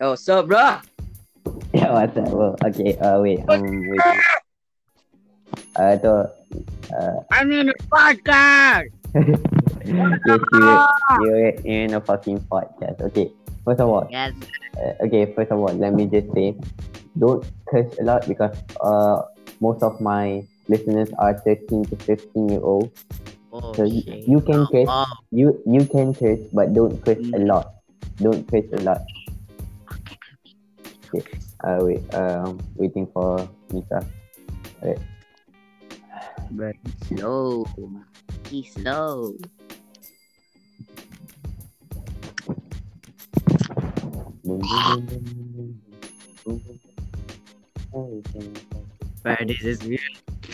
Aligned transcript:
Oh, 0.00 0.14
so 0.14 0.42
bro. 0.46 0.78
Yeah, 1.74 1.90
what's 1.92 2.16
up, 2.16 2.30
bro? 2.30 2.54
Okay, 2.64 2.96
uh, 2.98 3.18
wait, 3.20 3.40
I'm 3.48 3.62
waiting. 3.88 4.20
Uh, 5.74 5.94
tu, 5.98 6.10
uh, 6.94 7.16
I'm 7.34 7.50
in 7.52 7.70
a 7.70 7.76
podcast. 7.90 8.90
yes, 9.14 10.10
you, 10.26 10.36
you're, 10.54 10.82
you're 11.22 11.48
in 11.66 11.94
a 11.94 12.00
fucking 12.00 12.40
podcast. 12.46 13.00
Okay, 13.10 13.30
first 13.64 13.80
of 13.80 13.88
all, 13.88 14.06
Yes. 14.10 14.34
uh, 14.78 15.04
okay, 15.06 15.32
first 15.34 15.50
of 15.50 15.58
all, 15.58 15.72
let 15.74 15.94
me 15.94 16.06
just 16.06 16.30
say, 16.34 16.54
don't 17.18 17.42
curse 17.66 17.90
a 17.98 18.04
lot 18.04 18.26
because 18.28 18.54
uh, 18.80 19.22
most 19.60 19.82
of 19.82 20.00
my 20.00 20.42
listeners 20.68 21.10
are 21.18 21.34
13 21.42 21.84
to 21.90 21.96
15 21.96 22.48
year 22.48 22.62
old. 22.62 22.90
Oh, 23.52 23.72
So 23.74 23.82
you, 23.84 24.02
you 24.06 24.40
can 24.42 24.66
curse, 24.68 24.86
Oh, 24.90 25.06
you 25.32 25.58
you 25.66 25.82
can 25.86 26.12
curse, 26.14 26.38
but 26.52 26.74
don't 26.74 27.00
curse 27.02 27.22
a 27.34 27.40
lot. 27.42 27.80
Don't 28.22 28.44
curse 28.46 28.68
a 28.76 28.82
lot. 28.84 29.00
Okay, 31.14 31.38
uh, 31.64 31.78
wait, 31.80 32.14
um, 32.14 32.60
waiting 32.76 33.06
for 33.06 33.48
Mika. 33.72 34.04
but 36.50 36.76
slow. 37.06 37.66
Be 38.50 38.62
slow. 38.64 39.36
Bro, 49.22 49.36
this 49.46 49.62
is 49.62 49.82
weird. 49.84 50.00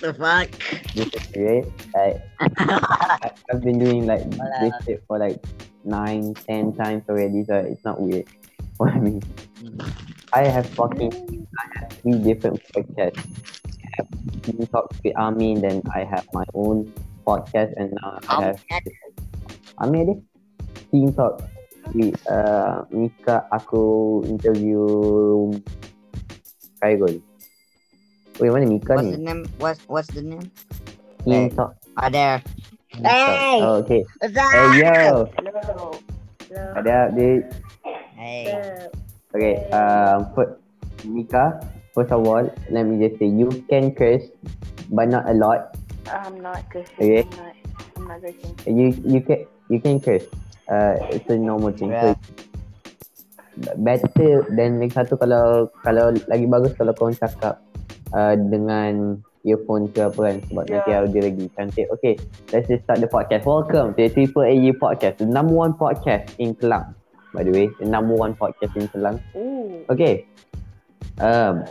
the 0.01 0.15
fuck? 0.15 0.51
This 0.95 1.09
is 1.15 1.27
great. 1.33 1.67
Like, 1.95 2.23
I, 2.41 3.31
I've 3.51 3.63
been 3.63 3.79
doing 3.79 4.07
like 4.07 4.29
this 4.61 4.73
shit 4.85 5.05
for 5.07 5.19
like 5.19 5.43
nine, 5.85 6.35
ten 6.35 6.75
times 6.75 7.05
already, 7.09 7.45
so 7.45 7.57
it's 7.57 7.85
not 7.85 8.01
weird. 8.01 8.27
What 8.79 8.93
I 8.93 8.99
mean, 8.99 9.23
I 10.35 10.51
have 10.51 10.67
fucking, 10.75 11.15
I 11.15 11.65
have 11.79 11.93
three 12.03 12.19
different 12.19 12.59
podcasts. 12.75 13.23
I 13.71 14.03
have 14.03 14.09
Team 14.43 14.67
Talks 14.67 14.99
with 15.07 15.15
Armin, 15.15 15.63
then 15.63 15.79
I 15.95 16.03
have 16.03 16.27
my 16.35 16.43
own 16.59 16.91
podcast, 17.23 17.71
and 17.79 17.95
now 18.03 18.19
I 18.27 18.51
have 18.51 18.59
Armin 19.79 20.03
ada 20.03 20.15
Team 20.91 21.15
Talk 21.15 21.39
with 21.95 22.19
uh, 22.27 22.83
Mika 22.91 23.47
aku 23.55 24.27
interview 24.27 24.83
Khairul. 26.83 27.23
Wait, 28.43 28.51
mana 28.51 28.67
Mika 28.67 28.99
What's 28.99 29.15
the 29.15 29.23
name? 29.23 29.43
What's 29.63 29.81
what's 29.87 30.11
the 30.11 30.23
name? 30.27 30.51
Team 31.23 31.47
Hey. 31.47 31.55
Talk. 31.55 31.79
Ah, 31.95 32.11
there. 32.11 32.43
Hey! 32.91 33.63
Oh, 33.63 33.87
okay. 33.87 34.03
What's 34.19 34.35
Hey, 34.35 34.83
yo. 34.83 35.31
Hello. 35.39 35.95
Hello. 36.51 36.79
Ada 36.83 37.15
update. 37.15 37.47
Hey. 38.19 38.91
Okay, 39.35 39.67
um, 39.75 40.31
first, 40.31 40.55
Mika, 41.03 41.59
first 41.91 42.15
of 42.15 42.23
all, 42.23 42.47
let 42.71 42.87
me 42.87 43.03
just 43.03 43.19
say, 43.19 43.27
you 43.27 43.51
can 43.67 43.91
curse, 43.91 44.23
but 44.95 45.11
not 45.11 45.27
a 45.27 45.35
lot. 45.35 45.75
I'm 46.07 46.39
not 46.39 46.63
cursing. 46.71 46.95
Okay. 47.03 47.23
I'm 47.27 47.35
not. 47.35 47.55
I'm 47.99 48.05
not 48.07 48.19
cursing. 48.23 48.55
You 48.63 48.87
you 49.03 49.21
can 49.27 49.41
you 49.67 49.79
can 49.83 49.99
curse. 49.99 50.23
Uh, 50.71 50.95
it's 51.11 51.27
a 51.27 51.35
normal 51.35 51.75
thing. 51.75 51.91
So, 51.91 52.15
better 53.83 54.47
dan 54.55 54.79
lagi 54.79 54.95
satu 54.95 55.19
kalau 55.19 55.67
kalau 55.83 56.15
lagi 56.31 56.47
bagus 56.47 56.79
kalau 56.79 56.95
kau 56.95 57.11
cakap 57.11 57.59
uh, 58.15 58.39
dengan 58.39 59.19
earphone 59.45 59.91
ke 59.93 59.99
apa 60.09 60.21
kan 60.31 60.37
sebab 60.47 60.65
nanti 60.71 60.91
Yeah. 60.95 61.03
audio 61.05 61.21
lagi 61.27 61.45
cantik. 61.59 61.87
Okay, 61.99 62.15
let's 62.55 62.71
just 62.71 62.87
start 62.87 63.03
the 63.03 63.11
podcast. 63.11 63.43
Welcome 63.45 63.99
to 63.99 64.07
the 64.07 64.15
Triple 64.15 64.47
AU 64.47 64.79
podcast, 64.79 65.19
the 65.19 65.27
number 65.27 65.59
one 65.59 65.75
podcast 65.75 66.31
in 66.39 66.55
Kelang. 66.55 66.95
By 67.35 67.43
the 67.43 67.51
way, 67.51 67.67
the 67.83 67.91
number 67.91 68.15
one 68.15 68.39
podcast 68.39 68.79
in 68.79 68.87
Kelang. 68.89 69.19
Ooh. 69.35 69.83
Okay. 69.91 70.25
Um, 71.19 71.67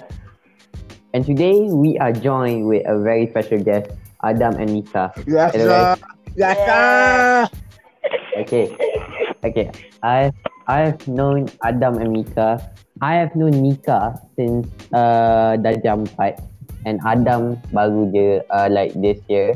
and 1.15 1.23
today 1.23 1.71
we 1.71 1.95
are 1.97 2.11
joined 2.11 2.67
with 2.67 2.83
a 2.83 2.99
very 2.99 3.31
special 3.31 3.63
guest, 3.63 3.95
Adam 4.23 4.59
and 4.59 4.75
Nika. 4.75 5.15
Yes, 5.23 5.55
sir. 5.55 5.95
Yes, 6.35 6.57
sir. 6.67 7.47
Okay. 8.43 8.75
Okay. 9.39 9.71
I 10.03 10.35
I've 10.67 10.99
known 11.07 11.47
Adam 11.63 12.03
and 12.03 12.11
Mika. 12.11 12.59
I 12.99 13.15
have 13.23 13.35
known 13.35 13.55
Nika 13.55 14.19
since 14.35 14.67
uh 14.91 15.55
darjah 15.59 15.95
4 16.19 16.53
and 16.85 16.99
Adam 17.07 17.55
baru 17.71 18.11
je 18.11 18.43
uh, 18.51 18.67
like 18.67 18.91
this 18.99 19.19
year. 19.31 19.55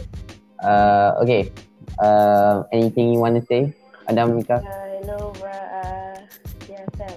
Uh, 0.64 1.20
okay. 1.22 1.52
Uh, 2.00 2.64
anything 2.72 3.14
you 3.14 3.20
want 3.20 3.36
to 3.36 3.44
say, 3.48 3.74
Adam, 4.08 4.38
Mika? 4.38 4.62
Uh, 4.62 4.87
hello, 4.98 5.32
bro. 5.38 5.50
Uh, 5.50 6.18
yeah, 6.70 6.86
sir. 6.98 7.14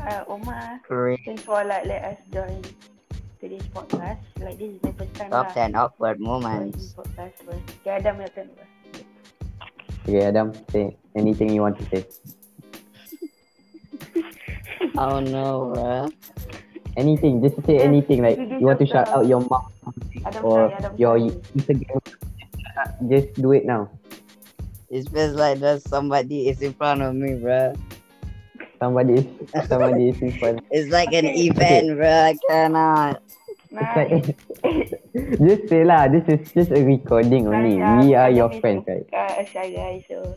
Uh, 0.00 0.24
Omar, 0.28 0.80
Great. 0.88 1.20
thanks 1.28 1.42
for 1.44 1.60
like 1.64 1.84
let 1.84 2.00
us 2.04 2.18
join 2.32 2.64
today's 3.40 3.66
podcast. 3.68 4.16
Like 4.40 4.56
this 4.56 4.72
is 4.72 4.80
my 4.82 4.92
first 4.96 5.12
time 5.14 5.28
Top 5.28 5.52
lah. 5.52 5.68
10 5.68 5.76
awkward 5.76 6.16
joining 6.16 6.24
moments. 6.24 6.96
podcast 6.96 7.36
first. 7.44 7.64
Okay, 7.84 8.00
Adam, 8.00 8.16
your 8.16 8.32
turn, 8.32 8.48
bro. 8.56 8.64
Okay, 10.08 10.22
Adam, 10.24 10.48
say 10.72 10.96
anything 11.14 11.52
you 11.52 11.60
want 11.60 11.76
to 11.76 11.84
say. 11.92 12.02
Oh 14.96 15.20
no, 15.20 15.76
bro. 15.76 16.08
Anything, 16.96 17.44
just 17.44 17.60
say 17.68 17.78
anything. 17.84 18.24
Like 18.24 18.40
you 18.40 18.64
want 18.64 18.80
to 18.80 18.88
shout 18.88 19.08
out 19.12 19.28
your 19.28 19.44
mom 19.44 19.68
Adam, 20.24 20.40
or 20.44 20.72
sorry, 20.72 20.74
Adam, 20.80 20.92
your 20.96 21.16
sorry. 21.20 21.36
Instagram. 21.56 22.00
Just 23.12 23.28
do 23.36 23.52
it 23.52 23.68
now. 23.68 23.92
It 24.90 25.06
feels 25.10 25.38
like 25.38 25.60
there's 25.62 25.86
somebody 25.86 26.48
is 26.50 26.60
in 26.62 26.74
front 26.74 27.00
of 27.02 27.14
me, 27.14 27.38
bro. 27.38 27.72
Somebody 28.82 29.22
is 29.22 29.26
somebody 29.70 30.10
is 30.10 30.18
in 30.18 30.32
front. 30.34 30.66
It's 30.70 30.90
like 30.90 31.12
an 31.14 31.26
event, 31.30 31.94
bro. 31.94 32.10
I 32.10 32.34
cannot. 32.48 33.22
It's 33.22 33.70
Nice. 33.70 34.26
just 35.38 35.62
say 35.70 35.86
lah. 35.86 36.10
This 36.10 36.26
is 36.26 36.42
just 36.50 36.70
a 36.74 36.82
recording 36.82 37.46
only. 37.46 37.78
Nice, 37.78 38.02
We 38.02 38.18
are 38.18 38.30
your 38.34 38.50
friends, 38.58 38.82
right? 38.90 39.06
Uh, 39.14 39.46
shy 39.46 39.70
guy, 39.70 40.02
so 40.10 40.34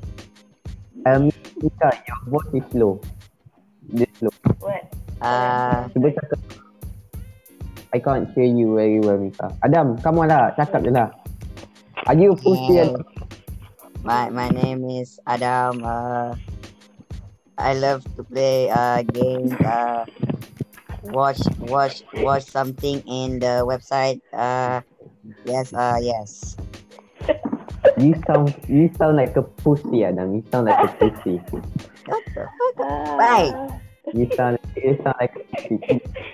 Um, 1.09 1.33
Mika, 1.57 1.89
your 2.05 2.19
voice 2.29 2.53
is 2.53 2.65
slow. 2.69 3.01
This 3.89 4.07
slow. 4.21 4.29
what? 4.61 4.85
Ah, 5.17 5.89
Uh, 5.89 5.97
Cuba 5.97 6.13
cakap. 6.13 6.39
I 7.89 7.97
can't 7.99 8.29
hear 8.37 8.45
you 8.45 8.77
very 8.77 9.01
well, 9.01 9.17
Mika. 9.17 9.49
Adam, 9.65 9.97
come 9.97 10.21
on 10.21 10.29
lah. 10.29 10.53
Cakap 10.53 10.85
je 10.85 10.93
lah. 10.93 11.09
Are 12.05 12.13
you 12.15 12.31
a 12.31 12.37
pussy? 12.37 12.77
Yeah. 12.85 12.93
My 14.03 14.29
my 14.29 14.51
name 14.51 14.83
is 14.91 15.17
Adam. 15.25 15.81
Uh, 15.81 16.35
I 17.57 17.73
love 17.73 18.03
to 18.19 18.21
play 18.23 18.69
uh 18.69 19.01
games. 19.15 19.55
Uh, 19.63 20.05
watch 21.15 21.39
watch 21.63 22.03
watch 22.19 22.43
something 22.43 22.99
in 23.07 23.39
the 23.39 23.63
website. 23.63 24.19
Uh, 24.35 24.83
yes. 25.47 25.71
Uh, 25.73 25.97
yes. 26.03 26.59
You 27.97 28.15
sound 28.27 28.51
you 28.67 28.91
sound 28.99 29.15
like 29.15 29.35
a 29.39 29.43
pussy, 29.63 30.03
Adam. 30.03 30.35
You 30.35 30.43
sound 30.51 30.67
like 30.67 30.83
a 30.83 30.89
pussy. 30.99 31.39
Uh, 32.07 33.17
Bye. 33.17 33.51
You 34.11 34.27
sound 34.35 34.59
you 34.75 34.99
sound 34.99 35.15
like 35.19 35.33
a 35.39 35.43
pussy. 35.47 35.79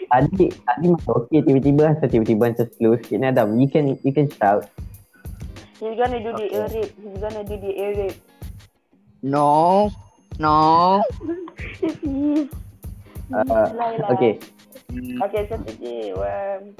Tadi 0.09 0.46
tadi 0.66 0.85
masih 0.90 1.12
okay 1.13 1.40
tiba-tiba 1.46 1.94
asal 1.94 2.09
tiba-tiba 2.09 2.50
slow 2.74 2.97
sikit 2.97 3.22
Adam. 3.22 3.62
You 3.62 3.69
can 3.69 3.94
you 4.02 4.09
can 4.09 4.25
shout. 4.34 4.66
He's 5.79 5.95
gonna 5.95 6.19
do 6.19 6.31
the 6.35 6.44
Okay. 6.44 6.56
ear 6.56 6.67
rape. 6.75 6.94
He's 7.00 7.19
gonna 7.23 7.44
do 7.44 7.56
the 7.56 7.72
ear 7.72 7.91
rape. 7.95 8.19
No. 9.23 9.88
No. 10.40 11.00
Please. 11.79 12.51
Uh, 13.31 13.67
Lie 13.78 13.97
lah. 14.00 14.09
okay. 14.12 14.40
Okay, 15.22 15.41
so 15.47 15.56
today, 15.63 16.12
um, 16.17 16.73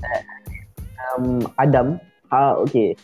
um, 1.14 1.26
Adam, 1.62 2.02
uh, 2.34 2.58
okay. 2.66 2.98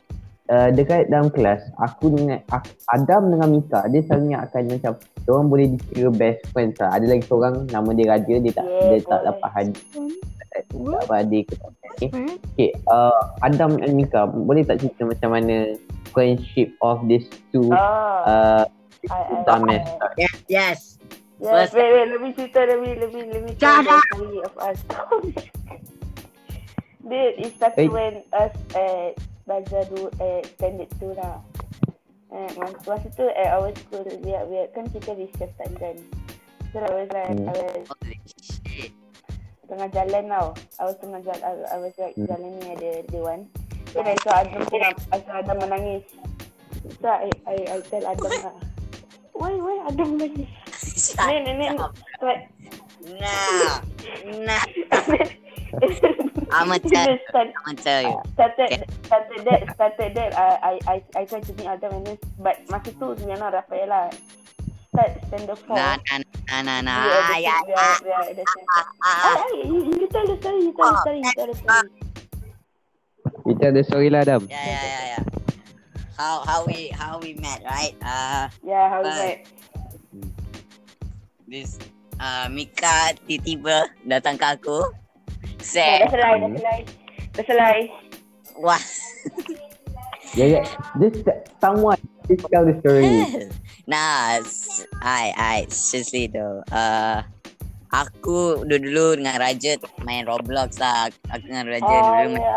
Uh, 0.45 0.69
dekat 0.73 1.09
dalam 1.09 1.29
kelas, 1.33 1.61
aku 1.81 2.13
dengan 2.13 2.37
Adam 2.93 3.33
dengan 3.33 3.49
Mika, 3.49 3.85
dia 3.89 4.01
selalunya 4.05 4.45
akan 4.45 4.77
macam 4.77 4.93
orang 5.25 5.47
boleh 5.49 5.65
dikira 5.73 6.09
best 6.13 6.41
friends 6.53 6.77
lah. 6.77 6.93
Ada 6.93 7.05
lagi 7.17 7.23
seorang 7.25 7.65
nama 7.73 7.89
dia 7.97 8.05
Raja, 8.13 8.35
dia 8.37 8.53
tak 8.53 8.65
Yeah, 8.65 8.89
dia 8.93 8.99
tak 9.09 9.21
dapat 9.25 9.49
hadir. 9.57 9.81
Tak 10.55 11.03
dapat 11.03 11.17
hadir 11.27 11.41
ke 11.43 11.53
tak. 11.59 11.71
Okay. 11.95 12.09
okay. 12.55 12.69
Uh, 12.87 13.21
Adam 13.43 13.75
dan 13.79 13.91
Mika, 13.95 14.27
boleh 14.27 14.63
tak 14.63 14.79
cerita 14.79 15.03
macam 15.03 15.29
mana 15.35 15.75
friendship 16.11 16.71
of 16.79 17.03
these 17.07 17.27
two 17.51 17.71
oh, 17.71 18.19
uh, 18.23 18.63
dumbass? 19.43 19.83
Yes. 20.15 20.33
Yes. 20.47 20.79
Yes, 21.35 21.51
First- 21.51 21.75
wait, 21.75 21.91
wait, 21.91 22.07
let 22.15 22.19
me 22.23 22.31
cerita, 22.31 22.63
let 22.63 22.79
me, 22.79 22.95
let 22.95 23.11
me, 23.11 23.21
let 23.27 23.43
me 23.43 23.51
tell 23.59 23.83
the 23.83 23.99
story 24.15 24.39
of 24.39 24.53
us. 24.55 24.79
Dude, 27.05 27.35
it 27.37 27.51
started 27.59 27.75
Hey. 27.75 27.87
when 27.91 28.13
us 28.33 28.55
at 28.73 29.19
Bazaar 29.45 29.83
do 29.93 30.09
at 30.17 30.47
Standard 30.57 30.89
2 30.97 31.13
lah. 31.19 31.37
Eh, 32.33 32.49
masa, 32.57 32.81
masa 32.87 33.07
tu 33.13 33.27
at 33.29 33.51
our 33.53 33.69
school, 33.77 34.01
we 34.25 34.33
we 34.49 34.55
are, 34.57 34.67
kan 34.73 34.89
kita 34.89 35.13
recess 35.13 35.51
time 35.61 35.75
kan. 35.77 35.95
So 36.73 36.81
I 36.81 36.89
was 36.89 37.09
like, 37.13 37.35
Hmm. 37.37 37.47
I 37.47 37.53
was 37.53 37.85
Holy 37.93 38.17
shit. 38.41 38.91
Tengah 39.65 39.89
jalan 39.91 40.23
tau. 40.29 40.47
I 40.79 40.83
was 40.85 40.97
tengah 41.01 41.21
jalan, 41.21 41.41
I, 41.41 41.51
I 41.73 41.77
was 41.81 41.93
like 41.97 42.15
Hmm. 42.15 42.27
jalan 42.29 42.49
ni 42.57 42.67
ada 42.73 42.89
Dewan. 43.09 43.39
Then 43.93 44.05
I 44.05 44.15
saw 44.23 44.43
Adam 44.43 44.61
I 45.11 45.17
saw 45.23 45.33
Adam 45.39 45.57
menangis. 45.61 46.03
So 47.01 47.07
I, 47.09 47.29
I, 47.49 47.55
I 47.65 47.77
tell 47.89 48.05
Adam 48.05 48.33
lah, 48.43 48.55
why, 49.33 49.51
why 49.57 49.75
Adam 49.87 50.19
menangis? 50.19 50.49
Then, 51.17 51.43
and 51.47 51.57
then, 51.61 51.75
like, 52.21 52.43
Nah. 53.05 53.85
Nah. 54.41 54.65
I'ma 56.49 56.77
tell 56.81 57.05
you. 57.13 57.19
start, 57.29 57.47
I'ma 57.53 57.73
tell 57.77 58.01
you. 58.01 58.17
started 58.33 58.69
started 59.05 59.39
that 59.45 59.61
started 59.75 60.09
that 60.17 60.31
I 60.33 60.49
I 60.57 60.73
I 60.89 60.97
I 61.13 61.21
tried 61.29 61.45
to 61.45 61.53
meet 61.53 61.67
Adam 61.69 62.01
and 62.01 62.05
then 62.07 62.17
but 62.41 62.57
masa 62.65 62.89
tu 62.97 63.13
Rihanna 63.13 63.53
Rafaela 63.53 64.09
start 64.95 65.11
standard 65.27 65.59
four. 65.67 65.75
Nah, 65.75 65.95
nah, 66.07 66.17
nah, 66.47 66.61
nah, 66.63 66.79
nah. 66.79 67.03
We 67.03 67.11
are 67.11 67.23
the 67.27 67.35
Ah, 67.35 67.39
ya, 67.43 67.55
we 67.67 67.73
are- 67.75 67.99
we 68.01 68.11
are 68.15 68.31
the 68.31 68.45
same. 68.47 68.67
ah, 68.71 68.79
Ah, 68.79 68.87
ah. 69.03 69.35
ah, 69.43 69.47
you, 69.59 69.77
you 69.91 70.07
tell 70.07 70.23
the 70.23 70.35
story, 70.39 70.59
you 70.63 70.71
tell 70.71 70.87
the 70.87 70.99
story, 71.03 71.19
you 71.19 71.31
tell 71.35 71.47
the 71.51 71.55
story. 71.59 71.89
Story 73.85 74.09
lah 74.09 74.23
Adam. 74.23 74.47
Yeah, 74.49 74.65
yeah, 74.65 74.83
yeah, 74.87 75.05
yeah. 75.19 75.23
How 76.15 76.41
how 76.47 76.63
we 76.63 76.89
how 76.95 77.19
we 77.19 77.35
met, 77.35 77.59
right? 77.67 77.91
Uh, 77.99 78.47
Yeah, 78.63 78.87
how 78.87 79.03
is 79.03 79.11
Bye. 79.11 79.19
that? 79.19 79.37
this 81.45 81.77
uh 82.17 82.47
Mika 82.49 83.13
tiba-tiba 83.27 83.91
datang 84.07 84.39
ke 84.39 84.45
aku. 84.47 84.79
Yeah, 85.75 86.01
dah 86.01 86.07
Say, 86.07 86.07
selai, 86.09 86.33
dah 86.39 86.49
selai. 86.55 86.79
Dah 87.35 87.43
selai. 87.45 87.77
wah. 88.57 88.81
Yeah, 90.35 90.47
yeah. 90.59 90.65
Just 90.99 91.23
someone 91.59 91.99
please 92.27 92.43
tell 92.49 92.63
the 92.65 92.75
story. 92.81 93.27
Nah, 93.85 94.39
s- 94.39 94.85
I 94.99 95.31
I 95.31 95.57
seriously 95.67 96.27
though. 96.27 96.61
Uh, 96.67 97.21
aku 97.89 98.63
dulu-dulu 98.63 99.17
dengan 99.17 99.39
Rajat 99.39 99.79
main 100.01 100.25
Roblox 100.25 100.77
lah. 100.77 101.07
Aku 101.29 101.43
dengan 101.45 101.65
Rajat 101.67 101.85
Oh, 101.85 102.05
dulu 102.05 102.27
main 102.27 102.41
ya. 102.41 102.55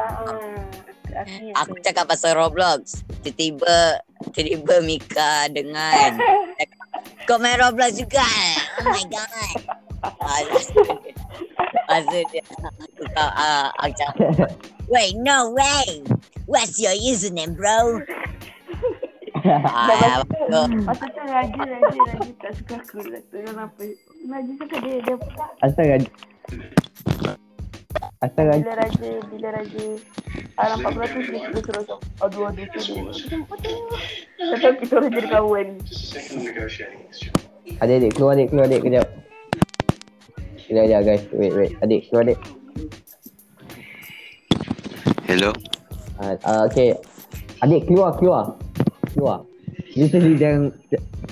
Akhirnya 1.09 1.53
Aku 1.59 1.73
tu. 1.75 1.83
cakap 1.83 2.05
pasal 2.07 2.35
Roblox. 2.35 3.03
Tiba-tiba 3.23 4.01
tiba-tiba 4.31 4.75
Mika 4.81 5.49
dengan 5.49 6.17
kau 7.27 7.39
main 7.39 7.57
Roblox 7.57 7.97
juga. 7.97 8.27
Oh 8.79 8.89
my 8.89 9.05
god. 9.07 9.57
Maksud 11.89 12.25
dia 12.31 12.43
aku 12.45 13.03
kau 13.09 13.29
uh, 13.29 13.67
aku 13.77 13.93
cakap 13.95 14.17
Wait, 14.93 15.13
no 15.17 15.53
way. 15.53 16.01
What's 16.47 16.81
your 16.81 16.97
username, 16.97 17.53
bro? 17.53 18.01
Dah 19.49 19.65
Ah, 19.65 20.69
masa 20.85 21.09
tu, 21.09 21.17
tu 21.17 21.23
Raja, 21.25 21.63
Raja, 21.65 22.03
Raja 22.05 22.33
tak 22.37 22.53
suka 22.61 22.75
aku. 22.85 23.01
Kenapa. 23.33 23.85
Raja 24.29 24.53
cakap 24.61 24.79
dia, 24.85 24.97
dia 25.01 25.17
Asal 25.65 25.85
Raja. 25.89 26.11
Asal 28.21 28.45
Raja. 28.45 28.61
bila 28.61 28.75
Raja, 28.77 29.11
bila 29.33 29.49
Raja 29.57 29.87
ah, 30.61 30.67
nampak 30.77 30.91
beratus 31.01 31.25
dia, 31.33 31.49
dia 31.49 31.61
suruh 31.65 31.81
macam 31.81 31.99
aduh, 32.21 32.45
aduh, 32.53 32.67
tu 32.69 32.79
dia. 32.85 33.01
Macam, 33.09 33.41
apa 33.41 33.55
tu? 33.57 33.75
Tak 34.37 34.59
tahu 34.61 34.75
kita 34.85 34.93
orang 35.01 35.13
jadi 35.17 35.29
kawan. 35.33 35.69
Adik, 37.79 37.97
adik, 38.05 38.13
keluar 38.17 38.33
adik, 38.37 38.47
keluar 38.53 38.67
adik, 38.69 38.81
kejap. 38.85 39.07
Kejap, 40.69 40.85
kejap 40.85 41.01
guys. 41.09 41.25
Wait, 41.33 41.53
wait. 41.57 41.73
Adik, 41.81 42.01
keluar 42.13 42.23
adik. 42.29 42.39
Hello. 45.25 45.51
Uh, 46.21 46.37
okay. 46.69 46.93
Adik, 47.65 47.89
keluar, 47.89 48.13
keluar. 48.21 48.68
Keluar. 49.15 49.45
Usually 49.95 50.35
jangan... 50.37 50.75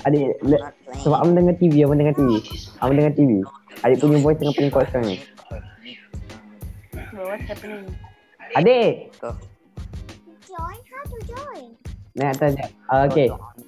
Adik, 0.05 0.37
le, 0.45 0.57
sebab 1.03 1.17
Am 1.25 1.33
dengar 1.33 1.55
TV, 1.57 1.83
Am 1.83 1.97
dengar 1.97 2.15
TV. 2.15 2.31
Am 2.79 2.93
dengar 2.93 3.13
TV. 3.17 3.41
Adik 3.85 3.97
punya 4.01 4.17
voice 4.21 4.37
tengah 4.39 4.53
paling 4.55 4.71
kuat 4.73 4.85
sekarang 4.89 5.07
ni. 5.13 5.17
What's 7.17 7.45
happening? 7.49 7.85
Adik! 8.55 8.93
Join? 10.47 10.79
How 10.89 11.03
to 11.05 11.17
join? 11.27 11.65
Atas 12.17 12.57
sekejap. 12.57 12.71
Uh, 12.89 13.03
okay. 13.05 13.27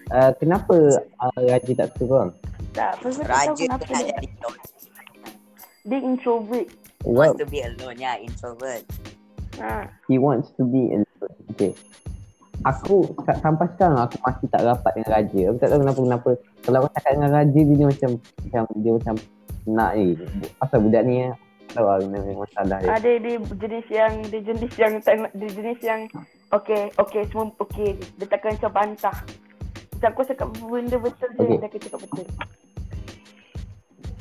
Uh, 0.10 0.32
kenapa 0.42 0.76
uh, 1.22 1.38
Raji 1.38 1.74
tak 1.78 1.94
suka 1.94 2.06
korang? 2.10 2.32
Tak, 2.74 2.92
pasal 3.02 3.22
tak 3.22 3.30
tahu 3.30 3.30
Raja 3.30 3.54
tu 3.54 3.64
kenapa 3.70 3.86
nak 3.86 4.02
dia, 4.02 4.10
jadi 4.10 4.28
alone. 4.30 4.60
dia 5.86 6.00
introvert. 6.02 6.68
Wants 7.06 7.18
Well, 7.18 7.34
to 7.38 7.46
be 7.46 7.60
alone, 7.62 7.98
yeah, 8.02 8.16
introvert. 8.18 8.84
Ha. 9.60 9.92
he 10.08 10.16
wants 10.18 10.50
to 10.56 10.64
be 10.64 10.90
in... 10.90 11.04
Okay. 11.54 11.76
Aku 12.68 13.08
sa- 13.24 13.40
sampai 13.40 13.68
sekarang 13.76 14.04
aku 14.04 14.18
masih 14.20 14.48
tak 14.52 14.62
rapat 14.68 14.92
dengan 15.00 15.10
Raja. 15.16 15.42
Aku 15.48 15.58
tak 15.64 15.70
tahu 15.72 15.80
kenapa 15.80 16.00
kenapa. 16.04 16.30
Kalau 16.60 16.78
aku 16.84 16.90
cakap 16.92 17.12
dengan 17.16 17.32
Raja 17.32 17.60
dia 17.64 17.86
macam 17.88 18.10
macam 18.20 18.64
dia 18.76 18.92
macam 18.92 19.16
nak 19.70 19.92
ni. 19.96 20.08
Asal 20.60 20.80
budak 20.84 21.04
ni 21.08 21.16
eh. 21.24 21.34
Tahu 21.70 21.86
lah 21.86 21.98
memang 22.02 22.42
masalah 22.42 22.78
dia. 22.82 22.90
Ada 22.98 23.12
dia 23.22 23.36
jenis 23.40 23.88
yang 23.94 24.14
dia 24.28 24.42
jenis 24.42 24.74
yang 24.76 24.94
tak 25.06 25.14
dia 25.38 25.50
jenis 25.54 25.80
yang 25.86 26.02
okey 26.52 26.90
okey 26.98 27.22
semua 27.30 27.54
okey. 27.62 27.90
Dia 28.18 28.26
takkan 28.28 28.58
macam 28.58 28.72
bantah. 28.74 29.18
Macam 29.96 30.10
aku 30.16 30.22
cakap 30.28 30.48
benda 30.60 30.98
betul 30.98 31.30
je 31.32 31.40
Okey. 31.40 31.58
dia 31.60 31.68
akan 31.68 31.80
cakap 31.80 32.00
betul. 32.04 32.26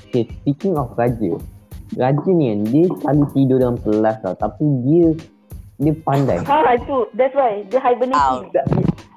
Okay, 0.09 0.25
speaking 0.41 0.75
of 0.75 0.91
Raja. 0.97 1.33
Raja 1.97 2.31
ni 2.33 2.45
kan, 2.49 2.61
dia 2.69 2.85
selalu 3.01 3.25
tidur 3.33 3.59
dalam 3.61 3.77
kelas 3.81 4.17
tau. 4.21 4.35
Tapi 4.37 4.65
dia, 4.85 5.07
dia 5.79 5.95
pandai. 6.03 6.43
Ha 6.43 6.75
itu 6.75 7.07
that's 7.15 7.35
why 7.35 7.63
dia 7.71 7.81
hibernating. 7.81 8.51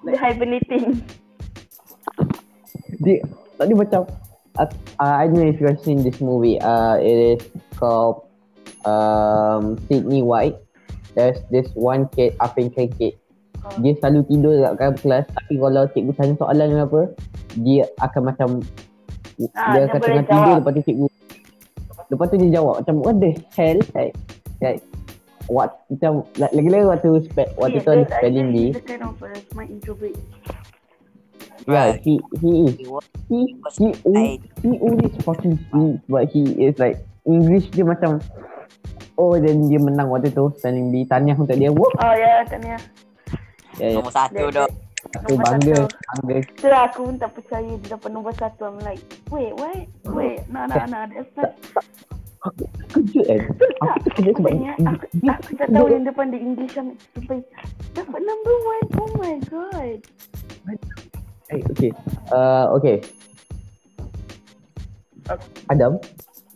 Dia 0.06 0.18
hibernating. 0.18 0.86
Dia, 3.02 3.18
tadi 3.58 3.74
macam, 3.74 4.06
uh, 4.62 4.69
uh, 5.02 5.16
I 5.18 5.25
don't 5.25 5.42
know 5.42 5.50
if 5.50 5.58
you 5.58 5.66
have 5.69 5.81
seen 5.81 6.06
this 6.06 6.22
movie. 6.22 6.62
Uh, 6.62 7.02
it 7.02 7.42
is 7.42 7.44
called 7.81 8.30
um, 8.86 9.81
Sydney 9.90 10.22
White. 10.22 10.58
There's 11.18 11.42
this 11.50 11.68
one 11.74 12.08
kid, 12.13 12.38
Afin 12.38 12.69
Kid. 12.69 13.18
Dia 13.81 13.94
selalu 14.02 14.25
tidur 14.30 14.54
dekat 14.58 14.74
dalam 14.78 14.96
kelas 14.98 15.25
tapi 15.34 15.54
kalau 15.62 15.84
cikgu 15.94 16.12
tanya 16.18 16.34
soalan 16.42 16.68
ke 16.69 16.81
apa, 16.81 17.02
dia 17.62 17.84
akan 18.02 18.22
macam 18.25 18.50
Ah, 19.58 19.74
dia 19.74 19.88
dia 19.88 19.90
akan 19.90 20.00
tengah 20.02 20.25
tidur 20.28 20.54
lepas 20.62 20.72
tu 20.72 20.81
cikgu 20.86 21.08
lepas 22.12 22.25
tu 22.28 22.36
dia 22.38 22.50
jawab 22.60 22.74
macam 22.84 22.96
what 23.02 23.16
the 23.18 23.31
hell 23.56 23.80
like, 23.96 24.13
like 24.60 24.81
what 25.51 25.83
macam 25.92 26.24
like, 26.39 26.53
lagi-lagi 26.56 26.86
waktu 26.88 27.09
spe- 27.27 27.53
waktu 27.59 27.83
tu 27.83 27.92
ada 27.92 28.07
spelling 28.07 28.50
bee 28.56 28.71
He's 28.71 28.80
the 28.80 28.88
kind 28.88 29.03
of 29.03 29.19
uh, 29.19 29.36
smart 29.51 29.68
introvert. 29.68 30.15
yeah 31.68 31.94
he 32.00 32.18
he 32.39 32.50
is 32.65 32.75
He 33.27 33.39
he 33.77 33.88
he, 33.92 34.12
al- 34.15 34.39
he 34.63 34.71
always 34.80 35.13
fucking 35.21 35.56
sleep 35.69 36.00
but 36.07 36.31
he 36.31 36.44
is 36.57 36.75
like 36.80 37.03
English 37.24 37.68
dia 37.71 37.83
macam 37.83 38.18
oh 39.15 39.36
then 39.36 39.68
dia 39.68 39.77
menang 39.77 40.07
waktu 40.07 40.31
tu 40.31 40.50
spelling 40.57 40.89
bee 40.89 41.03
tahniah 41.06 41.36
untuk 41.36 41.53
dia 41.53 41.69
whoop 41.69 41.92
Oh 42.00 42.15
ya, 42.15 42.42
tanya. 42.48 42.75
yeah, 43.77 43.91
yeah. 43.91 43.93
nombor 44.00 44.12
satu 44.12 44.50
dah. 44.50 44.67
aku 45.22 45.34
bangga 45.38 45.86
satu. 45.86 45.98
bangga 46.08 46.38
Itulah 46.50 46.81
aku 46.88 47.00
pun 47.08 47.15
tak 47.17 47.31
percaya 47.34 47.72
dia 47.77 47.88
dapat 47.93 48.10
nombor 48.10 48.34
satu. 48.38 48.62
I'm 48.70 48.77
like, 48.86 49.01
wait, 49.34 49.51
what? 49.58 49.86
Wait, 50.13 50.46
no, 50.50 50.65
no, 50.70 50.77
no. 50.88 51.00
That's 51.10 51.31
not. 51.34 51.51
Kejut 52.89 53.24
kan 53.29 53.39
aku 53.86 53.98
terkejut 54.10 54.33
sebab 54.41 54.51
Aku, 54.51 54.81
aku, 54.89 55.05
dia, 55.21 55.31
aku 55.38 55.51
tak 55.62 55.67
tahu 55.69 55.86
yang 55.93 56.03
depan 56.10 56.25
di 56.33 56.39
English 56.41 56.74
yang 56.74 56.89
sampai 57.13 57.38
dapat 57.93 58.19
number 58.25 58.55
one. 58.65 58.88
Oh 58.98 59.12
my 59.21 59.36
god. 59.45 59.98
Eh, 61.53 61.62
okay. 61.69 61.91
Uh, 62.33 62.65
okay. 62.74 62.98
Adam, 65.69 66.01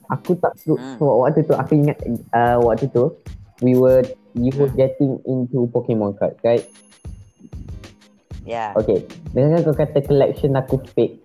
aku 0.09 0.33
tak 0.41 0.57
tahu 0.57 0.75
Hmm. 0.75 0.97
so, 0.97 1.21
waktu 1.21 1.45
tu 1.45 1.53
aku 1.53 1.71
ingat 1.77 1.97
uh, 2.33 2.57
waktu 2.59 2.89
tu 2.89 3.13
we 3.61 3.77
were 3.77 4.01
we 4.33 4.49
were 4.57 4.71
getting 4.73 5.21
into 5.29 5.69
Pokemon 5.69 6.17
cards, 6.17 6.39
right? 6.41 6.65
Yeah. 8.45 8.73
Okay. 8.77 9.05
Dengan 9.33 9.65
kau 9.65 9.73
kata 9.73 10.05
collection 10.05 10.53
aku 10.57 10.81
fake. 10.93 11.24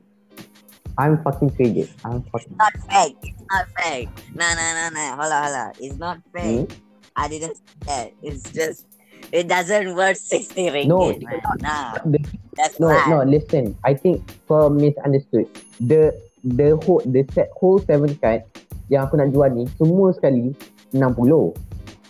I'm 1.00 1.16
fucking 1.24 1.56
triggered. 1.56 1.88
I'm 2.04 2.20
fucking 2.28 2.60
Not 2.60 2.76
fake. 2.92 3.16
It's 3.24 3.40
not 3.48 3.64
fake. 3.80 4.12
Nah, 4.36 4.52
nah, 4.52 4.70
nah, 4.76 4.88
nah. 4.92 5.10
Hold 5.16 5.32
on, 5.32 5.40
hold 5.48 5.56
on. 5.56 5.72
It's 5.80 5.96
not 5.96 6.16
fake. 6.36 6.68
Hmm? 6.68 6.76
I 7.16 7.24
didn't 7.32 7.56
say 7.56 7.72
that. 7.88 8.06
It's 8.20 8.44
just 8.52 8.84
it 9.32 9.48
doesn't 9.48 9.96
worth 9.96 10.20
sixty 10.20 10.68
ringgit, 10.68 10.88
No. 10.92 11.16
Nah, 11.64 11.96
The- 12.04 12.20
that's 12.52 12.76
No, 12.76 12.92
bad. 12.92 13.08
no, 13.08 13.24
listen. 13.24 13.72
I 13.80 13.96
think 13.96 14.20
kau 14.44 14.68
misunderstood. 14.68 15.48
The 15.80 16.12
the 16.44 16.76
whole 16.84 17.00
the 17.08 17.24
set 17.32 17.48
whole 17.56 17.80
seven 17.80 18.12
card 18.20 18.44
yang 18.92 19.08
aku 19.08 19.16
nak 19.16 19.32
jual 19.32 19.48
ni 19.56 19.64
semua 19.80 20.12
sekali 20.12 20.52
60. 20.92 21.56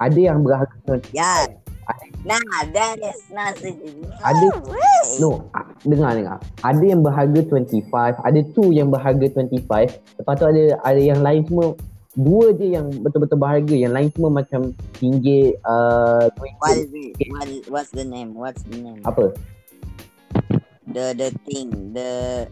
Ada 0.01 0.19
yang 0.33 0.41
berharga 0.43 0.75
20. 0.89 1.13
Yeah. 1.15 1.47
Nah, 2.21 2.41
that 2.77 3.01
is 3.01 3.21
nothing. 3.33 3.81
Ada-. 4.21 4.61
No, 5.19 5.49
dengar 5.85 6.13
dengar. 6.13 6.39
Ada 6.61 6.85
yang 6.85 7.01
berharga 7.01 7.41
25, 7.49 8.21
ada 8.21 8.41
two 8.53 8.69
yang 8.77 8.93
berharga 8.93 9.27
25. 9.33 9.65
Lepas 10.21 10.35
tu 10.37 10.45
ada 10.45 10.65
ada 10.85 11.01
yang 11.01 11.21
lain 11.25 11.43
semua 11.49 11.73
dua 12.19 12.53
je 12.53 12.67
yang 12.77 12.93
betul-betul 13.01 13.39
berharga. 13.41 13.75
Yang 13.75 13.93
lain 13.97 14.09
semua 14.13 14.31
macam 14.45 14.61
tinggi 15.01 15.57
uh, 15.65 16.29
What 16.61 16.77
is 16.77 16.93
it? 16.93 17.13
What 17.33 17.49
is, 17.49 17.63
what's 17.73 17.91
the 17.97 18.05
name? 18.05 18.37
What's 18.37 18.63
the 18.69 18.77
name? 18.77 19.01
apa? 19.09 19.33
The 20.91 21.17
the 21.17 21.29
thing. 21.49 21.97
The 21.97 22.45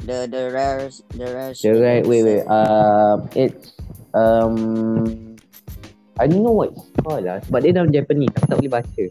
the 0.00 0.30
the 0.30 0.42
rare 0.48 0.88
the 1.12 1.26
rare. 1.28 1.52
The 1.52 1.72
right 1.76 2.04
wait 2.06 2.24
wait. 2.24 2.44
Uh, 2.48 3.20
it's 3.36 3.76
um 4.16 5.29
I 6.20 6.28
don't 6.28 6.44
know 6.44 6.52
what 6.52 6.76
it's 6.76 6.84
called 7.00 7.24
lah 7.24 7.40
sebab 7.48 7.58
dia 7.64 7.72
dalam 7.72 7.88
Japanese 7.88 8.28
aku 8.36 8.44
tak 8.44 8.56
boleh 8.60 8.72
baca. 8.76 9.04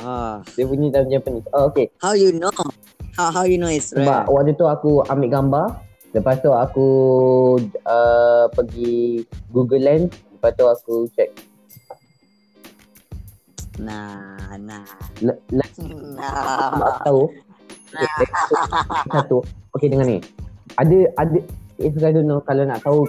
Oh, 0.00 0.34
Dia 0.56 0.64
bunyi 0.64 0.88
dalam 0.90 1.06
Japanese. 1.06 1.46
Oh, 1.54 1.70
okay. 1.70 1.86
how 2.02 2.16
you 2.16 2.34
know? 2.34 2.50
How 3.14 3.30
how 3.30 3.44
you 3.46 3.60
know 3.60 3.70
it's 3.70 3.94
Sebab 3.94 4.26
rare? 4.26 4.32
waktu 4.32 4.56
tu 4.56 4.64
aku 4.66 5.04
ambil 5.06 5.28
gambar 5.30 5.66
Lepas 6.10 6.42
tu 6.42 6.50
aku 6.50 6.88
uh, 7.86 8.50
pergi 8.50 9.22
Google 9.54 9.78
Lens. 9.78 10.10
Lepas 10.34 10.50
tu 10.58 10.66
aku 10.66 11.06
check. 11.14 11.30
Nah, 13.78 14.58
nah. 14.58 14.82
Le, 15.22 15.38
le, 15.54 15.64
Nah. 16.18 16.82
aku 16.82 17.00
tahu. 17.06 17.22
Okay, 17.94 18.26
satu. 19.14 19.38
Okay 19.70 19.86
dengar 19.86 20.06
ni. 20.10 20.18
Ada 20.74 20.98
ada 21.14 21.38
if 21.78 21.94
you 21.94 22.00
guys 22.02 22.10
don't 22.10 22.26
know 22.26 22.42
kalau 22.42 22.66
nak 22.66 22.82
tahu 22.82 23.06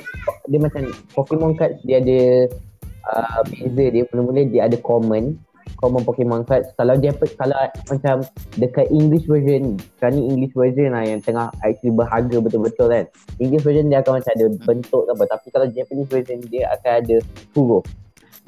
dia 0.51 0.59
macam 0.59 0.91
Pokemon 1.15 1.55
cards 1.55 1.79
dia 1.87 2.03
ada 2.03 2.19
uh, 3.07 3.39
beza 3.47 3.85
dia 3.87 4.03
mula-mula 4.11 4.43
dia 4.43 4.67
ada 4.67 4.77
common 4.83 5.39
common 5.79 6.03
Pokemon 6.03 6.43
cards 6.45 6.69
kalau 6.75 6.93
dia 6.99 7.15
kalau 7.39 7.57
macam 7.89 8.21
dekat 8.59 8.91
English 8.91 9.25
version 9.25 9.79
sekarang 9.97 10.19
ni 10.19 10.23
English 10.29 10.53
version 10.53 10.91
lah 10.93 11.07
yang 11.07 11.23
tengah 11.23 11.49
actually 11.65 11.95
berharga 11.95 12.37
betul-betul 12.37 12.91
kan. 12.91 13.05
English 13.41 13.65
version 13.65 13.89
dia 13.89 14.03
akan 14.03 14.21
macam 14.21 14.31
ada 14.35 14.47
bentuk 14.67 15.03
apa 15.09 15.23
tapi 15.25 15.47
kalau 15.49 15.67
Japanese 15.71 16.11
version 16.11 16.39
dia 16.51 16.69
akan 16.75 16.91
ada 17.01 17.15
huruf 17.57 17.85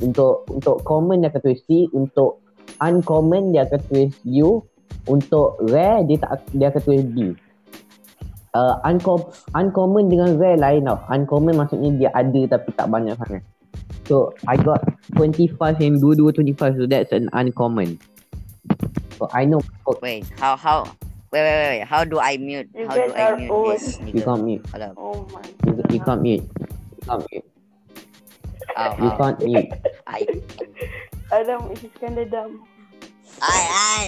untuk 0.03 0.45
untuk 0.51 0.83
common 0.86 1.25
dia 1.25 1.33
akan 1.33 1.41
tulis 1.41 1.62
C 1.65 1.88
untuk 1.95 2.43
uncommon 2.81 3.55
dia 3.55 3.65
akan 3.65 3.79
tulis 3.89 4.13
U 4.27 4.62
untuk 5.10 5.60
rare 5.67 6.05
dia 6.05 6.17
tak 6.22 6.43
dia 6.53 6.67
akan 6.69 6.81
tulis 6.83 7.03
B 7.12 7.17
uh, 8.53 8.77
uncom- 8.86 9.29
uncommon 9.53 10.10
dengan 10.10 10.38
rare 10.38 10.57
lain 10.57 10.86
tau 10.89 10.98
uncommon 11.10 11.57
maksudnya 11.57 11.89
dia 11.98 12.10
ada 12.13 12.57
tapi 12.57 12.69
tak 12.74 12.89
banyak 12.89 13.17
sangat 13.17 13.43
So 14.05 14.36
I 14.51 14.60
got 14.60 14.83
25 15.15 15.55
yang 15.79 15.95
dua-dua 16.03 16.36
25 16.36 16.75
so 16.75 16.83
that's 16.86 17.12
an 17.15 17.31
uncommon. 17.31 17.95
So 19.15 19.31
I 19.31 19.48
know 19.48 19.63
oh, 19.88 19.95
Wait, 20.03 20.27
how 20.36 20.60
how 20.60 20.83
wait 21.31 21.39
wait 21.39 21.55
wait, 21.55 21.69
wait. 21.79 21.88
how 21.88 22.03
do 22.03 22.19
I 22.19 22.36
mute? 22.36 22.67
You 22.75 22.86
How 22.91 23.00
do 23.00 23.13
I 23.15 23.31
mute 23.39 23.51
old. 23.51 23.79
this 23.79 23.95
you 24.03 24.22
can't 24.22 24.43
mute. 24.43 24.63
Hello. 24.75 24.91
Oh 25.00 25.24
my 25.31 25.41
You, 25.63 25.72
you 25.89 26.00
can't 26.03 26.19
mute. 26.22 26.43
You 27.00 27.01
can't 27.07 27.24
mute. 27.31 27.48
How, 28.75 28.91
You 29.00 29.10
how? 29.10 29.17
can't 29.17 29.39
mute. 29.39 29.69
I 30.03 30.19
Adam 31.31 31.72
is 31.72 31.79
kinda 31.95 32.27
dumb. 32.27 32.67
I 33.39 33.57
I 33.72 34.01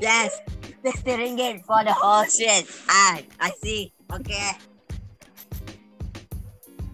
yes, 0.00 0.40
60 0.82 1.10
ringgit 1.10 1.64
for 1.64 1.84
the 1.84 1.92
whole 1.92 2.24
shit. 2.24 2.66
I 2.88 3.24
I 3.40 3.50
see. 3.62 3.92
Okay. 4.12 4.52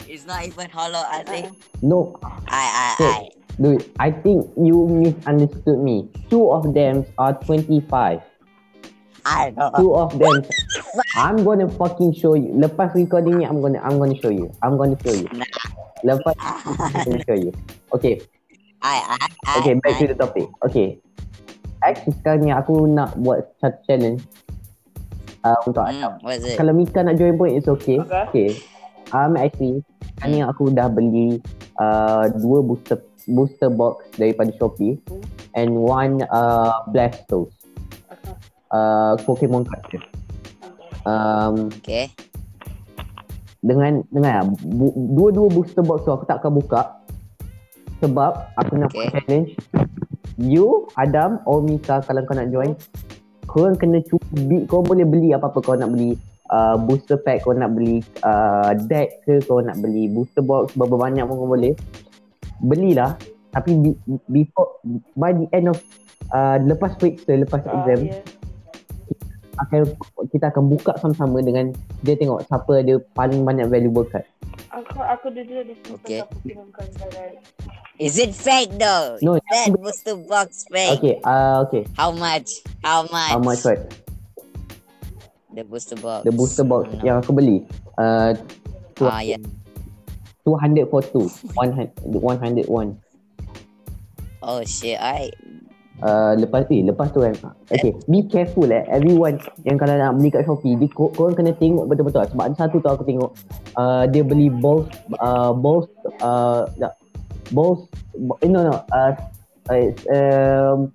It's 0.07 0.25
not 0.25 0.47
even 0.47 0.71
hollow, 0.71 1.03
I 1.03 1.23
uh-uh. 1.23 1.31
think. 1.31 1.47
No, 1.83 2.15
I 2.47 2.63
I 2.63 2.89
Wait. 3.03 3.11
I 3.11 3.29
dude. 3.59 3.85
I 3.99 4.11
think 4.11 4.47
you 4.57 4.87
misunderstood 4.87 5.79
me. 5.83 6.09
Two 6.31 6.51
of 6.51 6.75
them 6.75 7.05
are 7.19 7.35
25. 7.43 8.23
I 9.27 9.51
know. 9.51 9.71
Two 9.75 9.91
of 9.99 10.15
them. 10.19 10.47
I'm 11.19 11.43
gonna 11.43 11.67
fucking 11.67 12.15
show 12.15 12.39
you. 12.39 12.55
Lepas 12.55 12.95
recording 12.95 13.43
ni, 13.43 13.45
I'm 13.45 13.59
gonna 13.59 13.83
I'm 13.83 13.99
gonna 13.99 14.15
show 14.23 14.31
you. 14.31 14.55
I'm 14.63 14.79
gonna 14.79 14.95
show 15.03 15.11
you. 15.11 15.27
Nah. 15.35 15.47
Lepas 16.07 16.35
I'm 16.95 17.03
gonna 17.03 17.23
show 17.27 17.35
you. 17.35 17.51
Okay. 17.91 18.23
I 18.87 19.19
I 19.19 19.27
I 19.27 19.53
Okay, 19.59 19.75
back 19.83 19.99
I, 19.99 20.07
to 20.07 20.07
the 20.15 20.17
topic. 20.17 20.47
Okay. 20.71 21.03
Actually 21.87 22.19
sekarang 22.19 22.41
ni 22.43 22.51
aku 22.51 22.91
nak 22.91 23.15
buat 23.23 23.47
satu 23.63 23.79
challenge. 23.87 24.27
Uh, 25.47 25.55
untuk 25.63 25.87
Adam. 25.87 26.19
Hmm, 26.19 26.35
it? 26.35 26.59
Kalau 26.59 26.75
Mika 26.75 27.07
nak 27.07 27.15
join 27.15 27.39
pun 27.39 27.47
it's 27.47 27.71
okay. 27.71 28.03
Okay. 28.03 28.27
Okay. 28.27 28.51
Um 29.15 29.39
actually 29.39 29.87
sekarang 30.19 30.31
ni 30.35 30.41
aku 30.43 30.75
dah 30.75 30.91
beli 30.91 31.39
uh, 31.79 32.27
dua 32.35 32.67
booster 32.67 32.99
booster 33.31 33.71
box 33.71 34.11
daripada 34.19 34.51
Shopee 34.59 34.99
Hmm. 35.07 35.23
and 35.55 35.71
one 35.79 36.27
uh, 36.35 36.83
Blastoise. 36.91 37.55
Okay. 38.11 38.35
Uh, 38.75 39.15
Pokemon 39.23 39.63
card. 39.63 40.03
Um, 41.07 41.71
Okay. 41.79 42.11
dengan 43.63 44.03
dengan 44.11 44.51
bu, 44.59 44.91
dua-dua 44.95 45.47
booster 45.47 45.87
box 45.87 46.03
tu 46.03 46.11
aku 46.11 46.27
tak 46.27 46.43
akan 46.43 46.59
buka 46.59 46.99
sebab 48.03 48.51
aku 48.59 48.73
nak 48.75 48.91
Okay. 48.91 48.99
buat 48.99 49.07
challenge 49.15 49.49
you 50.37 50.89
Adam 51.01 51.41
or 51.49 51.65
Mika 51.65 52.05
kalau 52.05 52.23
kau 52.29 52.37
nak 52.37 52.53
join 52.53 52.77
korang 53.49 53.77
kena 53.79 54.05
cuba 54.05 54.57
kau 54.69 54.85
boleh 54.85 55.07
beli 55.09 55.33
apa-apa 55.33 55.59
kau 55.65 55.77
nak 55.79 55.93
beli 55.93 56.19
uh, 56.53 56.77
booster 56.77 57.17
pack 57.17 57.43
kau 57.47 57.57
nak 57.57 57.73
beli 57.73 58.05
uh, 58.21 58.77
deck 58.87 59.25
ke 59.25 59.41
kau 59.49 59.65
nak 59.65 59.81
beli 59.81 60.13
booster 60.13 60.45
box 60.45 60.77
berapa 60.77 60.97
banyak 60.99 61.25
pun 61.25 61.37
kau 61.41 61.49
boleh 61.49 61.73
belilah 62.61 63.17
tapi 63.57 63.73
be, 63.81 63.91
before 64.29 64.77
by 65.17 65.33
the 65.33 65.49
end 65.57 65.73
of 65.73 65.81
uh, 66.37 66.61
lepas 66.61 66.93
week 67.01 67.25
lepas 67.25 67.65
Ah, 67.65 67.73
exam 67.81 68.13
yeah. 68.13 68.21
akan 69.57 69.81
kita 70.29 70.53
akan 70.53 70.65
buka 70.69 70.93
sama-sama 71.01 71.41
dengan 71.41 71.73
dia 72.05 72.13
tengok 72.13 72.45
siapa 72.45 72.85
ada 72.85 73.01
paling 73.17 73.41
banyak 73.41 73.73
valuable 73.73 74.05
card 74.05 74.29
Aku 74.77 75.01
aku 75.01 75.33
dulu 75.33 75.65
sini 75.65 75.97
Okay. 76.05 76.21
Pokemon 76.21 76.69
kan 76.77 76.85
right. 77.17 77.41
Is 77.97 78.21
it 78.21 78.37
fake 78.37 78.77
though? 78.77 79.17
No, 79.25 79.41
Is 79.41 79.43
that 79.49 79.73
booster 79.73 80.17
box 80.21 80.69
fake? 80.69 81.01
Okay, 81.01 81.17
uh, 81.25 81.65
okay. 81.65 81.89
How 81.97 82.13
much? 82.13 82.61
How 82.85 83.09
much? 83.09 83.31
How 83.33 83.41
much 83.41 83.65
what? 83.65 83.81
The 85.57 85.65
booster 85.65 85.97
box. 85.97 86.29
The 86.29 86.33
booster 86.33 86.65
box 86.65 86.93
No. 86.93 87.01
yang 87.01 87.17
aku 87.25 87.33
beli. 87.33 87.65
Uh, 87.97 88.37
tu- 88.93 89.09
Ah 89.09 89.25
yeah. 89.25 89.41
200 90.45 90.93
for 90.93 91.01
two. 91.01 91.25
100, 91.57 91.97
101. 92.05 93.01
Oh 94.45 94.61
shit. 94.63 95.01
I 95.01 95.33
Uh, 95.97 96.37
lepas 96.37 96.69
eh, 96.69 96.85
lepas 96.85 97.09
tu 97.09 97.25
kan. 97.25 97.33
Okay, 97.73 97.97
be 98.05 98.21
careful 98.29 98.69
eh. 98.69 98.85
Everyone 98.85 99.41
yang 99.65 99.81
kalau 99.81 99.97
nak 99.97 100.21
beli 100.21 100.29
kat 100.29 100.45
Shopee, 100.45 100.77
di, 100.77 100.93
kor- 100.93 101.09
korang 101.17 101.33
kena 101.33 101.57
tengok 101.57 101.89
betul-betul. 101.89 102.21
Sebab 102.37 102.53
ada 102.53 102.57
satu 102.61 102.85
tu 102.85 102.89
aku 102.93 103.01
tengok. 103.09 103.33
Uh, 103.73 104.05
dia 104.05 104.21
beli 104.21 104.53
balls, 104.53 104.85
uh, 105.17 105.57
balls, 105.57 105.89
uh, 106.21 106.69
tak, 106.77 107.01
balls, 107.53 107.87
eh, 108.43 108.49
no 108.51 108.67
no. 108.67 108.75
Uh, 108.91 109.13
it's, 109.71 110.03
um, 110.11 110.91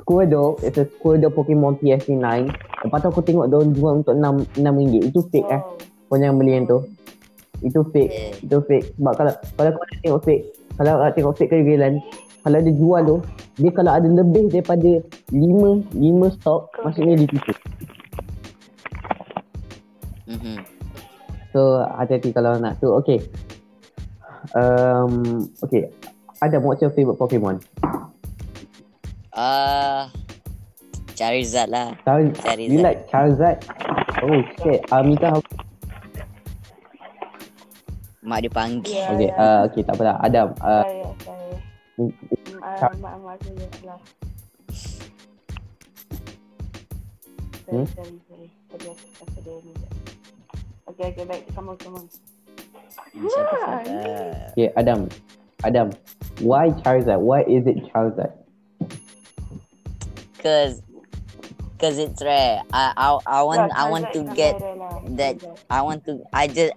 Squirtle, 0.00 0.58
it's 0.66 0.78
a 0.78 0.86
Squirtle 0.90 1.30
Pokemon 1.30 1.78
PS9. 1.78 2.50
Lepas 2.82 2.98
tu 2.98 3.08
aku 3.12 3.22
tengok 3.22 3.46
dia 3.46 3.62
jual 3.62 4.02
untuk 4.02 4.14
6, 4.18 4.58
6 4.58 4.80
ringgit. 4.80 5.02
Itu 5.12 5.22
fake 5.30 5.46
eh. 5.46 5.62
Wow. 5.62 6.10
Kau 6.10 6.16
jangan 6.18 6.36
beli 6.42 6.52
yang 6.58 6.66
tu. 6.66 6.78
Itu 7.62 7.80
fake. 7.94 8.10
Yeah. 8.10 8.32
Itu 8.42 8.58
fake. 8.66 8.98
Sebab 8.98 9.12
kalau 9.14 9.32
kalau 9.54 9.70
kau 9.70 9.84
nak 9.86 9.98
tengok 10.02 10.20
fake, 10.26 10.42
kalau 10.74 10.90
nak 10.98 11.12
tengok 11.14 11.34
fake 11.38 11.50
keregelan, 11.54 11.94
kalau 12.40 12.58
dia 12.58 12.74
jual 12.74 13.00
tu, 13.06 13.16
dia 13.60 13.70
kalau 13.70 13.92
ada 13.94 14.08
lebih 14.08 14.44
daripada 14.50 14.90
5 15.30 15.94
5 15.94 16.34
stok, 16.40 16.62
maksudnya 16.82 17.14
dia 17.20 17.28
tipu. 17.28 17.52
mm-hmm. 20.26 20.56
So 21.52 21.86
hati-hati 21.86 22.34
kalau 22.34 22.58
nak 22.58 22.82
tu. 22.82 22.90
Okay. 22.98 23.22
Um, 24.54 25.46
okay. 25.62 25.90
Adam, 26.42 26.62
what's 26.64 26.80
your 26.82 26.90
favorite 26.90 27.18
Pokemon? 27.20 27.62
Uh 29.30 30.08
Charizard 31.14 31.68
lah. 31.68 31.94
Char- 32.02 32.32
Charizard. 32.32 32.72
you 32.72 32.80
like 32.80 33.06
Charizard? 33.12 33.60
Oh 34.24 34.40
shit. 34.58 34.80
Uh, 34.90 35.02
Mika, 35.04 35.36
how- 35.36 35.44
Mak 38.20 38.38
dia 38.44 38.52
panggil. 38.52 38.94
Yeah, 38.96 39.12
okay. 39.16 39.28
yeah. 39.28 39.40
Uh, 39.40 39.58
okay, 39.68 39.82
tak 39.84 39.94
apa 39.96 40.12
Adam, 40.20 40.48
uh, 40.60 40.84
Saya, 40.84 41.08
saya. 41.24 41.48
mm, 41.96 42.12
Ah, 42.60 42.92
mak 43.00 43.14
mak 43.24 43.36
saya 43.40 43.66
lah. 43.84 44.00
Hmm? 47.70 47.86
Sorry, 47.86 47.86
sorry, 47.94 48.18
sorry. 48.26 48.48
Tadi 48.66 48.86
aku 48.90 49.06
kata 49.14 49.38
dia 49.40 49.56
ni. 49.62 49.72
Okay, 50.90 51.06
okay, 51.14 51.24
baik. 51.24 51.44
Come 51.54 51.70
on, 51.70 51.76
come 51.78 51.96
on. 52.02 52.06
Fuck 52.90 53.52
up. 53.68 53.86
okay, 54.52 54.72
Adam. 54.76 55.08
Adam, 55.64 55.92
why 56.40 56.70
Charizard? 56.80 57.20
Why 57.20 57.42
is 57.44 57.66
it 57.66 57.76
Charizard? 57.92 58.32
Cause 60.40 60.80
Cause 61.80 61.96
it's 61.96 62.20
rare. 62.20 62.60
I 62.76 62.92
I, 62.92 63.40
I 63.40 63.40
want 63.40 63.72
Yeah, 63.72 63.80
I 63.80 63.84
want 63.88 64.12
to 64.12 64.20
get 64.36 64.52
that 65.16 65.40
I 65.72 65.80
want 65.80 66.04
to 66.04 66.20
I 66.28 66.44
just 66.44 66.76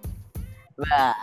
bruh, 0.79 1.13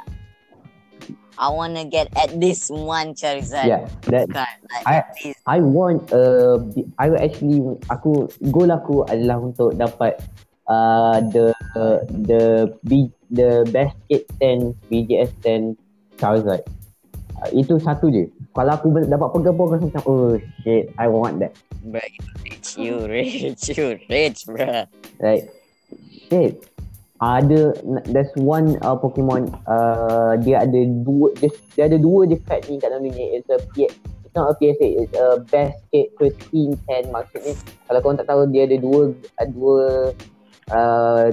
I 1.40 1.49
want 1.49 1.80
to 1.80 1.88
get 1.88 2.12
at 2.12 2.37
least 2.37 2.68
one 2.68 3.16
Charizard 3.16 3.64
Yeah, 3.64 3.88
that 4.12 4.28
card. 4.28 4.52
Like 4.68 4.85
I-. 4.85 5.32
I 5.49 5.59
want 5.64 6.12
uh 6.12 6.61
I 7.00 7.09
will 7.09 7.25
actually 7.25 7.64
aku 7.88 8.28
goal 8.52 8.68
aku 8.68 9.09
adalah 9.09 9.40
untuk 9.40 9.73
dapat 9.73 10.20
uh 10.71 11.19
the 11.35 11.50
the 12.31 12.43
B 12.87 13.11
the 13.31 13.67
best 13.75 13.99
kit 14.07 14.31
10 14.39 14.75
BGS 14.87 15.31
10 15.43 15.75
Charizard. 16.19 16.62
Uh, 17.41 17.50
itu 17.50 17.77
satu 17.83 18.07
je. 18.15 18.31
Kalau 18.55 18.73
aku 18.75 18.95
dapat 19.07 19.29
pegang 19.35 19.55
pun 19.57 19.65
aku 19.67 19.75
rasa 19.75 19.85
macam 19.91 20.03
oh 20.07 20.35
shit 20.62 20.95
I 20.95 21.11
want 21.11 21.43
that. 21.43 21.55
You 21.81 21.97
rich, 22.45 22.77
you 22.77 23.09
rich, 23.09 23.73
you 23.73 23.97
rich, 24.07 24.45
bruh. 24.45 24.85
Like 25.19 25.49
shit. 26.31 26.62
Ada 27.21 27.77
there's 28.09 28.33
one 28.37 28.81
uh, 28.81 28.97
Pokemon 28.97 29.53
uh, 29.69 30.41
dia 30.41 30.65
ada 30.65 30.81
dua 31.05 31.29
dia, 31.37 31.53
dia 31.77 31.85
ada 31.85 32.00
dua 32.00 32.25
je 32.25 32.37
card 32.49 32.65
ni 32.69 32.81
kat 32.81 32.89
dalam 32.93 33.05
ni. 33.05 33.37
It's 33.37 33.49
a 33.53 33.61
P 33.77 33.85
it's 34.31 34.33
not 34.33 34.49
a 34.49 34.55
PSA, 34.57 34.89
it's 35.05 35.15
a 35.19 35.43
best 35.53 35.85
kit 35.93 36.15
pristine 36.17 36.79
10 36.87 37.11
maksudnya 37.11 37.53
kalau 37.91 37.99
korang 37.99 38.19
tak 38.23 38.29
tahu 38.31 38.47
dia 38.49 38.62
ada 38.65 38.79
dua 38.79 39.11
dua 39.53 39.77
uh, 40.71 41.31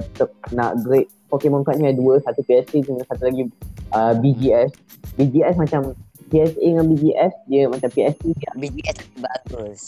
nak 0.52 0.78
grade 0.82 1.08
Pokemon 1.28 1.60
card 1.60 1.76
ni 1.76 1.86
ada 1.86 1.94
dua, 1.94 2.16
satu 2.18 2.40
PSA 2.40 2.80
dengan 2.80 3.04
satu 3.04 3.28
lagi 3.28 3.44
uh, 3.92 4.16
BGS. 4.16 4.72
BGS 5.14 5.54
macam 5.56 5.92
PSA 6.28 6.56
dengan 6.56 6.88
BGS 6.88 7.32
dia 7.44 7.62
macam 7.66 7.88
PSA 7.88 8.28
dia 8.32 8.50
BGS 8.54 8.96
lagi 8.96 9.18
bagus. 9.18 9.80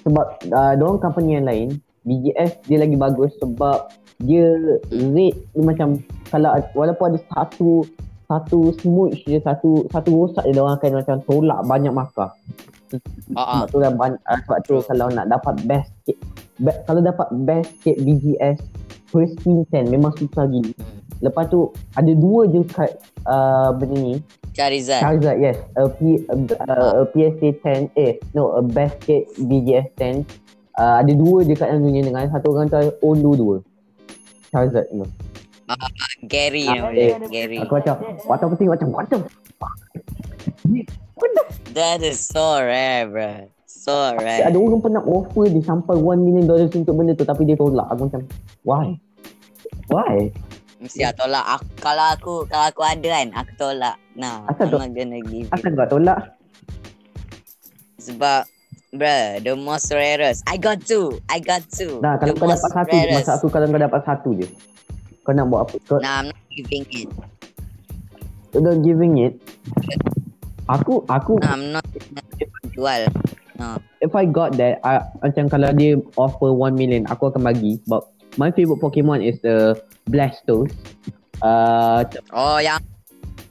sebab 0.00 0.26
uh, 0.48 0.72
dorang 0.76 1.00
company 1.00 1.34
yang 1.34 1.44
lain 1.44 1.68
BGS 2.02 2.62
dia 2.64 2.78
lagi 2.78 2.94
bagus 2.94 3.32
sebab 3.36 3.88
dia 4.18 4.44
rate 4.88 5.40
dia 5.50 5.62
macam 5.62 6.00
kalau 6.28 6.52
walaupun 6.72 7.12
ada 7.12 7.20
satu 7.26 7.82
satu 8.24 8.58
smooch 8.76 9.24
je 9.24 9.38
satu 9.38 9.84
satu 9.88 10.10
rosak 10.14 10.44
je 10.44 10.56
orang 10.56 10.76
akan 10.76 10.92
macam 10.96 11.16
tolak 11.24 11.60
banyak 11.64 11.90
markah 11.90 12.30
Ah, 13.34 13.42
ah. 13.42 13.60
sebab 13.66 13.66
tu 13.66 13.78
ban- 13.98 14.22
uh, 14.22 14.38
sebab 14.46 14.58
tu 14.62 14.74
kalau 14.86 15.10
nak 15.10 15.26
dapat 15.26 15.58
best 15.66 15.90
kit 16.06 16.14
be- 16.56 16.78
kalau 16.86 17.02
dapat 17.02 17.26
best 17.42 17.74
kit 17.82 17.98
BGS 17.98 18.62
first 19.16 19.40
team 19.40 19.64
10 19.72 19.88
memang 19.88 20.12
susah 20.20 20.44
gila 20.44 20.76
Hmm. 20.76 21.32
lepas 21.32 21.48
tu 21.48 21.72
ada 21.96 22.12
dua 22.12 22.44
je 22.52 22.60
kat 22.68 23.00
uh, 23.24 23.72
benda 23.72 23.96
ni 23.96 24.14
Charizard. 24.56 25.04
Charizard, 25.04 25.36
yes. 25.36 25.60
A, 25.76 25.84
P, 25.84 26.16
a, 26.32 26.34
a, 26.64 27.04
a 27.04 27.06
PSA 27.12 27.52
10, 27.60 27.92
eh, 27.92 28.16
no, 28.32 28.56
a 28.56 28.64
basket 28.64 29.28
BGS 29.36 29.92
10. 30.00 30.24
Uh, 30.80 31.04
ada 31.04 31.12
dua 31.12 31.44
je 31.44 31.52
kat 31.52 31.68
dalam 31.68 31.84
dunia 31.84 32.00
dengan 32.00 32.24
satu 32.32 32.56
orang 32.56 32.72
tu 32.72 32.80
own 33.04 33.20
dua-dua. 33.20 33.60
Charizard 34.48 34.88
tu. 34.88 35.04
Gary. 36.24 36.64
Ah, 36.72 36.88
nama 36.88 36.90
eh, 36.96 37.20
dia. 37.20 37.28
Gary. 37.28 37.60
Aku 37.60 37.76
macam, 37.76 37.94
what 38.24 38.40
aku 38.40 38.56
tengok 38.56 38.80
macam, 38.80 38.88
what 38.96 39.06
the 39.12 39.18
That 41.76 42.00
is 42.00 42.16
so 42.24 42.56
rare, 42.56 43.04
bro. 43.04 43.52
So 43.68 43.92
rare. 44.16 44.48
Ada 44.48 44.56
orang 44.56 44.80
pernah 44.80 45.04
offer 45.04 45.52
dia 45.52 45.60
sampai 45.68 46.00
1 46.00 46.24
million 46.24 46.48
dollars 46.48 46.72
untuk 46.72 46.96
benda 46.96 47.12
tu 47.12 47.28
tapi 47.28 47.44
dia 47.44 47.60
tolak. 47.60 47.92
Aku 47.92 48.08
macam, 48.08 48.24
why? 48.64 48.96
Why? 49.88 50.30
Mesti 50.76 51.02
aku 51.08 51.24
tolak. 51.24 51.44
Aku, 51.56 51.66
kalau 51.80 52.06
aku 52.12 52.32
kalau 52.50 52.66
aku 52.68 52.82
ada 52.84 53.08
kan, 53.08 53.28
aku 53.32 53.52
tolak. 53.56 53.96
Nah, 54.12 54.44
Asal 54.52 54.68
I'm 54.68 54.76
not 54.76 54.92
gonna 54.92 55.20
give 55.24 55.48
Asal 55.52 55.72
kau 55.72 55.88
tolak? 55.88 56.18
Sebab, 57.96 58.42
bruh, 58.92 59.26
the 59.40 59.52
most 59.56 59.88
rarest. 59.90 60.44
I 60.44 60.60
got 60.60 60.84
two. 60.84 61.16
I 61.32 61.40
got 61.40 61.64
two. 61.72 61.98
Nah, 62.04 62.20
kalau 62.20 62.36
the 62.36 62.40
kau 62.40 62.48
dapat 62.52 62.70
satu 62.70 62.96
rarest. 62.96 63.16
masa 63.16 63.32
aku 63.40 63.46
kalau 63.48 63.66
kau 63.72 63.80
dapat 63.80 64.00
satu 64.04 64.28
je. 64.36 64.46
Kau 65.24 65.32
nak 65.32 65.46
buat 65.48 65.60
apa? 65.66 65.76
Kau 65.88 65.98
Nah, 65.98 66.22
I'm 66.22 66.28
not 66.30 66.42
giving 66.52 66.84
it. 66.92 67.08
kau 68.52 68.60
not 68.60 68.78
giving 68.84 69.14
it. 69.18 69.34
Aku, 70.66 71.06
aku, 71.08 71.38
Nah, 71.40 71.54
I'm 71.56 71.72
not 71.72 71.86
jual. 72.74 73.08
No. 73.56 73.80
if 74.04 74.12
I 74.12 74.28
got 74.28 74.52
that, 74.60 74.84
I, 74.84 75.00
macam 75.24 75.48
kalau 75.48 75.72
dia 75.72 75.96
offer 76.20 76.52
1 76.52 76.76
million, 76.76 77.08
aku 77.08 77.32
akan 77.32 77.40
bagi 77.40 77.80
sebab 77.88 78.04
my 78.36 78.50
favorite 78.50 78.80
Pokemon 78.80 79.20
is 79.20 79.40
the 79.40 79.74
Blastoise. 80.06 80.72
Uh, 81.40 82.04
Oh, 82.32 82.56
yang 82.58 82.80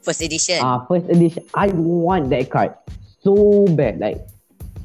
first 0.01 0.21
edition. 0.21 0.61
uh, 0.61 0.81
first 0.85 1.05
edition. 1.09 1.45
I 1.53 1.69
want 1.75 2.29
that 2.29 2.49
card 2.49 2.73
so 3.21 3.65
bad. 3.73 4.01
Like, 4.01 4.21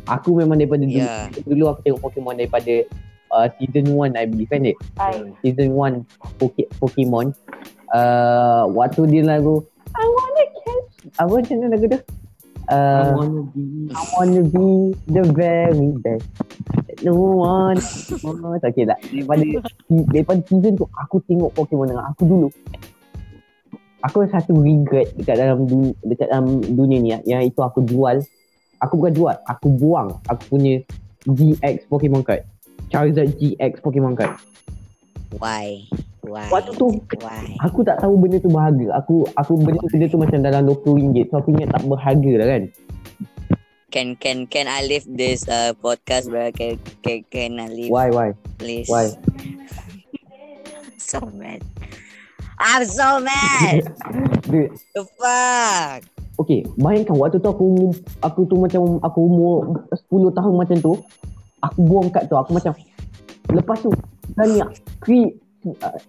aku 0.05 0.37
memang 0.37 0.61
daripada 0.61 0.85
dulu, 0.85 1.01
Yeah. 1.01 1.29
dulu 1.45 1.65
aku 1.71 1.81
tengok 1.85 2.01
Pokemon 2.03 2.35
daripada 2.37 2.75
uh, 3.31 3.47
season 3.57 3.95
1 3.95 4.17
I 4.17 4.25
believe 4.27 4.51
kan. 4.51 4.65
Season 5.41 5.73
1 5.73 6.05
Poke- 6.41 6.69
Pokemon. 6.77 7.33
Uh, 7.91 8.71
waktu 8.71 9.03
dia 9.09 9.23
lagu 9.27 9.67
I 9.93 10.05
wanna 10.07 10.45
catch. 10.55 10.89
Apa 11.19 11.31
macam 11.43 11.55
mana 11.59 11.69
lagu 11.75 11.87
dia? 11.89 12.01
Uh, 12.71 13.19
wanna 13.19 13.43
be 13.51 13.91
I 13.91 14.01
wanna 14.15 14.43
be 14.47 14.95
the 15.11 15.27
very 15.35 15.91
best. 15.99 16.27
No 17.03 17.19
one. 17.43 17.83
Oh, 18.23 18.55
okay 18.63 18.87
tak. 18.87 19.03
Daripada 19.11 19.43
daripada 20.07 20.41
season 20.47 20.79
tu 20.79 20.87
aku 20.95 21.19
tengok 21.27 21.51
Pokemon 21.59 21.91
dengan 21.91 22.07
aku 22.15 22.23
dulu. 22.31 22.49
Aku 24.07 24.23
ada 24.23 24.39
satu 24.39 24.55
regret 24.63 25.13
dekat 25.19 25.37
dalam 25.37 25.67
du, 25.67 25.93
dekat 26.07 26.31
dalam 26.31 26.63
dunia 26.63 26.99
ni 27.03 27.11
yang 27.27 27.43
itu 27.43 27.59
aku 27.59 27.83
jual. 27.83 28.23
Aku 28.81 28.97
bukan 28.97 29.13
jual, 29.13 29.37
aku 29.45 29.67
buang 29.75 30.23
aku 30.31 30.57
punya 30.57 30.81
GX 31.27 31.91
Pokemon 31.91 32.23
card. 32.23 32.47
Charizard 32.89 33.35
GX 33.35 33.83
Pokemon 33.83 34.15
card. 34.15 34.39
Why? 35.37 35.91
Why? 36.31 36.47
Waktu 36.47 36.79
tu 36.79 36.87
Why? 37.19 37.59
aku 37.59 37.83
tak 37.83 37.99
tahu 37.99 38.15
benda 38.15 38.39
tu 38.39 38.47
berharga. 38.47 39.03
Aku 39.03 39.27
aku 39.35 39.53
benda 39.59 39.83
tu, 39.83 39.91
benda 39.91 40.07
tu 40.07 40.19
macam 40.23 40.39
dalam 40.39 40.63
RM20. 40.71 41.17
So 41.27 41.35
aku 41.43 41.49
ingat 41.59 41.75
tak 41.75 41.83
berharga 41.91 42.33
lah 42.39 42.47
kan. 42.47 42.63
Can 43.91 44.15
can 44.15 44.47
can 44.47 44.71
I 44.71 44.87
leave 44.87 45.03
this 45.11 45.51
uh, 45.51 45.75
podcast, 45.75 46.31
bro? 46.31 46.55
Can 46.55 46.79
can, 47.03 47.27
can 47.27 47.59
I 47.59 47.67
leave, 47.67 47.91
Why 47.91 48.15
why? 48.15 48.39
please? 48.63 48.87
Why? 48.87 49.11
so 50.95 51.19
mad. 51.35 51.67
I'm 52.63 52.87
so 52.87 53.19
mad. 53.19 53.91
Dude, 54.51 54.71
The 54.95 55.03
fuck? 55.19 56.07
Okay, 56.39 56.63
bayangkan 56.79 57.19
waktu 57.19 57.43
tu 57.43 57.51
aku 57.51 57.65
umur, 57.67 57.91
aku 58.23 58.41
tu 58.47 58.55
macam 58.57 59.03
aku 59.03 59.19
umur 59.27 59.55
10 59.93 60.39
tahun 60.39 60.55
macam 60.55 60.77
tu. 60.79 60.93
Aku 61.61 61.79
buang 61.85 62.09
kad 62.09 62.25
tu, 62.31 62.39
aku 62.39 62.57
macam 62.57 62.73
lepas 63.53 63.77
tu 63.83 63.91
uh, 63.93 64.65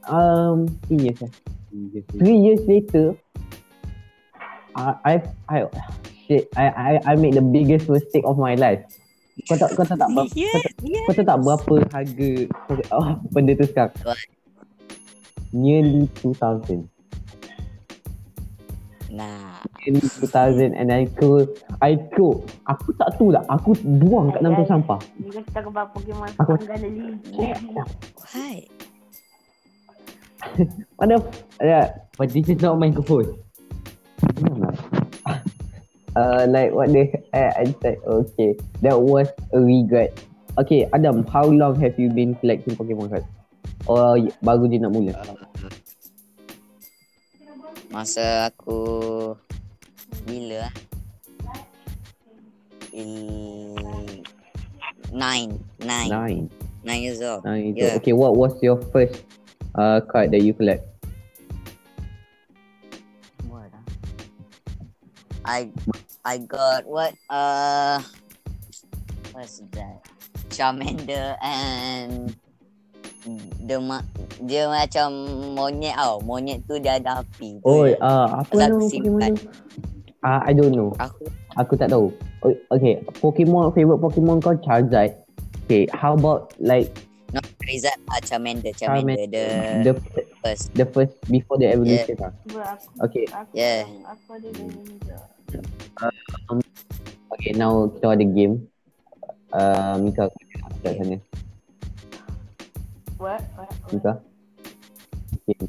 um 0.07 0.67
three 0.87 1.11
years 1.11 1.19
eh. 1.21 1.31
Three 2.19 2.39
years 2.39 2.61
later 2.67 3.15
I 4.75 4.95
I 5.03 5.13
I 5.51 5.57
shit 6.27 6.47
I 6.55 6.65
I 6.71 6.91
I 7.03 7.13
made 7.19 7.35
the 7.35 7.43
biggest 7.43 7.91
mistake 7.91 8.23
of 8.23 8.39
my 8.39 8.55
life. 8.55 8.79
Kau 9.47 9.57
tak 9.59 9.75
kau 9.75 9.83
tak 9.83 9.97
tak 9.99 10.09
Yeah, 10.35 10.51
kau, 10.53 10.59
tak, 10.63 10.73
yeah. 10.87 11.03
kau 11.07 11.13
tak 11.15 11.25
tak 11.27 11.37
berapa 11.43 11.73
harga 11.91 12.31
oh, 12.95 13.07
benda 13.31 13.51
tu 13.57 13.65
sekarang. 13.67 13.95
Nearly 15.51 16.07
2000. 16.23 16.87
Nah. 19.11 19.59
Nearly 19.83 20.07
2000 20.07 20.71
and 20.79 20.87
I 20.87 21.03
go 21.19 21.43
I 21.83 21.99
go 22.15 22.47
aku 22.63 22.95
tak 22.95 23.19
tahu 23.19 23.35
lah 23.35 23.43
aku 23.51 23.75
buang 23.99 24.31
kat 24.31 24.39
dalam 24.39 24.55
tu 24.55 24.63
sampah. 24.67 24.99
You 25.19 25.35
guys 25.35 25.47
talk 25.51 25.67
about 25.67 25.91
Pokemon 25.91 26.31
Aku- 26.39 26.55
finally. 26.63 27.19
Why? 27.35 28.67
Mana 30.99 31.17
But 32.17 32.29
this 32.33 32.49
is 32.49 32.61
not 32.61 32.79
microphone 32.79 33.37
uh, 36.15 36.45
like 36.49 36.71
what 36.71 36.91
they 36.93 37.09
I, 37.33 37.65
I 37.65 37.75
said 37.81 37.97
okay. 38.05 38.55
That 38.81 38.99
was 38.99 39.27
a 39.53 39.59
regret. 39.59 40.13
Okay 40.57 40.87
Adam 40.93 41.25
how 41.27 41.45
long 41.45 41.79
have 41.79 41.97
you 41.97 42.09
been 42.09 42.35
collecting 42.35 42.75
Pokemon 42.75 43.09
cards? 43.09 43.25
Or 43.89 44.17
y- 44.19 44.33
baru 44.45 44.69
je 44.69 44.77
nak 44.77 44.93
mula? 44.93 45.17
Masa 47.91 48.53
aku 48.53 49.33
bila 50.23 50.69
ah? 50.69 50.73
Il... 52.91 54.21
Nine, 55.11 55.59
nine, 55.83 56.07
nine. 56.07 56.43
Nine 56.87 57.01
years 57.03 57.19
old. 57.19 57.43
nine 57.43 57.75
Yeah. 57.75 57.99
okay 57.99 58.15
what 58.15 58.39
was 58.39 58.55
your 58.63 58.79
first 58.95 59.27
uh, 59.75 59.99
card 60.07 60.31
that 60.31 60.41
you 60.41 60.53
collect 60.53 60.83
What? 63.47 63.71
ah? 63.71 63.83
I 65.45 65.59
I 66.23 66.37
got 66.37 66.85
what? 66.85 67.17
Uh, 67.27 67.99
what's 69.33 69.59
that? 69.73 70.05
Charmander 70.51 71.35
and 71.41 72.29
the 73.65 73.77
ma- 73.81 74.05
dia 74.45 74.69
macam 74.69 75.09
monyet 75.57 75.97
tau. 75.97 76.21
Monyet 76.21 76.61
tu 76.69 76.77
dia 76.77 77.01
ada 77.01 77.25
api. 77.25 77.61
Oh 77.65 77.87
je. 77.87 77.97
uh, 77.97 78.41
apa 78.41 78.53
nama 78.53 78.77
Pokemon 78.77 79.21
tu 79.33 79.47
uh, 80.25 80.41
I 80.45 80.53
don't 80.53 80.73
know 80.73 80.93
Aku 81.01 81.25
aku 81.57 81.73
tak 81.77 81.89
tahu 81.91 82.13
okay 82.71 83.01
Pokemon 83.19 83.73
favorite 83.73 84.01
Pokemon 84.01 84.41
kau 84.41 84.55
Charizard 84.61 85.17
okay 85.65 85.85
how 85.93 86.13
about 86.13 86.53
like 86.61 86.89
Charizard 87.71 87.99
ah 88.11 88.19
Charmander, 88.19 88.71
Charmander, 88.75 89.15
Charmander 89.15 89.27
the 89.31 89.45
the 89.87 89.93
first. 90.43 90.65
the 90.75 90.85
first 90.91 91.15
before 91.31 91.55
the 91.55 91.71
evolution 91.71 92.19
yeah. 92.19 92.27
Aku, 92.51 92.87
okay 92.99 93.23
aku, 93.31 93.51
Yeah. 93.55 93.87
aku 94.03 94.27
ada 94.35 94.47
Greninja. 94.51 95.17
Okay, 97.31 97.51
now 97.55 97.87
kita 97.95 98.11
ada 98.11 98.25
game. 98.27 98.67
Uh, 99.55 99.95
Mika 100.03 100.27
kat 100.83 100.99
sana. 100.99 101.15
What? 103.15 103.39
What? 103.55 103.71
what? 103.71 103.91
Mika. 103.95 104.13
Okay. 105.47 105.59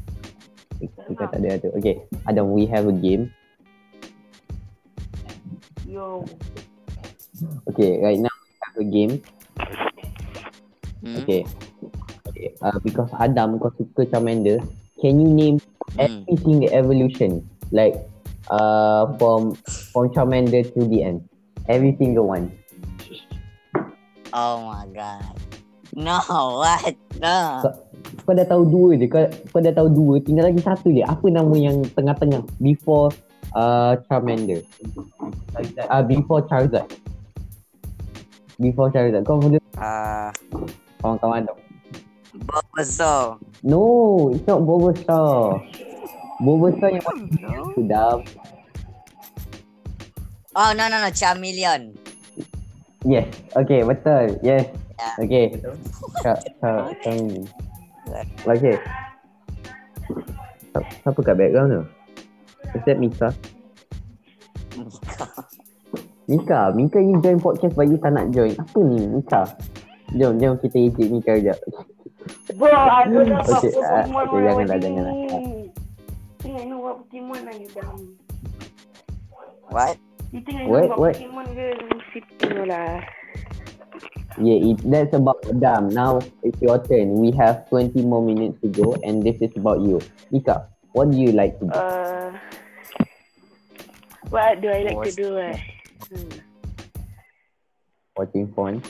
Mika 1.07 1.23
tak 1.31 1.39
ada 1.39 1.51
tu. 1.63 1.71
Okay, 1.79 2.03
Adam, 2.27 2.51
we 2.51 2.67
have 2.67 2.83
a 2.83 2.95
game. 2.95 3.31
Yo. 5.87 6.27
Okay, 7.71 8.03
right 8.03 8.19
now 8.19 8.35
we 8.43 8.51
have 8.59 8.75
a 8.75 8.87
game. 8.91 9.13
Hmm? 10.99 11.23
Okay. 11.23 11.47
Okay, 12.33 12.49
uh, 12.65 12.81
because 12.81 13.13
Adam 13.21 13.61
kau 13.61 13.69
suka 13.77 14.09
Charmander, 14.09 14.57
can 14.97 15.21
you 15.21 15.29
name 15.29 15.61
Hmm. 15.93 16.09
every 16.09 16.35
single 16.41 16.71
evolution? 16.73 17.45
Like, 17.69 17.93
uh, 18.49 19.13
from 19.21 19.53
from 19.93 20.09
Charmander 20.17 20.65
to 20.73 20.81
the 20.89 21.05
end. 21.05 21.21
Every 21.69 21.93
single 22.01 22.25
one. 22.25 22.49
Oh 24.33 24.65
my 24.65 24.89
god. 24.89 25.37
No, 25.93 26.17
what? 26.57 26.97
No. 27.21 27.61
kau 28.25 28.33
dah 28.33 28.45
tahu 28.49 28.65
dua 28.65 28.97
je. 28.97 29.05
Kau, 29.05 29.29
kau 29.53 29.61
dah 29.61 29.73
tahu 29.73 29.89
dua, 29.93 30.17
tinggal 30.25 30.49
lagi 30.49 30.61
satu 30.65 30.89
je. 30.89 31.05
Apa 31.05 31.29
nama 31.29 31.53
yang 31.53 31.85
tengah-tengah 31.93 32.41
before 32.57 33.13
uh, 33.53 33.93
Charmander? 34.09 34.65
Uh, 35.85 36.01
before 36.01 36.41
Charizard. 36.49 36.89
Before 38.57 38.89
Charizard. 38.89 39.21
Kau 39.21 39.37
boleh 39.37 39.61
Uh, 39.73 40.29
kawan-kawan 41.01 41.43
tu. 41.49 41.55
Bulbasaur. 42.43 43.39
No, 43.63 43.81
it's 44.35 44.43
not 44.45 44.61
Bulbasaur. 44.61 45.63
Bulbasaur 46.43 46.89
yang 46.91 47.05
No. 47.39 47.71
sudah. 47.73 48.09
Oh, 50.53 50.71
no, 50.75 50.83
no, 50.85 50.97
no. 51.01 51.09
Charmeleon. 51.09 51.95
Yes. 53.03 53.27
Okay, 53.57 53.81
betul. 53.83 54.37
Yes. 54.45 54.69
Ya. 54.95 55.09
Okay. 55.19 55.45
Kak, 56.21 56.39
kak, 56.61 56.83
kami. 57.03 57.43
Okay. 58.45 58.75
Siapa- 61.03 61.23
kat 61.23 61.35
background 61.35 61.69
tu? 61.73 61.81
Is 62.73 62.83
that 62.87 62.97
Mika? 62.97 63.29
Mika, 66.25 66.71
Mika 66.73 66.97
you 67.03 67.19
join 67.19 67.37
podcast 67.37 67.75
you 67.83 67.99
tak 67.99 68.15
nak 68.15 68.31
join. 68.31 68.55
Apa 68.55 68.79
ni 68.79 69.03
Mika? 69.05 69.41
Jom, 70.13 70.37
jom 70.39 70.55
kita 70.61 70.77
ejek 70.79 71.07
Mika 71.11 71.33
sekejap. 71.35 71.57
Bro, 72.53 72.69
aku 72.69 73.17
dah 73.25 73.39
buat 73.41 73.61
Okay, 73.61 73.71
Pokemon 73.71 74.23
okay, 74.23 74.37
janganlah, 74.37 74.53
warna 74.53 74.75
janganlah. 74.77 75.13
ni. 75.13 75.31
Tengok 76.39 76.63
ni 76.63 76.73
buat 76.75 76.95
Pokemon 77.01 77.39
lah 77.43 77.55
you 77.55 77.69
dah. 77.71 77.89
What? 79.69 79.95
You 80.29 80.39
tengok 80.43 80.65
What, 80.67 80.81
ni 80.83 80.87
buat 80.87 80.99
what? 80.99 81.13
Pokemon 81.17 81.45
ke 81.51 81.65
Sipping 82.13 82.57
lah. 82.69 82.93
Yeah, 84.41 84.57
it, 84.73 84.81
that's 84.89 85.13
about 85.13 85.45
Adam. 85.45 85.93
Now 85.93 86.17
it's 86.41 86.57
your 86.57 86.81
turn. 86.81 87.21
We 87.21 87.29
have 87.37 87.69
20 87.69 88.01
more 88.01 88.21
minutes 88.21 88.57
to 88.65 88.69
go 88.69 88.97
and 89.05 89.21
this 89.21 89.37
is 89.39 89.53
about 89.53 89.85
you. 89.85 90.01
Mika, 90.33 90.69
what 90.93 91.13
do 91.13 91.17
you 91.17 91.31
like 91.33 91.61
to 91.61 91.69
do? 91.69 91.77
Uh, 91.77 92.33
what 94.33 94.57
do 94.57 94.73
I 94.73 94.89
like 94.89 94.97
to 94.97 95.09
Watch. 95.09 95.17
do 95.17 95.37
eh? 95.37 95.57
Hmm. 96.09 96.29
Watching 98.17 98.45
porn? 98.49 98.81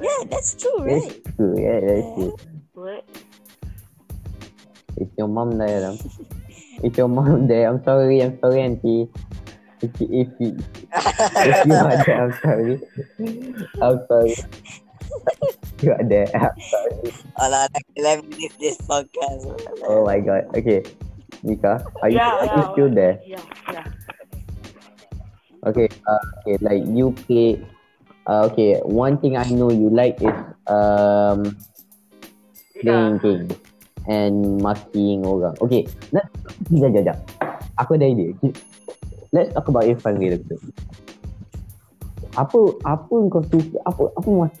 Yeah, 0.00 0.20
that's 0.30 0.54
true, 0.54 0.78
right? 0.82 1.02
That's 1.02 1.14
right? 1.14 1.36
true, 1.36 1.54
yeah, 1.58 1.78
that's 1.82 2.08
true. 2.14 2.36
What? 2.74 3.04
It's 4.98 5.14
your 5.18 5.28
mom 5.28 5.58
there, 5.58 5.78
Adam. 5.78 5.98
It's 6.82 6.96
your 6.98 7.08
mom 7.08 7.46
there. 7.50 7.68
I'm 7.68 7.82
sorry, 7.84 8.22
I'm 8.22 8.38
sorry, 8.40 8.60
auntie. 8.62 9.08
If 9.80 9.94
you, 10.00 10.08
if 10.10 10.28
you, 10.38 10.58
if 10.58 11.66
you 11.66 11.74
are 11.74 11.98
there, 12.02 12.18
I'm 12.18 12.34
sorry. 12.42 12.74
I'm 13.82 13.98
sorry. 14.10 14.34
You 15.82 15.92
are 15.94 16.02
there. 16.02 16.26
I'm 16.34 16.58
sorry. 16.58 17.14
Alah, 17.38 17.70
let 17.94 18.26
me 18.26 18.34
leave 18.34 18.56
this 18.58 18.78
podcast. 18.82 19.46
Oh 19.86 20.02
my 20.02 20.18
god. 20.18 20.50
Okay. 20.58 20.82
Mika, 21.46 21.86
are 22.02 22.10
you, 22.10 22.18
yeah, 22.18 22.34
are 22.34 22.46
yeah, 22.46 22.56
you 22.58 22.64
still 22.74 22.90
there? 22.90 23.14
Yeah, 23.22 23.44
yeah. 23.70 23.86
Okay, 25.66 25.88
uh, 26.06 26.22
okay, 26.42 26.56
like 26.62 26.82
you 26.86 27.14
play. 27.26 27.62
Uh, 28.28 28.44
okay, 28.44 28.76
one 28.84 29.16
thing 29.16 29.40
I 29.40 29.48
know 29.48 29.72
you 29.72 29.88
like 29.88 30.20
is 30.20 30.36
um 30.68 31.56
playing 32.76 33.16
Yeah. 33.16 33.24
game 33.24 33.48
and 34.04 34.60
making 34.60 35.24
orang. 35.24 35.56
Okay, 35.64 35.88
let's 36.12 36.28
jap 36.68 36.92
jap 36.92 37.02
jap. 37.08 37.18
Aku 37.80 37.96
ada 37.96 38.04
idea. 38.04 38.36
Let's 39.32 39.56
talk 39.56 39.72
about 39.72 39.88
Irfan 39.88 40.20
real 40.20 40.36
quick. 40.44 40.60
Apa 42.36 42.60
apa 42.84 43.16
kau 43.32 43.42
suka 43.48 43.80
apa 43.88 44.12
apa 44.12 44.28
mas 44.28 44.52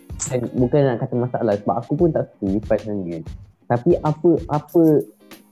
bukan 0.56 0.80
nak 0.82 1.04
kata 1.04 1.14
masalah 1.14 1.54
sebab 1.60 1.76
aku 1.76 1.92
pun 1.92 2.08
tak 2.08 2.32
suka 2.40 2.56
Irfan 2.56 2.80
sangat. 2.80 3.22
Tapi 3.68 3.90
apa 4.00 4.30
apa 4.48 4.82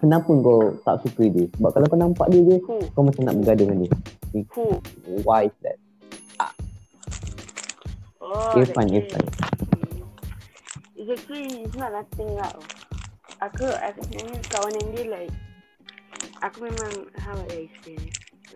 kenapa 0.01 0.31
kau 0.41 0.73
tak 0.89 1.05
suka 1.05 1.25
dia? 1.29 1.45
Sebab 1.53 1.69
kalau 1.69 1.87
kau 1.93 2.01
nampak 2.01 2.27
dia 2.33 2.41
je 2.49 2.57
kau 2.97 3.05
macam 3.05 3.29
nak 3.29 3.37
bergaduh 3.45 3.69
dengan 3.69 3.79
dia. 3.85 3.93
Why 5.21 5.53
is 5.53 5.57
that? 5.65 5.77
Oh, 8.27 8.59
Irfan, 8.59 8.91
that 8.91 9.07
Irfan. 9.07 9.23
Hmm. 9.23 10.03
Exactly, 10.99 11.63
it's 11.63 11.79
not 11.79 11.95
nothing 11.95 12.35
lah. 12.35 12.51
Aku, 13.39 13.71
aku 13.71 14.01
sebenarnya 14.11 14.43
kawan 14.51 14.75
yang 14.75 14.89
dia 14.99 15.05
like, 15.15 15.35
aku 16.43 16.67
memang, 16.67 17.07
how 17.23 17.39
would 17.39 17.55
I 17.55 17.71
say, 17.87 17.95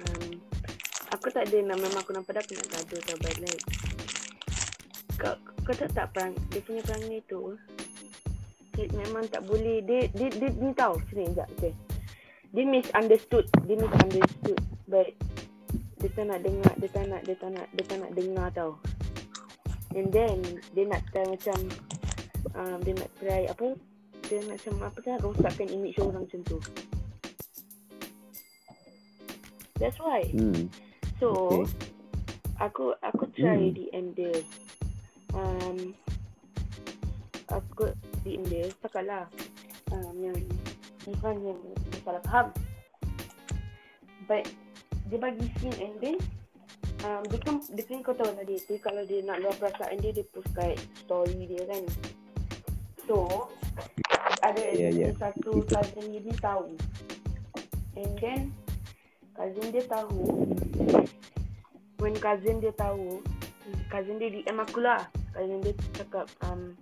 um, 0.03 0.43
aku 1.15 1.31
tak 1.31 1.47
ada 1.47 1.63
nak, 1.63 1.79
memang 1.79 2.03
aku 2.03 2.11
nampak 2.19 2.35
dia 2.35 2.43
aku 2.43 2.53
nak 2.59 2.69
gaduh 2.75 3.01
tau, 3.07 3.17
but 3.23 3.37
like, 3.39 3.63
kau, 5.23 5.35
kau 5.63 5.75
tak 5.79 5.95
tak 5.95 6.07
perang, 6.19 6.35
dia 6.51 6.67
punya 6.67 6.83
perangai 6.83 7.23
tu, 7.31 7.55
dia 8.75 8.91
memang 8.91 9.23
tak 9.31 9.47
boleh, 9.47 9.87
dia, 9.87 10.11
dia, 10.11 10.35
dia, 10.35 10.51
dia, 10.51 10.67
ni 10.67 10.75
tahu, 10.75 10.99
sini, 11.15 11.31
sekejap, 11.31 11.49
okay. 11.55 11.73
Dia 12.51 12.65
misunderstood, 12.67 13.47
dia 13.71 13.77
misunderstood, 13.79 14.59
but, 14.91 15.15
dia 16.03 16.11
tak 16.11 16.27
nak 16.27 16.43
dengar, 16.43 16.75
dia 16.75 16.91
tak 16.91 17.05
nak, 17.07 17.21
dia 17.23 17.37
tak 17.39 17.51
nak, 17.55 17.67
dia 17.71 17.85
tak 17.87 17.99
nak 18.03 18.11
dengar 18.19 18.49
tau. 18.51 18.75
And 19.95 20.09
then 20.15 20.39
dia 20.71 20.87
nak 20.87 21.03
try 21.11 21.27
macam 21.27 21.59
um, 22.55 22.79
dia 22.87 22.95
nak 22.95 23.11
try 23.19 23.43
apa 23.51 23.75
dia 24.31 24.39
nak 24.47 24.63
macam 24.63 24.75
apa 24.87 24.99
tu 25.03 25.11
rosakkan 25.19 25.67
image 25.67 25.99
orang 25.99 26.23
macam 26.27 26.41
tu. 26.47 26.59
That's 29.81 29.99
why. 29.99 30.29
Hmm. 30.31 30.69
So 31.19 31.29
Okay. 31.35 31.65
aku 32.61 32.85
aku 33.03 33.25
try 33.35 33.59
Hmm. 33.59 33.75
DM 33.75 34.07
dia. 34.15 34.35
Um, 35.35 35.95
aku 37.51 37.91
DM 38.23 38.47
dia 38.47 38.71
cakap 38.85 39.05
lah 39.09 39.25
um, 39.91 40.15
yang 40.21 40.37
Ivan 41.09 41.37
yang 41.43 41.59
salah 42.07 42.23
faham. 42.29 42.47
But 44.29 44.47
dia 45.11 45.19
bagi 45.19 45.51
scene 45.59 45.75
and 45.83 45.97
then 45.99 46.17
um, 47.07 47.23
dia 47.29 47.39
kan 47.41 47.57
dia 47.73 47.85
kan 47.87 47.99
kau 48.05 48.15
tahu 48.17 48.31
lah 48.35 48.45
dia, 48.45 48.59
dia 48.65 48.79
kalau 48.81 49.03
dia 49.05 49.21
nak 49.25 49.39
luar 49.41 49.55
perasaan 49.57 49.97
dia 50.01 50.13
dia 50.13 50.27
post 50.31 50.51
kat 50.53 50.77
story 51.05 51.47
dia 51.47 51.63
kan. 51.69 51.83
So 53.09 53.49
ada 54.41 54.63
Ya, 54.73 54.89
ya. 54.89 55.13
satu 55.21 55.61
Itu. 55.61 55.69
cousin 55.69 56.05
dia, 56.13 56.21
dia 56.25 56.37
tahu. 56.41 56.67
And 58.01 58.13
then 58.23 58.41
cousin 59.37 59.67
dia 59.73 59.85
tahu 59.89 60.21
when 62.01 62.17
cousin 62.17 62.61
dia 62.61 62.73
tahu 62.77 63.21
cousin 63.93 64.17
dia 64.17 64.29
DM 64.33 64.59
aku 64.61 64.81
lah 64.85 65.09
cousin 65.33 65.61
dia 65.65 65.73
cakap 65.97 66.27
um, 66.45 66.77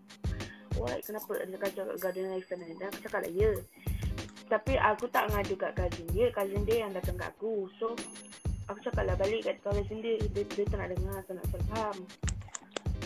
Why 0.79 1.03
kenapa 1.03 1.43
dia 1.43 1.59
cakap 1.59 1.99
garden 1.99 2.31
life 2.31 2.47
sana 2.47 2.67
dan 2.79 2.87
aku 2.91 2.99
cakap 3.03 3.27
lah 3.27 3.33
ya 3.35 3.51
tapi 4.49 4.75
aku 4.79 5.05
tak 5.11 5.27
ngadu 5.31 5.55
kat 5.59 5.75
cousin 5.75 6.07
dia 6.15 6.31
cousin 6.31 6.63
dia 6.67 6.87
yang 6.87 6.95
datang 6.95 7.19
kat 7.19 7.31
aku 7.35 7.67
so 7.79 7.99
aku 8.69 8.79
cakap 8.85 9.05
lah 9.09 9.17
balik 9.17 9.49
kat 9.49 9.57
cousin 9.65 9.99
dia 10.05 10.21
dia, 10.37 10.45
dia 10.45 10.65
tak 10.69 10.79
nak 10.79 10.89
dengar 10.93 11.19
tak 11.25 11.35
nak 11.41 11.47
faham. 11.49 11.97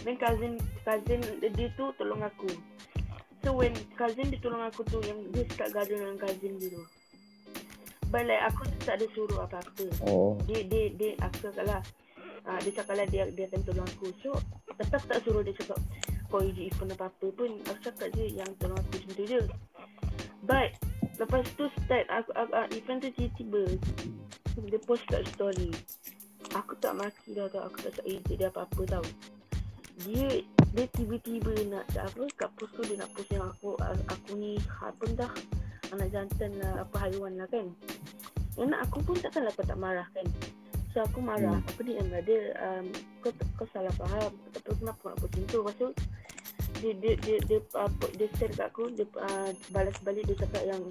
Then 0.03 0.17
cousin 0.19 0.53
cousin 0.83 1.21
dia 1.39 1.69
tu 1.79 1.85
tolong 1.95 2.23
aku. 2.27 2.51
So 3.43 3.55
when 3.55 3.75
cousin 3.95 4.31
dia 4.31 4.39
tolong 4.43 4.63
aku 4.67 4.83
tu 4.91 4.99
yang 5.07 5.19
dia 5.31 5.47
start 5.55 5.71
gaduh 5.71 5.99
dengan 5.99 6.19
cousin 6.19 6.59
dia 6.59 6.69
tu. 6.75 6.83
But 8.11 8.29
like 8.29 8.43
aku 8.45 8.69
tak 8.83 9.01
ada 9.01 9.07
suruh 9.15 9.41
apa-apa. 9.47 9.87
Oh. 10.05 10.37
dia 10.45 10.67
dia 10.67 10.91
dia 10.99 11.11
aku 11.23 11.49
cakap 11.49 11.65
lah. 11.65 11.83
Uh, 12.43 12.59
dia 12.67 12.73
cakap 12.75 12.95
lah 12.99 13.07
dia 13.07 13.31
dia 13.31 13.47
akan 13.47 13.61
tolong 13.63 13.89
aku. 13.89 14.11
So 14.21 14.35
tetap 14.75 15.03
tak 15.07 15.23
suruh 15.23 15.47
dia 15.47 15.55
cakap 15.55 15.79
kau 16.27 16.43
iji 16.43 16.75
phone 16.75 16.91
apa-apa 16.91 17.27
pun. 17.33 17.51
Aku 17.71 17.81
cakap 17.87 18.11
je 18.19 18.35
yang 18.35 18.51
tolong 18.59 18.77
aku 18.77 18.99
macam 18.99 19.11
tu 19.15 19.25
je. 19.31 19.41
But 20.43 20.75
lepas 21.23 21.47
tu 21.55 21.71
start 21.87 22.11
aku, 22.11 22.31
aku 22.35 22.51
uh, 22.51 22.67
event 22.75 22.99
tu 22.99 23.11
tiba-tiba 23.15 23.63
dia 24.61 24.81
post 24.85 25.05
kat 25.09 25.25
story. 25.33 25.73
Aku 26.53 26.77
tak 26.77 26.93
maki 26.99 27.33
dah 27.33 27.49
tau. 27.49 27.65
Aku 27.71 27.81
tak 27.81 27.93
tak 27.97 28.05
ejek 28.05 28.37
dia 28.37 28.49
apa-apa 28.53 28.83
tau. 28.85 29.05
Dia 30.05 30.45
dia 30.73 30.85
tiba-tiba 30.97 31.53
nak 31.69 31.85
apa 31.97 32.25
kat 32.37 32.51
post 32.57 32.73
tu 32.77 32.83
dia 32.89 32.97
nak 33.01 33.13
post 33.13 33.29
yang 33.33 33.45
aku 33.49 33.77
aku 34.09 34.31
ni 34.37 34.61
apa 34.81 35.07
dah. 35.17 35.33
Anak 35.93 36.09
jantan 36.13 36.53
lah 36.61 36.85
apa 36.85 36.97
haiwan 37.09 37.37
lah 37.37 37.49
kan. 37.49 37.69
Yang 38.57 38.69
nak 38.69 38.81
aku 38.89 38.99
pun 39.01 39.17
takkanlah 39.21 39.53
kau 39.57 39.65
tak 39.65 39.81
marah 39.81 40.09
kan. 40.13 40.27
So 40.93 41.01
aku 41.01 41.25
marah, 41.25 41.57
Hmm. 41.57 41.65
aku 41.73 41.89
DM 41.89 42.13
lah 42.13 42.21
dia 42.21 42.53
um, 42.61 42.93
kau, 43.25 43.33
kau 43.57 43.65
salah 43.73 43.93
faham, 43.97 44.29
tak 44.53 44.61
tahu 44.61 44.77
kenapa 44.85 45.01
nak 45.09 45.17
post 45.25 45.33
macam 45.33 45.49
tu. 45.49 45.59
Lepas 45.65 45.75
tu 45.81 45.89
dia 46.85 46.93
dia 47.01 47.13
dia 47.17 47.37
dia, 47.49 47.59
uh, 47.81 47.91
dia 48.13 48.29
share 48.37 48.53
kat 48.53 48.67
aku, 48.69 48.93
dia 48.93 49.09
uh, 49.17 49.51
balas 49.73 49.97
balik 50.05 50.29
dia 50.29 50.37
cakap 50.45 50.69
yang 50.69 50.83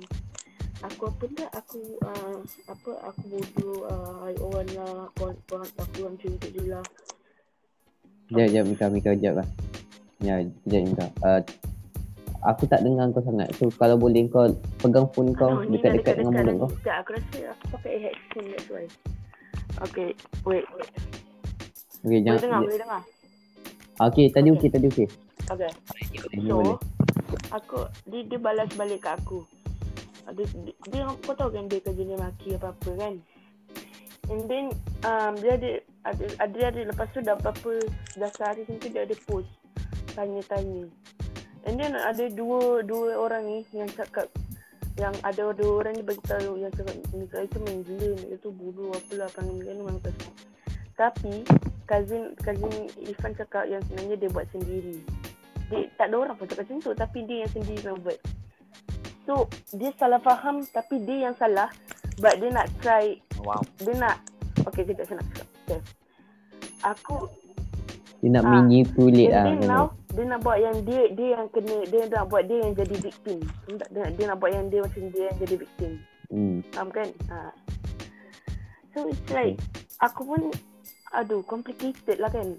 aku 0.81 1.03
apa 1.07 1.23
tak 1.37 1.51
aku 1.53 1.79
uh, 2.01 2.37
apa 2.65 2.91
aku 3.05 3.21
bodoh 3.29 3.85
uh, 3.85 4.29
orang 4.41 4.69
lah 4.73 5.05
kau 5.13 5.29
kau 5.45 5.61
aku 5.61 5.97
orang 6.03 6.15
macam 6.17 6.31
tu 6.37 6.47
je 6.49 6.63
lah 6.67 6.85
Sekejap, 8.31 8.47
sekejap 8.47 8.65
Mika, 8.65 8.85
Mika, 8.87 9.09
sekejap 9.11 9.33
lah. 9.43 9.47
Ya, 10.23 10.33
sekejap 10.39 10.81
Mika. 10.87 11.05
Uh, 11.19 11.41
aku 12.47 12.63
tak 12.63 12.79
dengar 12.79 13.11
kau 13.11 13.19
sangat. 13.21 13.51
So, 13.59 13.67
kalau 13.75 13.99
boleh 13.99 14.23
kau 14.31 14.47
pegang 14.79 15.03
phone 15.11 15.35
kau 15.35 15.59
Aduh, 15.59 15.67
ni 15.67 15.75
dekat-dekat 15.75 16.13
dah 16.15 16.19
dengan 16.23 16.33
mulut 16.39 16.55
kau. 16.55 16.69
Tak, 16.79 16.95
aku 17.03 17.09
rasa 17.19 17.37
aku 17.51 17.65
pakai 17.75 17.93
headphone 18.01 18.47
that's 18.55 18.67
why 18.71 18.85
Okay, 19.83 20.09
wait, 20.47 20.63
wait. 20.71 20.89
Okay, 22.01 22.07
Boleh 22.07 22.21
jangan. 22.23 22.39
dengar, 22.39 22.59
boleh 22.63 22.79
dengar 22.79 23.01
Okay, 24.01 24.25
tadi 24.31 24.47
Okay. 24.47 24.57
okey, 24.57 24.69
tadi 24.71 24.85
okey. 24.87 25.07
Okay 25.51 25.71
Ini 26.31 26.47
So, 26.47 26.55
boleh. 26.55 26.77
aku 27.51 27.77
dia 28.07 28.21
dia 28.25 28.39
balas 28.39 28.71
balik 28.73 29.03
kat 29.03 29.19
aku. 29.19 29.43
Dia, 30.31 30.45
dia, 30.89 31.01
kau 31.25 31.33
tahu 31.33 31.49
kan 31.53 31.65
dia 31.65 31.79
kerja 31.81 32.03
dia 32.05 32.17
maki 32.17 32.55
apa 32.57 32.73
apa 32.73 32.91
kan. 32.97 33.13
And 34.31 34.47
then 34.47 34.65
um, 35.03 35.33
dia 35.41 35.59
ada 35.59 35.71
ada 36.07 36.25
ada, 36.39 36.57
ada 36.71 36.81
lepas 36.93 37.07
tu 37.11 37.19
dah 37.19 37.35
berapa 37.35 37.71
dah 38.15 38.29
sehari 38.31 38.63
tu 38.63 38.87
dia 38.87 39.03
ada 39.03 39.15
post 39.27 39.49
tanya-tanya. 40.15 40.87
And 41.67 41.75
then 41.77 41.93
ada 41.93 42.25
dua 42.31 42.81
dua 42.81 43.17
orang 43.19 43.43
ni 43.45 43.59
yang 43.75 43.89
cakap 43.91 44.31
yang 44.99 45.13
ada 45.25 45.51
dua 45.55 45.83
orang 45.83 45.93
ni 45.99 46.03
bagi 46.03 46.23
tahu 46.25 46.57
yang 46.57 46.71
cakap 46.73 46.95
ni 47.13 47.25
itu 47.27 47.57
main 47.63 47.79
gila 47.85 48.09
ni 48.17 48.25
itu 48.33 48.47
bulu 48.49 48.91
apalah 48.95 49.29
panggil 49.35 49.61
dia 49.61 49.73
memang 49.75 49.99
tak. 49.99 50.15
Tapi 50.95 51.43
cousin 51.89 52.31
cousin 52.39 52.71
Irfan 53.03 53.33
cakap 53.35 53.67
yang 53.67 53.81
sebenarnya 53.89 54.15
dia 54.15 54.29
buat 54.31 54.47
sendiri. 54.53 55.01
Dia 55.67 55.87
tak 55.99 56.11
ada 56.11 56.15
orang 56.17 56.35
pun 56.39 56.45
cakap 56.47 56.65
macam 56.67 56.77
tu 56.81 56.91
tapi 56.95 57.19
dia 57.27 57.43
yang 57.45 57.51
sendiri 57.51 57.83
yang 57.83 57.99
buat. 57.99 58.19
So 59.23 59.45
dia 59.71 59.93
salah 59.95 60.19
faham 60.19 60.65
tapi 60.65 61.01
dia 61.05 61.29
yang 61.29 61.35
salah 61.37 61.69
but 62.17 62.37
dia 62.41 62.49
nak 62.49 62.67
try 62.81 63.17
Wow. 63.41 63.61
dia 63.81 63.93
nak 63.97 64.21
okay 64.65 64.85
kejap 64.85 65.05
saya 65.05 65.17
nak 65.17 65.27
cakap. 65.33 65.47
Okay. 65.65 65.79
Aku 66.81 67.17
Dia 68.21 68.29
nak 68.29 68.45
Ah. 68.45 68.51
manipulate 68.61 69.33
lah. 69.33 69.45
And 69.49 69.57
then 69.57 69.59
kan. 69.65 69.69
now 69.69 69.85
dia 70.11 70.23
nak 70.27 70.39
buat 70.43 70.57
yang 70.59 70.77
dia 70.85 71.01
dia 71.09 71.27
yang 71.39 71.47
kena 71.49 71.75
dia 71.89 72.01
nak 72.05 72.23
buat 72.29 72.43
dia 72.45 72.57
yang 72.61 72.73
jadi 72.77 72.95
victim. 72.99 73.37
Dia, 73.65 73.73
nak- 73.77 73.89
dia, 73.89 73.99
nak- 74.01 74.13
dia 74.13 74.35
buat 74.37 74.51
yang 74.53 74.65
dia 74.69 74.79
macam 74.85 75.03
dia 75.09 75.23
yang 75.25 75.37
jadi 75.39 75.55
victim. 75.57 75.91
Hmm. 76.29 76.57
Faham 76.69 76.89
kan? 76.91 77.09
Ha. 77.27 77.37
So 78.93 79.07
it's 79.07 79.29
like 79.31 79.55
aku 79.97 80.21
pun 80.27 80.41
aduh 81.11 81.41
complicated 81.43 82.17
lah 82.19 82.29
kan. 82.29 82.57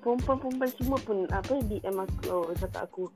Perempuan-perempuan 0.00 0.70
semua 0.78 0.98
pun 1.02 1.26
apa 1.34 1.58
DM 1.66 1.96
aku 1.98 2.14
oh, 2.30 2.54
cakap 2.54 2.86
aku 2.86 3.10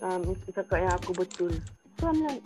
um, 0.00 0.32
cakap 0.48 0.76
yang 0.80 0.92
aku 0.96 1.12
betul. 1.12 1.52
So 2.02 2.10
I'm 2.10 2.18
like 2.26 2.42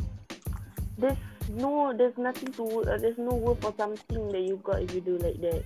there's 1.01 1.17
no 1.57 1.97
there's 1.97 2.13
nothing 2.21 2.53
to 2.61 2.85
uh, 2.85 3.01
there's 3.01 3.17
no 3.17 3.33
worth 3.41 3.57
for 3.65 3.73
something 3.81 4.29
that 4.29 4.45
you 4.45 4.61
got 4.61 4.85
if 4.85 4.93
you 4.93 5.01
do 5.01 5.17
like 5.17 5.41
that. 5.41 5.65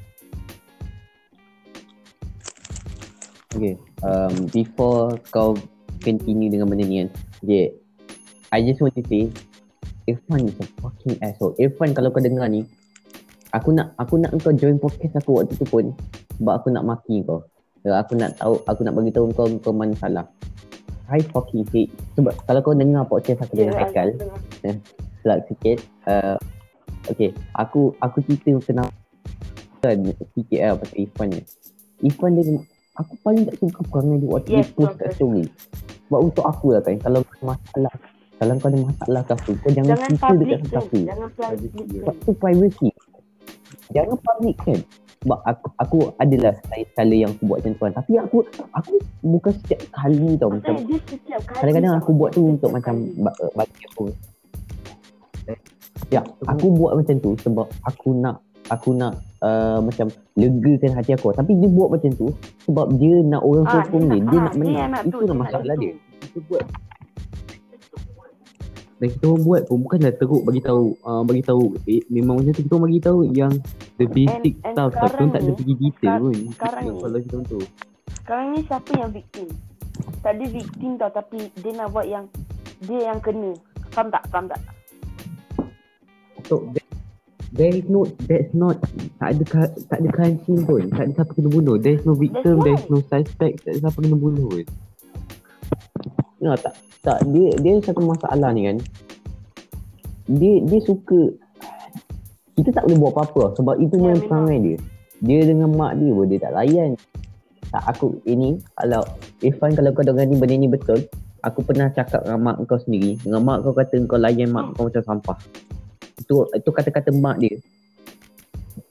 Okay. 3.51 3.75
Um, 4.07 4.47
before 4.55 5.19
kau 5.35 5.59
continue 6.07 6.55
dengan 6.55 6.71
benda 6.71 6.87
ni 6.87 7.03
kan. 7.03 7.11
Okay. 7.43 7.75
I 8.55 8.63
just 8.63 8.79
want 8.79 8.95
to 8.95 9.03
say 9.11 9.27
Irfan 10.07 10.47
is 10.47 10.55
a 10.63 10.71
fucking 10.79 11.19
asshole. 11.19 11.59
Irfan 11.59 11.91
kalau 11.91 12.15
kau 12.15 12.23
dengar 12.23 12.47
ni 12.47 12.63
aku 13.51 13.75
nak 13.75 13.99
aku 13.99 14.23
nak 14.23 14.31
kau 14.39 14.55
join 14.55 14.79
podcast 14.79 15.19
aku 15.19 15.43
waktu 15.43 15.59
tu 15.59 15.67
pun 15.67 15.91
sebab 16.39 16.63
aku 16.63 16.71
nak 16.71 16.87
maki 16.87 17.27
kau. 17.27 17.43
Aku 17.83 18.15
nak 18.15 18.39
tahu 18.39 18.55
aku 18.71 18.87
nak 18.87 18.95
bagi 18.95 19.11
tahu 19.11 19.35
kau 19.35 19.51
kau 19.59 19.75
mana 19.75 19.99
salah. 19.99 20.31
I 21.11 21.21
fucking 21.35 21.67
hate 21.75 21.91
sebab 22.15 22.33
kalau 22.47 22.61
kau 22.63 22.75
dengar 22.75 23.03
podcast 23.05 23.43
aku 23.43 23.59
dengan 23.59 23.75
Haikal 23.83 24.15
selak 25.21 25.45
sikit 25.51 25.79
uh, 26.07 26.39
okay 27.11 27.35
aku 27.59 27.93
aku 27.99 28.23
cerita 28.25 28.57
kenapa 28.63 28.95
kan 29.81 29.97
sikit 30.37 30.59
lah 30.61 30.77
pasal 30.77 30.97
Irfan 30.97 31.29
ni. 31.33 31.41
Irfan 32.05 32.31
dia 32.37 32.57
aku 32.97 33.13
paling 33.25 33.43
tak 33.49 33.57
suka 33.59 33.81
perangai 33.89 34.17
dia 34.21 34.29
waktu 34.29 34.49
Yes, 34.53 34.69
dia 34.69 34.77
post 34.77 34.95
kat 35.01 35.09
story 35.17 35.45
sebab 36.09 36.21
untuk 36.27 36.45
aku 36.45 36.67
lah 36.77 36.83
kan 36.85 36.97
kalau 37.01 37.19
ada 37.23 37.43
masalah 37.43 37.95
kalau 38.41 38.53
kau 38.57 38.69
ada 38.73 38.79
masalah 38.81 39.21
ke 39.25 39.33
apa 39.37 39.51
kau 39.53 39.71
jangan, 39.73 39.89
Jangan 39.93 40.09
cerita 40.09 40.33
dekat 40.37 40.61
siapa 40.69 40.99
Jangan 41.01 41.29
public 41.37 41.71
tu. 41.73 41.83
sebab 42.01 42.15
tu 42.17 42.31
privacy. 42.37 42.89
Jangan 43.91 44.17
public 44.23 44.57
kan 44.63 44.81
sebab 45.21 45.39
aku 45.45 45.67
aku 45.77 45.97
adalah 46.17 46.57
style 46.65 47.13
yang 47.13 47.31
aku 47.37 47.45
buat 47.45 47.61
macam 47.61 47.73
tu 47.77 47.83
kan. 47.85 47.93
Tapi 47.93 48.13
aku 48.17 48.39
aku 48.73 48.95
bukan 49.21 49.53
setiap 49.53 49.81
kali 49.93 50.31
tau 50.41 50.49
macam 50.49 50.75
Macam 50.81 50.89
dia 50.89 51.37
kadang-kadang 51.61 51.93
aku 52.01 52.11
buat 52.17 52.31
tu 52.33 52.43
untuk 52.49 52.71
macam 52.73 52.95
uh, 53.29 53.53
bagi 53.53 53.85
aku. 53.93 54.05
Ya 56.09 56.25
aku 56.49 56.67
buat 56.73 56.97
macam 56.97 57.21
tu 57.21 57.37
sebab 57.45 57.69
aku 57.85 58.17
nak 58.17 58.41
aku 58.73 58.97
nak 58.97 59.21
uh, 59.45 59.85
macam 59.85 60.09
legakan 60.41 60.97
hati 60.97 61.13
aku. 61.13 61.37
Tapi 61.37 61.53
dia 61.53 61.69
buat 61.69 61.93
macam 61.93 62.11
tu 62.17 62.33
sebab 62.65 62.87
dia 62.97 63.21
nak 63.21 63.43
orang 63.45 63.67
Ah, 63.69 63.73
sokong 63.85 64.05
dia 64.09 64.21
dia 64.25 64.39
ah, 64.41 64.45
nak 64.49 64.55
menang. 64.57 64.73
yang 64.73 64.91
nak 64.91 65.03
itu 65.05 65.13
tu, 65.13 65.19
lah 65.21 65.21
dia 65.21 65.29
nak 65.29 65.39
masalah 65.45 65.75
tu. 65.77 65.83
dia. 65.85 65.93
Kita 66.25 66.39
buat 66.49 66.63
dan 69.01 69.09
kita 69.17 69.25
orang 69.33 69.45
buat 69.49 69.63
pun 69.65 69.79
bukanlah 69.81 70.13
teruk 70.13 70.43
bagi 70.45 70.61
tahu 70.61 70.93
uh, 71.09 71.23
bagi 71.25 71.41
tahu 71.41 71.73
eh, 71.89 72.05
memang 72.13 72.45
macam 72.45 72.53
tu 72.53 72.63
kita 72.69 72.73
orang 72.77 72.87
bagi 72.93 73.01
tahu 73.01 73.19
yang 73.33 73.53
the 73.97 74.07
basic 74.13 74.55
and 74.61 74.77
stuff 74.77 74.93
tapi 74.93 75.09
sekarang 75.09 75.17
kita 75.17 75.33
tak 75.33 75.41
ada 75.41 75.53
pergi 75.57 75.75
detail 75.81 76.15
pun 76.21 76.37
sekarang 76.53 76.85
ni, 76.85 77.01
kalau 77.01 77.19
kita 77.25 77.37
tu 77.49 77.61
Sekarang 78.21 78.47
ni 78.53 78.61
siapa 78.69 78.91
yang 79.01 79.11
victim? 79.11 79.49
Tak 80.21 80.33
ada 80.37 80.47
victim 80.53 80.91
tau 81.01 81.11
tapi 81.11 81.39
dia 81.65 81.73
nak 81.73 81.89
buat 81.91 82.07
yang 82.07 82.25
dia 82.85 83.13
yang 83.13 83.19
kena. 83.21 83.53
Faham 83.93 84.09
tak? 84.09 84.23
Faham 84.33 84.47
tak? 84.49 84.61
So 86.49 86.65
there, 86.73 86.89
there 87.53 87.73
is 87.75 87.87
no 87.89 88.09
that's 88.29 88.53
not 88.57 88.81
tak 89.21 89.37
ada 89.37 89.45
tak 89.89 89.99
ada 90.01 90.09
scene 90.45 90.63
pun. 90.65 90.89
Tak 90.93 91.03
ada 91.09 91.13
siapa 91.21 91.33
kena 91.37 91.49
bunuh. 91.53 91.77
There 91.77 91.97
is 91.97 92.05
no 92.05 92.15
victim, 92.17 92.61
That's 92.61 92.65
there 92.65 92.77
is 92.77 92.87
no 92.89 92.99
suspect, 93.05 93.55
tak 93.65 93.71
ada 93.77 93.79
siapa 93.89 93.99
kena 94.01 94.17
bunuh 94.17 94.47
pun. 94.49 94.67
No, 96.41 96.57
tak 96.57 96.73
tak 97.01 97.25
dia 97.33 97.51
dia 97.61 97.81
satu 97.81 98.05
masalah 98.05 98.53
ni 98.53 98.69
kan. 98.69 98.77
Dia 100.31 100.61
dia 100.63 100.81
suka 100.85 101.33
kita 102.61 102.77
tak 102.77 102.85
boleh 102.87 102.99
buat 103.01 103.13
apa-apa 103.17 103.57
sebab 103.57 103.75
itu 103.81 103.97
Ya, 103.97 104.13
memang 104.13 104.25
perangai 104.29 104.59
dia. 104.61 104.79
Dia 105.21 105.41
dengan 105.49 105.69
mak 105.73 105.97
dia 105.97 106.11
pun 106.13 106.27
dia 106.29 106.39
tak 106.41 106.53
layan. 106.57 106.91
Tak 107.71 107.83
aku 107.87 108.21
ini 108.29 108.61
kalau 108.77 109.03
Irfan 109.41 109.73
kalau 109.73 109.91
kau 109.97 110.05
dengar 110.05 110.27
ni 110.29 110.37
benda 110.37 110.57
ni 110.59 110.69
betul, 110.69 111.01
aku 111.41 111.65
pernah 111.65 111.89
cakap 111.93 112.25
dengan 112.25 112.41
mak 112.41 112.57
kau 112.69 112.81
sendiri. 112.81 113.17
Dengan 113.21 113.41
mak 113.45 113.65
kau 113.65 113.73
kata 113.73 113.97
kau 114.05 114.21
layan 114.21 114.53
mak 114.53 114.77
kau 114.77 114.89
macam 114.89 115.03
sampah. 115.05 115.39
Itu 116.21 116.49
itu 116.53 116.69
kata-kata 116.69 117.11
mak 117.17 117.41
dia. 117.41 117.57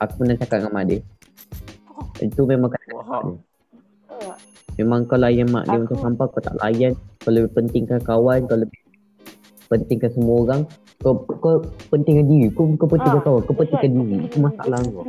Aku 0.02 0.14
pernah 0.24 0.36
cakap 0.38 0.66
dengan 0.66 0.74
mak 0.74 0.86
dia. 0.90 1.00
Itu 2.22 2.42
memang 2.50 2.70
kata 2.74 2.86
mak 3.06 3.22
dia. 3.26 3.38
Memang 4.80 5.04
kau 5.04 5.20
layan 5.20 5.44
mak 5.46 5.68
dia 5.68 5.76
Aku- 5.76 5.92
macam 5.92 5.98
sampah, 6.02 6.26
kau 6.30 6.40
tak 6.40 6.56
layan. 6.58 6.96
Kau 7.20 7.30
lebih 7.30 7.52
pentingkan 7.52 8.00
kawan, 8.00 8.48
kau 8.48 8.56
lebih 8.56 8.80
pentingkan 9.68 10.10
semua 10.10 10.36
orang. 10.40 10.62
Kau 10.98 11.14
kau 11.20 11.60
pentingkan 11.90 12.26
diri. 12.26 12.48
Kau 12.50 12.64
kau 12.74 12.88
pentingkan 12.88 13.20
Ah, 13.20 13.26
kawan, 13.26 13.42
kau 13.44 13.54
pentingkan 13.54 13.92
diri. 13.94 14.16
Itu 14.24 14.38
masalah 14.40 14.80
Dia 14.80 14.90
kau. 14.90 15.04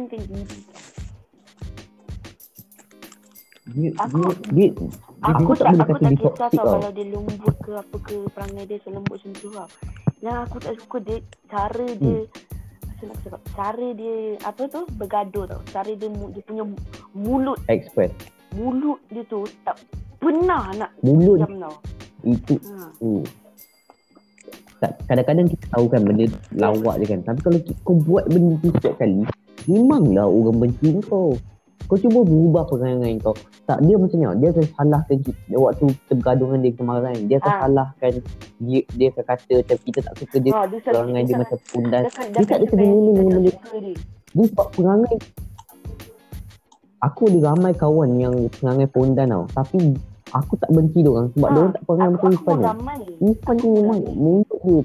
Dia 3.71 3.95
Aku- 3.97 4.35
dia 4.51 4.67
dia 4.67 4.91
Aku 5.31 5.43
kau 5.45 5.55
tak 5.55 5.63
tak, 5.63 5.71
boleh 5.71 5.79
aku 5.79 5.93
kata 5.93 6.01
tak 6.01 6.11
dia 6.11 6.19
kisah 6.19 6.49
tau 6.51 6.59
tau. 6.59 6.75
kalau 6.75 6.91
dia 6.91 7.07
lembut 7.07 7.55
ke 7.61 7.71
apa 7.73 7.97
ke 8.01 8.17
perangai 8.29 8.65
dia 8.67 8.79
selembut 8.83 9.15
macam 9.15 9.33
tu 9.33 9.49
tau. 9.49 9.69
Yang 10.19 10.37
aku 10.43 10.57
tak 10.59 10.75
suka 10.77 10.97
dia 10.99 11.17
cara 11.47 11.87
dia 11.95 12.19
Hmm. 12.19 12.27
macam 12.83 13.07
nak 13.07 13.19
cakap 13.23 13.43
cara 13.55 13.89
dia 13.95 14.15
apa 14.43 14.63
tu 14.67 14.81
bergaduh 14.91 15.45
tau. 15.47 15.61
Cara 15.69 15.91
dia 15.93 16.09
dia 16.11 16.43
punya 16.43 16.65
mulut 17.15 17.59
Express. 17.69 18.11
Mulut 18.53 18.99
dia 19.07 19.23
tu 19.25 19.43
tak 19.63 19.77
pernah 20.17 20.71
nak 20.75 20.91
Mulut 21.01 21.39
diam 21.39 21.55
tau. 21.59 21.75
itu 22.23 22.55
Ha. 22.61 22.87
Hmm. 22.99 23.25
Tak, 24.77 24.97
kadang-kadang 25.05 25.47
kita 25.47 25.65
tahu 25.69 25.85
kan 25.87 26.01
benda 26.01 26.25
lawak 26.55 26.97
je 26.97 27.07
kan. 27.07 27.21
Tapi 27.21 27.41
kalau 27.43 27.59
kau 27.85 27.97
buat 27.99 28.25
benda 28.27 28.57
tu 28.59 28.73
setiap 28.73 28.97
kali, 28.97 29.29
memanglah 29.67 30.25
orang 30.25 30.57
benci 30.59 30.97
kau. 31.05 31.37
Kau 31.85 31.99
cuba 31.99 32.23
berubah 32.23 32.65
perangai 32.65 33.21
kau. 33.21 33.37
Tak, 33.67 33.85
dia 33.85 34.01
macam 34.01 34.17
ni. 34.17 34.41
Dia 34.41 34.49
akan 34.49 34.65
salahkan 34.73 35.17
kita. 35.21 35.43
Dia 35.45 35.59
waktu 35.59 35.85
kita 35.85 36.13
bergaduh 36.17 36.47
dengan 36.49 36.61
dia 36.63 36.73
kemarin. 36.73 37.19
Dia 37.29 37.37
akan 37.37 37.51
Ah. 37.51 37.61
salahkan. 37.61 38.13
Dia, 38.57 38.81
dia 38.89 39.07
akan 39.11 39.25
kata 39.27 39.53
macam 39.59 39.77
kita 39.85 39.99
tak 40.01 40.15
suka 40.17 40.37
dia. 40.39 40.51
Ha, 40.51 40.61
dia 40.65 40.79
perangai 40.81 41.21
dia 41.21 41.29
salah- 41.29 41.41
macam 41.45 41.59
pundas. 41.69 42.05
Dia 42.09 42.45
tak 42.47 42.57
ada 42.57 42.67
kena-mengena 42.67 43.11
dengan 43.13 43.25
benda. 43.37 43.51
dia. 43.77 43.95
Dia 44.33 44.45
sebab 44.49 44.67
perangai. 44.73 45.17
Aku 47.01 47.33
ada 47.33 47.53
ramai 47.53 47.73
kawan 47.73 48.21
yang 48.21 48.35
perangai 48.53 48.85
pondan 48.93 49.33
tau. 49.33 49.45
Tapi 49.57 49.97
aku 50.37 50.53
tak 50.61 50.69
benci 50.69 51.01
dia 51.01 51.09
orang. 51.09 51.33
Sebab 51.33 51.49
Ha, 51.49 51.53
dia 51.53 51.61
orang 51.61 51.73
tak 51.73 51.85
perangai 51.89 52.09
aku, 52.13 52.25
macam 52.29 52.43
pun 52.45 52.59
ni. 52.61 53.13
Irfan 53.25 53.55
tu 53.57 53.69
memang 53.73 53.99
mulut 54.13 54.61
dia. 54.61 54.81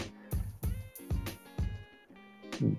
Hmm. 2.56 2.76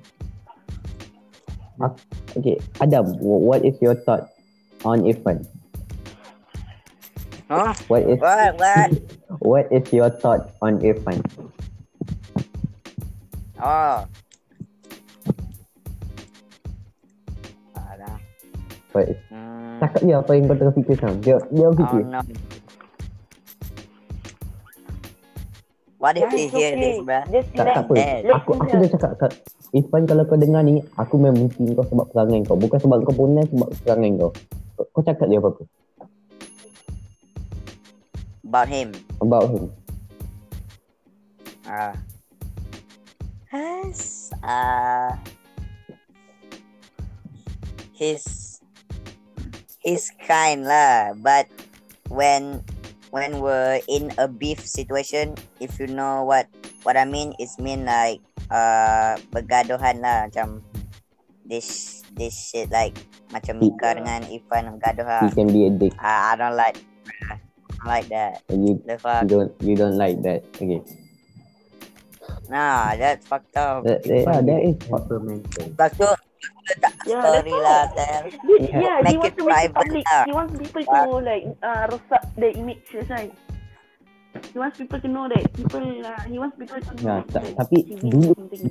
Okay, 2.33 2.57
Adam, 2.81 3.05
wh- 3.20 3.44
what 3.44 3.61
is 3.61 3.77
your 3.85 3.92
thought 4.09 4.33
on 4.88 5.05
Irfan? 5.05 5.44
Huh? 7.53 7.77
What 7.92 8.03
is 8.09 8.16
What? 8.18 8.57
What? 8.57 8.88
what 9.53 9.64
is 9.68 9.85
your 9.92 10.09
thought 10.09 10.57
on 10.64 10.81
Irfan? 10.81 11.20
Oh. 13.61 14.09
Is, 19.02 19.20
Hmm. 19.28 19.76
cakap 19.78 20.00
je 20.00 20.12
apa 20.12 20.30
yang 20.32 20.44
kau 20.44 20.56
tengah 20.56 20.74
fikir 20.74 20.94
sekarang. 20.94 21.18
Dia 21.20 21.37
dia 21.48 21.66
Oh 21.66 21.74
fikir. 21.74 22.02
no. 22.02 22.20
What 25.96 26.14
if 26.14 26.28
he 26.28 26.44
It's 26.44 26.52
hear 26.52 26.76
this, 26.76 27.00
bruh? 27.00 27.24
Just 27.26 27.48
Tak, 27.50 27.66
tak 27.66 27.76
apa. 27.82 27.92
Eh, 27.96 28.16
Aku 28.30 28.52
aku 28.54 28.68
dah 28.70 28.88
cakap 28.90 29.12
kat 29.18 29.32
Irfan 29.72 30.04
kalau 30.04 30.22
kau 30.22 30.37
dengar 30.37 30.62
ni, 30.62 30.78
aku 30.94 31.16
memang 31.16 31.48
benci 31.48 31.72
kau 31.72 31.82
sebab 31.82 32.06
perangai 32.12 32.40
kau. 32.44 32.54
Bukan 32.54 32.78
sebab 32.78 32.96
kau 33.02 33.16
pondan 33.16 33.44
sebab 33.44 33.68
perangai 33.82 34.11
kau. 34.14 34.30
Kau, 34.87 35.02
cakap 35.02 35.26
dia 35.26 35.40
apa-apa 35.40 35.64
About 38.46 38.68
him. 38.68 38.88
about 39.18 39.46
him. 39.50 39.64
Ah. 41.64 41.96
Has 43.48 44.30
uh 44.38 45.18
he's 47.90 48.45
he's 49.87 50.11
kind 50.27 50.66
lah, 50.66 51.14
but 51.14 51.46
when 52.11 52.66
when 53.14 53.38
we're 53.38 53.79
in 53.87 54.11
a 54.18 54.27
beef 54.27 54.59
situation, 54.66 55.38
if 55.62 55.79
you 55.79 55.87
know 55.87 56.27
what 56.27 56.51
what 56.83 56.99
I 56.99 57.07
mean, 57.07 57.38
it's 57.38 57.62
mean 57.62 57.87
like 57.87 58.18
uh 58.51 59.14
bergaduhan 59.31 60.03
lah 60.03 60.27
macam 60.27 60.66
this 61.46 62.03
this 62.18 62.35
shit 62.35 62.66
like 62.75 62.99
macam 63.31 63.62
Mika 63.62 63.94
dengan 63.94 64.27
Ifan 64.27 64.75
gaduh 64.83 65.07
lah. 65.07 65.22
He 65.22 65.31
can 65.31 65.46
be 65.55 65.70
a 65.70 65.72
dick. 65.72 65.94
I, 66.03 66.35
I 66.35 66.37
don't 66.37 66.59
like 66.59 66.83
I 67.31 67.38
don't 67.38 67.87
like 67.87 68.09
that. 68.11 68.42
And 68.51 68.66
you, 68.66 68.75
The 68.83 68.99
you 68.99 68.99
fuck. 68.99 69.22
don't 69.31 69.53
you 69.62 69.75
don't 69.79 69.94
like 69.94 70.18
that. 70.27 70.42
Okay. 70.59 70.83
Nah, 72.46 72.94
that's 72.94 73.27
fucked 73.27 73.59
up. 73.59 73.83
That, 73.83 74.07
that, 74.07 74.22
yeah, 74.22 74.38
that 74.38 74.61
is 74.62 74.79
Temperamental. 74.87 75.66
Lepas 75.66 75.90
tu 75.99 76.07
letak 76.66 76.92
Yeah, 77.02 77.22
story 77.22 77.54
lah. 77.54 77.82
Dia, 77.88 78.06
Yeah. 78.59 78.76
yeah, 78.76 78.96
Make 78.98 79.09
he 79.09 79.16
wants 79.16 79.28
it 79.28 79.35
to 79.37 79.42
make 79.42 79.46
it 79.46 79.46
private 79.46 79.74
public. 79.76 80.04
lah. 80.04 80.22
He 80.22 80.32
wants 80.32 80.52
people 80.56 80.82
to 80.85 81.00
like 81.20 81.44
uh, 81.61 81.85
rosak 81.87 82.22
the 82.35 82.48
image 82.52 82.82
that's 82.88 83.06
right. 83.09 83.32
He 84.46 84.56
wants 84.56 84.76
people 84.76 84.98
to 84.98 85.09
know 85.09 85.24
that 85.26 85.42
people 85.50 85.80
uh, 86.02 86.22
he 86.24 86.37
wants 86.37 86.54
people 86.54 86.76
to 86.76 86.90
know 86.92 87.02
Yeah, 87.02 87.20
that 87.32 87.44
tapi 87.56 87.78
dulu- 88.02 88.35
something. 88.35 88.68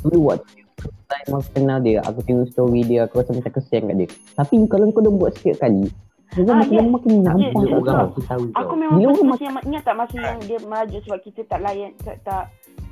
dulu 0.00 0.18
waktu 0.28 0.60
time 1.08 1.30
aku 1.34 1.48
kenal 1.52 1.78
dia, 1.80 1.98
aku 2.00 2.20
tengok 2.22 2.46
story 2.48 2.80
dia, 2.82 3.04
aku 3.04 3.18
rasa 3.18 3.32
macam 3.32 3.50
kesian 3.50 3.82
kat 3.84 3.96
dia. 3.96 4.08
Tapi 4.34 4.54
kalau 4.66 4.86
kau 4.88 5.00
dah 5.00 5.10
buat 5.10 5.32
sikit 5.34 5.58
kali, 5.58 5.90
kau 6.30 6.46
Ah, 6.46 6.62
makin 6.62 6.76
yes. 6.76 6.86
makin 6.88 7.12
nampak 7.20 7.50
Yes, 7.60 7.74
orang 7.74 7.96
yes. 7.96 8.06
aku 8.06 8.20
tahu 8.22 8.44
Aku 8.54 8.72
memang 8.76 8.94
Bila 8.94 9.06
masa, 9.06 9.16
orang 9.16 9.26
masa 9.26 9.42
yang 9.42 9.56
ingat 9.64 9.82
tak 9.82 9.96
masa 9.96 10.16
yang 10.16 10.38
dia 10.40 10.58
maju 10.62 10.96
sebab 11.00 11.18
kita 11.20 11.40
tak 11.44 11.60
layan 11.60 11.90
tak 11.98 12.16
tak 12.22 12.44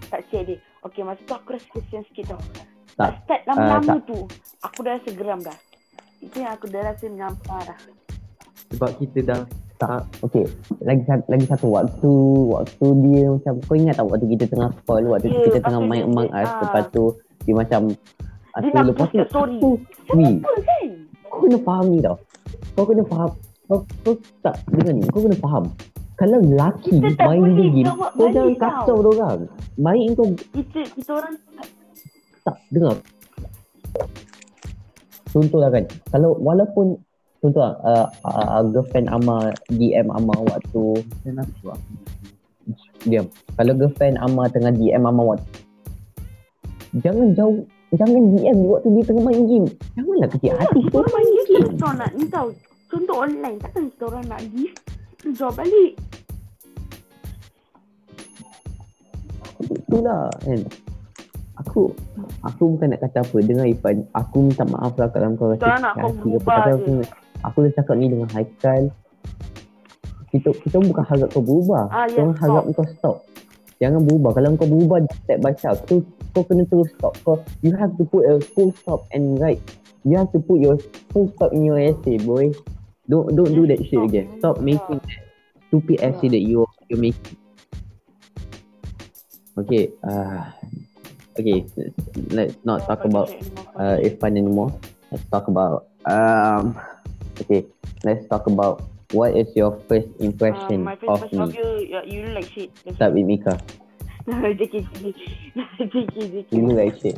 tak 0.09 0.21
share 0.27 0.45
dia. 0.45 0.59
Okay 0.83 1.03
masa 1.03 1.21
tu 1.23 1.33
aku 1.33 1.49
rasa 1.53 1.67
kesian 1.71 2.03
sikit 2.05 2.25
tau. 2.29 2.41
Tak. 2.99 3.13
Start 3.25 3.43
lama-lama 3.47 3.95
tak. 3.95 4.11
tu 4.11 4.19
aku 4.59 4.79
dah 4.83 4.93
rasa 4.99 5.11
geram 5.15 5.39
dah. 5.39 5.59
Itu 6.19 6.37
yang 6.43 6.53
aku 6.59 6.67
dah 6.67 6.83
rasa 6.83 7.05
menyampah 7.07 7.61
dah. 7.63 7.79
Sebab 8.75 8.91
kita 8.99 9.19
dah 9.23 9.41
tak, 9.79 10.03
okay. 10.19 10.43
Lagi 10.83 11.07
lagi 11.07 11.47
satu 11.47 11.71
waktu, 11.71 12.13
waktu 12.51 12.87
dia 13.07 13.31
macam, 13.31 13.55
kau 13.63 13.77
ingat 13.79 13.95
tak 13.95 14.07
waktu 14.11 14.27
kita 14.35 14.45
tengah 14.51 14.71
call, 14.83 15.07
waktu 15.07 15.31
Ya, 15.31 15.47
kita 15.47 15.59
tengah 15.63 15.81
main 15.87 16.11
Among 16.11 16.27
Us, 16.35 16.51
ah. 16.51 16.61
lepas 16.67 16.85
tu 16.91 17.05
dia 17.47 17.55
macam, 17.55 17.81
Dia 17.95 18.59
aku 18.59 18.67
nak 18.75 18.87
lepas 18.91 19.09
tu, 19.15 19.19
story. 19.31 19.57
aku, 19.63 19.71
kan? 20.59 20.91
kau 21.31 21.39
kena 21.47 21.59
faham 21.63 21.85
ni 21.95 21.99
tau. 22.03 22.17
Kau 22.75 22.85
kena 22.91 23.03
faham. 23.07 23.31
Kau, 23.71 23.79
kau 24.03 24.15
tak 24.43 24.55
dengar 24.67 24.93
ni. 24.99 25.07
Kau 25.07 25.23
kena 25.23 25.39
faham. 25.39 25.65
Kalau 26.19 26.39
lelaki 26.43 26.99
main 26.99 27.43
dia 27.55 27.69
game, 27.71 27.95
kau 27.95 28.27
jangan 28.35 28.55
kacau 28.59 28.97
orang. 29.07 29.47
Main 29.79 30.19
kau 30.19 30.27
Kita 30.35 30.83
kita 30.99 31.11
orang 31.15 31.39
tak 32.49 32.57
dengar. 32.73 32.97
Contoh 35.29 35.59
lah 35.61 35.69
kan. 35.69 35.85
Kalau 36.09 36.33
walaupun 36.41 36.97
contoh 37.45 37.61
lah, 37.61 37.77
uh, 37.85 38.07
uh, 38.25 38.65
girlfriend 38.73 39.13
Ama 39.13 39.53
DM 39.69 40.09
Ama 40.09 40.35
waktu 40.49 40.85
diam. 43.05 43.29
Kalau 43.55 43.73
girlfriend 43.77 44.17
Ama 44.17 44.49
tengah 44.49 44.73
DM 44.73 45.05
Ama 45.05 45.37
waktu 45.37 45.69
jangan 46.97 47.37
jauh 47.37 47.61
jangan 47.93 48.23
DM 48.33 48.57
dia 48.65 48.71
waktu 48.73 48.89
dia 48.97 49.05
tengah 49.05 49.25
main 49.25 49.43
game. 49.45 49.67
Janganlah 49.97 50.29
kecil 50.33 50.53
hati 50.57 50.79
kita 50.81 50.93
kau 50.93 51.01
orang 51.05 51.13
main 51.13 51.29
game 51.29 51.69
orang 51.85 51.97
nak 52.01 52.11
ni 52.17 52.25
tau. 52.29 52.49
Contoh 52.89 53.17
online 53.21 53.57
takkan 53.61 53.85
kita 53.93 54.05
orang 54.09 54.25
nak 54.29 54.41
give 54.57 54.75
jawab 55.37 55.55
balik. 55.61 55.93
Itulah 59.69 60.33
kan. 60.41 60.61
Aku 61.67 61.91
aku 62.47 62.63
bukan 62.79 62.95
nak 62.95 63.03
kata 63.03 63.27
apa 63.27 63.37
dengan 63.43 63.67
Ifan. 63.67 64.07
Aku 64.15 64.47
minta 64.47 64.63
maaf 64.63 64.95
lah 64.95 65.11
kalau 65.11 65.35
kau 65.35 65.51
rasa 65.51 65.83
nak 65.83 65.95
kau 65.99 66.13
berubah 66.15 66.55
apa. 66.55 66.71
je. 66.71 66.75
Aku, 66.79 66.93
aku 67.43 67.57
dah 67.67 67.73
cakap 67.83 67.95
ni 67.99 68.07
dengan 68.07 68.29
Haikal. 68.31 68.83
Kita 70.31 70.49
kita 70.55 70.77
bukan 70.79 71.05
harap 71.09 71.29
kau 71.35 71.43
berubah. 71.43 71.91
Ah, 71.91 72.07
Kita 72.07 72.15
yes, 72.15 72.23
orang 72.23 72.39
harap 72.39 72.63
kau 72.79 72.87
stop. 72.95 73.17
Jangan 73.83 74.01
berubah. 74.07 74.31
Kalau 74.39 74.55
kau 74.55 74.71
berubah 74.71 74.99
step 75.27 75.39
by 75.43 75.55
step, 75.59 75.75
tu 75.91 76.03
kau 76.31 76.43
kena 76.47 76.63
terus 76.71 76.91
stop. 76.95 77.15
Kau 77.27 77.43
you 77.67 77.75
have 77.75 77.91
to 77.99 78.07
put 78.07 78.23
a 78.23 78.39
full 78.55 78.71
stop 78.79 79.03
and 79.11 79.39
right. 79.43 79.59
You 80.07 80.15
have 80.15 80.31
to 80.31 80.39
put 80.39 80.63
your 80.63 80.79
full 81.11 81.27
stop 81.35 81.51
in 81.51 81.67
your 81.67 81.79
essay, 81.83 82.23
boy. 82.23 82.55
Don't 83.11 83.35
don't 83.35 83.51
do 83.51 83.67
that 83.67 83.83
shit 83.83 83.99
Stop, 83.99 84.09
again. 84.13 84.27
Stop 84.39 84.57
making 84.63 85.01
that 85.03 85.21
stupid 85.67 85.99
essay 86.05 86.29
that 86.31 86.43
you 86.45 86.63
you're 86.87 87.03
making. 87.03 87.35
Okay, 89.59 89.91
uh, 90.07 90.55
okay. 91.39 91.65
Let's, 92.31 92.57
not 92.65 92.87
talk 92.87 93.05
about 93.05 93.31
uh, 93.79 93.97
Irfan 94.03 94.37
anymore. 94.37 94.75
Let's 95.11 95.25
talk 95.31 95.49
about 95.49 95.89
um. 96.05 96.77
Okay, 97.39 97.65
let's 98.03 98.27
talk 98.27 98.51
about 98.51 98.83
what 99.15 99.37
is 99.37 99.47
your 99.55 99.79
first 99.89 100.11
impression 100.19 100.83
Uh, 100.83 100.93
my 100.93 100.97
first 100.99 101.09
of 101.09 101.23
impression 101.33 101.41
of 101.41 101.49
me. 101.49 101.59
you, 101.59 101.69
you, 101.87 101.99
you 102.05 102.19
look 102.27 102.35
like 102.43 102.51
shit. 102.51 102.71
Start 102.99 103.15
with 103.15 103.25
Mika. 103.25 103.55
JK, 104.29 104.75
JK. 104.99 105.21
JK, 105.79 106.15
JK. 106.19 106.53
You 106.53 106.67
look 106.67 106.77
like 106.77 106.99
shit. 107.01 107.17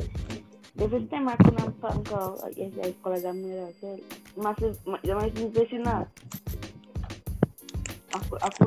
The 0.79 0.87
first 0.87 1.07
time 1.11 1.27
aku 1.27 1.51
nampak 1.51 1.93
kau 2.07 2.39
uh, 2.39 2.49
yes, 2.55 2.71
dari 2.71 2.95
sekolah 2.95 3.19
agama 3.19 3.49
lah. 3.51 3.69
So, 3.83 3.87
masa 4.39 4.65
ma- 4.87 5.03
zaman 5.03 5.27
impression 5.35 5.83
lah. 5.83 6.07
Aku 8.15 8.39
aku 8.39 8.61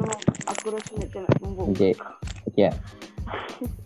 aku 0.44 0.64
rasa 0.68 0.90
macam 1.00 1.20
nak 1.24 1.34
sombong. 1.40 1.68
Okay. 1.72 1.92
Okay. 2.52 2.68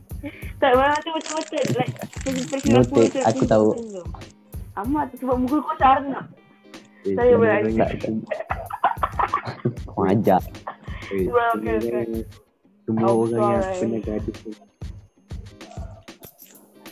Tak 0.58 0.70
macam 0.74 1.12
macam 1.14 1.32
macam 1.38 1.58
like 1.78 1.94
impression 2.26 2.74
aku 2.74 2.94
Noted, 2.98 3.22
aku 3.22 3.42
tahu. 3.46 3.68
Amat 4.82 5.06
sebab 5.18 5.36
muka 5.38 5.58
kau 5.62 5.76
sarang 5.78 6.06
nak. 6.10 6.26
Saya 7.06 7.34
berani. 7.38 7.72
Kau 9.86 10.02
ajar. 10.06 10.42
Well, 11.08 11.50
okay, 11.56 11.74
okay. 11.78 12.04
Semua 12.84 13.08
Oh, 13.08 13.24
orang 13.28 13.58
yang 13.58 13.64
pernah 13.78 14.00
gaduh 14.02 14.34
tu. 14.34 14.50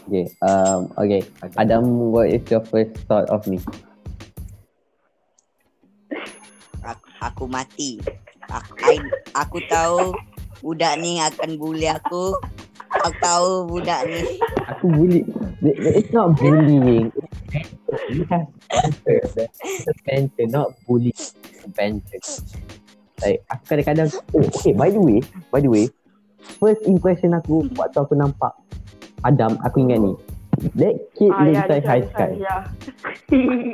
Okay. 0.07 0.27
Um. 0.41 0.81
Okay. 0.95 1.21
Adam, 1.59 1.83
what 2.15 2.31
is 2.31 2.47
your 2.47 2.63
first 2.71 2.95
thought 3.11 3.27
of 3.27 3.43
me? 3.51 3.59
Aku, 6.87 7.07
aku 7.19 7.45
mati. 7.51 7.99
Aku, 8.47 8.73
I, 8.87 9.03
aku 9.35 9.59
tahu 9.67 10.15
budak 10.63 11.03
ni 11.03 11.19
akan 11.19 11.59
bully 11.59 11.91
aku. 11.91 12.39
Aku 13.07 13.19
tahu 13.23 13.51
budak 13.71 14.01
ni. 14.11 14.21
Aku 14.67 14.85
bully. 14.91 15.23
It's 15.63 16.11
not 16.11 16.35
bullying. 16.35 17.15
You 18.11 18.27
have 18.35 18.51
banter, 20.03 20.47
not 20.51 20.75
bully. 20.83 21.15
Banter. 21.79 22.19
Like, 23.23 23.47
aku 23.49 23.63
kadang-kadang, 23.71 24.11
oh, 24.35 24.45
okay, 24.45 24.75
by 24.75 24.91
the 24.91 24.99
way, 25.01 25.23
by 25.49 25.63
the 25.63 25.71
way, 25.71 25.87
first 26.59 26.83
impression 26.85 27.33
aku 27.33 27.65
waktu 27.79 27.97
aku 27.97 28.13
nampak 28.19 28.53
Adam, 29.25 29.57
aku 29.63 29.87
ingat 29.87 30.03
ni. 30.03 30.13
That 30.77 30.95
kid 31.15 31.31
Ah, 31.31 31.45
looks 31.45 31.69
ya, 31.69 31.81
high 31.85 32.05
sky. 32.11 32.31
Ya. 32.41 32.57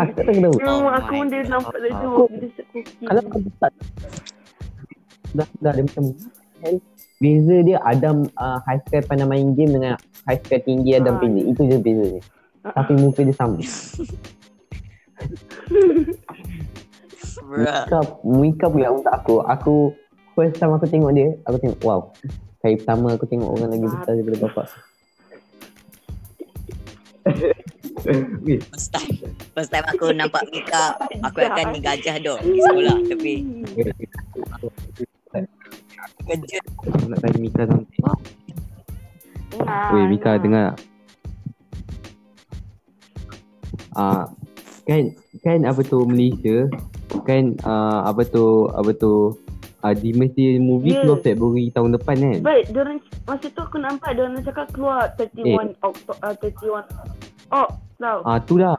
Aku 0.03 0.11
tak 0.19 0.25
tahu. 0.29 0.55
Memang 0.59 0.83
Oh 0.83 0.91
aku 0.91 1.13
pun 1.15 1.27
dia 1.31 1.43
nampak 1.47 1.79
dia 1.79 1.91
tu 1.95 2.09
Aku-. 2.11 2.31
Kalau 3.07 3.23
kau 3.31 3.39
tak 3.63 3.73
dah 5.33 5.49
dah 5.63 5.73
dia 5.73 5.83
macam 5.87 6.05
beza 7.23 7.57
dia 7.63 7.79
Adam 7.87 8.27
uh, 8.35 8.59
high 8.67 8.83
sky 8.83 8.99
pandai 9.07 9.31
main 9.31 9.55
game 9.55 9.79
dengan 9.79 9.95
high 10.27 10.43
sky 10.43 10.59
tinggi 10.59 10.99
Adam 10.99 11.15
Ah. 11.15 11.21
pendek. 11.23 11.45
Itu 11.55 11.61
je 11.71 11.79
beza 11.79 12.05
dia. 12.19 12.23
Tapi 12.67 12.93
muka 12.99 13.23
dia 13.23 13.35
sama. 13.39 13.63
Bruh. 17.47 17.63
Mika, 17.63 18.01
Mika 18.27 18.67
pula 18.67 18.89
untuk 18.91 19.13
aku. 19.15 19.35
Aku 19.47 19.75
first 20.35 20.59
time 20.59 20.75
aku 20.75 20.91
tengok 20.91 21.15
dia, 21.15 21.31
aku 21.47 21.57
tengok 21.63 21.79
wow. 21.87 22.11
Kali 22.63 22.79
pertama 22.79 23.15
aku 23.15 23.27
tengok 23.31 23.51
orang 23.55 23.71
lagi 23.71 23.87
besar 23.87 24.13
daripada 24.19 24.39
bapak. 24.47 24.67
First 28.71 28.89
time. 28.91 29.15
First 29.55 29.71
time 29.71 29.87
aku 29.87 30.11
nampak 30.11 30.43
Mika, 30.51 30.99
aku 31.23 31.39
akan 31.43 31.67
ni 31.71 31.79
gajah 31.79 32.17
dong 32.19 32.41
di 32.43 32.59
sekolah. 32.59 32.99
Tapi 33.07 33.33
kerja 36.23 36.59
Aku 36.83 37.07
nak 37.07 37.19
tanya 37.19 37.39
Mika 37.39 37.63
something. 37.65 38.05
Dengar, 39.51 39.89
Weh 39.91 40.07
Mika 40.07 40.33
dengar 40.37 40.69
tak? 40.71 40.77
Ah, 43.93 44.25
kan 44.83 45.13
kan 45.41 45.59
apa 45.63 45.81
tu 45.83 46.03
Malaysia 46.03 46.65
kan 47.23 47.55
ah, 47.63 48.09
apa 48.09 48.25
tu 48.25 48.45
apa 48.69 48.91
tu 48.93 49.37
ah, 49.81 49.93
di 49.93 50.11
Malaysia 50.13 50.57
movie 50.59 50.93
Yeah. 50.93 51.05
keluar 51.05 51.21
Februari 51.21 51.65
tahun 51.71 51.91
depan 51.93 52.17
kan? 52.17 52.39
Baik, 52.41 52.65
diorang, 52.71 52.99
masa 53.23 53.47
tu 53.47 53.61
aku 53.61 53.77
nampak 53.77 54.15
diorang 54.15 54.41
cakap 54.41 54.67
keluar 54.71 55.13
31 55.15 55.77
Oktober, 55.79 56.17
uh, 56.19 56.35
31 56.35 56.89
Oh, 57.53 57.69
tau. 57.99 58.19
Ah 58.25 58.41
tu 58.41 58.57
lah. 58.57 58.79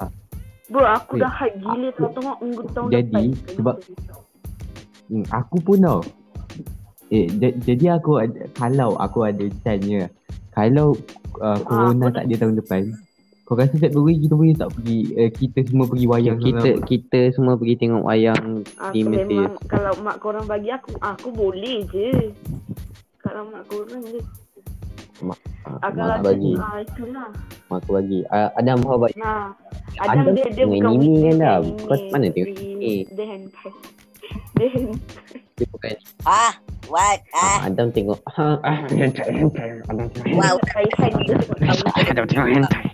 Bro, 0.66 0.82
aku 0.82 1.14
Eh. 1.14 1.22
dah 1.22 1.30
hype 1.32 1.58
gila 1.60 1.88
tau 1.94 2.10
tengok 2.10 2.38
minggu 2.42 2.64
tahun 2.74 2.90
Jadi, 2.90 3.14
depan. 3.30 3.54
sebab- 3.54 3.80
Hmm, 5.06 5.26
aku 5.30 5.58
pun 5.62 5.78
tau. 5.78 6.02
Eh, 7.14 7.30
j- 7.30 7.58
jadi 7.62 7.86
aku 7.94 8.18
ada, 8.18 8.50
kalau 8.52 8.98
aku 8.98 9.22
ada 9.22 9.46
chance 9.62 10.10
kalau 10.50 10.98
uh, 11.38 11.60
corona 11.62 12.04
aku 12.04 12.10
tak 12.12 12.26
ada 12.26 12.36
tahun 12.36 12.56
depan, 12.58 12.82
kau 13.44 13.54
rasa 13.54 13.76
Februari 13.76 14.18
kita 14.18 14.34
boleh 14.34 14.56
tak 14.56 14.70
pergi, 14.72 15.00
uh, 15.14 15.30
kita 15.32 15.60
semua 15.64 15.86
pergi 15.86 16.06
wayang 16.08 16.38
kita 16.40 16.70
kita 16.82 17.20
semua 17.30 17.54
pergi 17.54 17.76
tengok 17.76 18.02
wayang 18.02 18.44
Aku 18.80 18.90
di 18.92 19.02
Mesir. 19.04 19.30
memang 19.30 19.54
kalau 19.68 19.94
mak 20.00 20.18
korang 20.18 20.46
bagi 20.46 20.70
aku, 20.70 20.90
aku 20.98 21.30
boleh 21.30 21.86
je. 21.88 22.34
Kalau 23.20 23.46
mak 23.48 23.62
korang 23.68 24.02
je. 24.04 24.20
Ah, 25.64 25.90
kalau 25.90 26.12
Mak 26.12 26.26
bagi, 26.26 26.54
Ah, 26.56 26.78
itulah. 26.82 27.30
mak 27.70 27.78
aku 27.80 27.90
bagi. 27.94 28.20
Uh, 28.28 28.50
Adam 28.56 28.78
how 28.82 28.98
about 28.98 29.14
Nah, 29.16 29.54
Adam 29.96 30.18
Adam 30.20 30.34
dia, 30.34 30.48
dia 30.50 30.66
bukan 30.66 30.92
weak 30.98 31.18
kan 31.24 31.36
dah. 31.38 31.54
anime. 31.56 31.78
Kau 31.80 31.96
mana 32.10 32.26
tengok 32.28 32.48
Dia- 32.50 32.58
anime? 32.58 32.94
Dia 33.08 33.26
hentai. 33.28 33.72
Dia 34.58 34.68
hentai. 34.68 35.43
Dia 35.54 35.68
bukan 35.70 35.94
Ah, 36.26 36.54
what? 36.90 37.20
ah. 37.32 37.62
Ah, 37.62 37.70
Adam 37.70 37.94
tengok 37.94 38.20
ah, 38.28 38.58
ah, 38.62 38.78
hentai, 38.90 39.30
hentai. 39.30 39.70
Adam 39.86 40.08
tengok 40.10 40.34
wow. 40.34 40.56
Hentai 40.58 40.86
kan 40.90 41.22
dia 41.22 41.36
tengok 41.38 41.58
tahu. 41.62 41.80
Adam 42.10 42.26
tengok 42.26 42.48
hentai. 42.58 42.86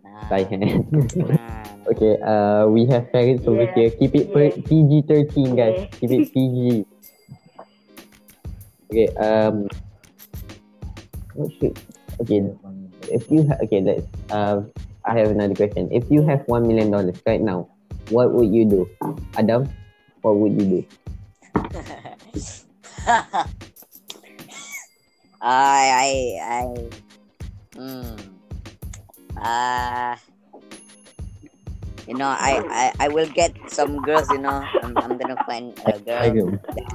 Nah, 0.00 0.24
Tai 0.30 0.42
hand. 0.48 0.62
nah. 1.28 1.62
Okay, 1.84 2.16
uh, 2.24 2.64
we 2.72 2.88
have 2.88 3.04
parents 3.12 3.44
over 3.44 3.68
Yeah. 3.68 3.76
here. 3.76 3.90
Keep 3.92 4.12
it 4.16 4.26
per- 4.32 4.56
Yeah. 4.56 4.64
PG-13 4.64 5.36
guys. 5.52 5.76
Yeah. 5.84 5.92
Keep 6.00 6.10
it 6.10 6.24
PG. 6.32 6.56
Okay, 8.94 9.10
um, 9.18 9.66
what 11.34 11.50
should, 11.58 11.74
okay, 12.22 12.46
if 13.10 13.26
you, 13.26 13.42
ha- 13.42 13.58
okay, 13.66 13.82
let's, 13.82 14.06
um, 14.30 14.70
I 15.02 15.18
have 15.18 15.34
another 15.34 15.56
question. 15.58 15.90
If 15.90 16.06
you 16.14 16.22
have 16.22 16.46
one 16.46 16.62
million 16.62 16.94
dollars 16.94 17.18
right 17.26 17.42
now, 17.42 17.73
what 18.10 18.32
would 18.32 18.52
you 18.52 18.64
do? 18.64 18.88
Adam, 19.36 19.68
what 20.22 20.36
would 20.36 20.52
you 20.60 20.66
do? 20.66 20.80
I, 25.44 25.84
I, 25.92 26.08
I, 26.40 26.62
hmm. 27.76 28.16
Uh, 29.36 30.16
you 32.06 32.14
know, 32.14 32.28
I, 32.28 32.64
I, 32.70 32.92
I 33.00 33.08
will 33.08 33.28
get 33.28 33.52
some 33.66 34.00
girls. 34.00 34.30
You 34.30 34.38
know, 34.38 34.64
I'm, 34.82 34.96
I'm 35.02 35.18
gonna 35.18 35.36
find 35.44 35.76
a 35.84 35.98
girl 35.98 36.20
Okay. 36.24 36.44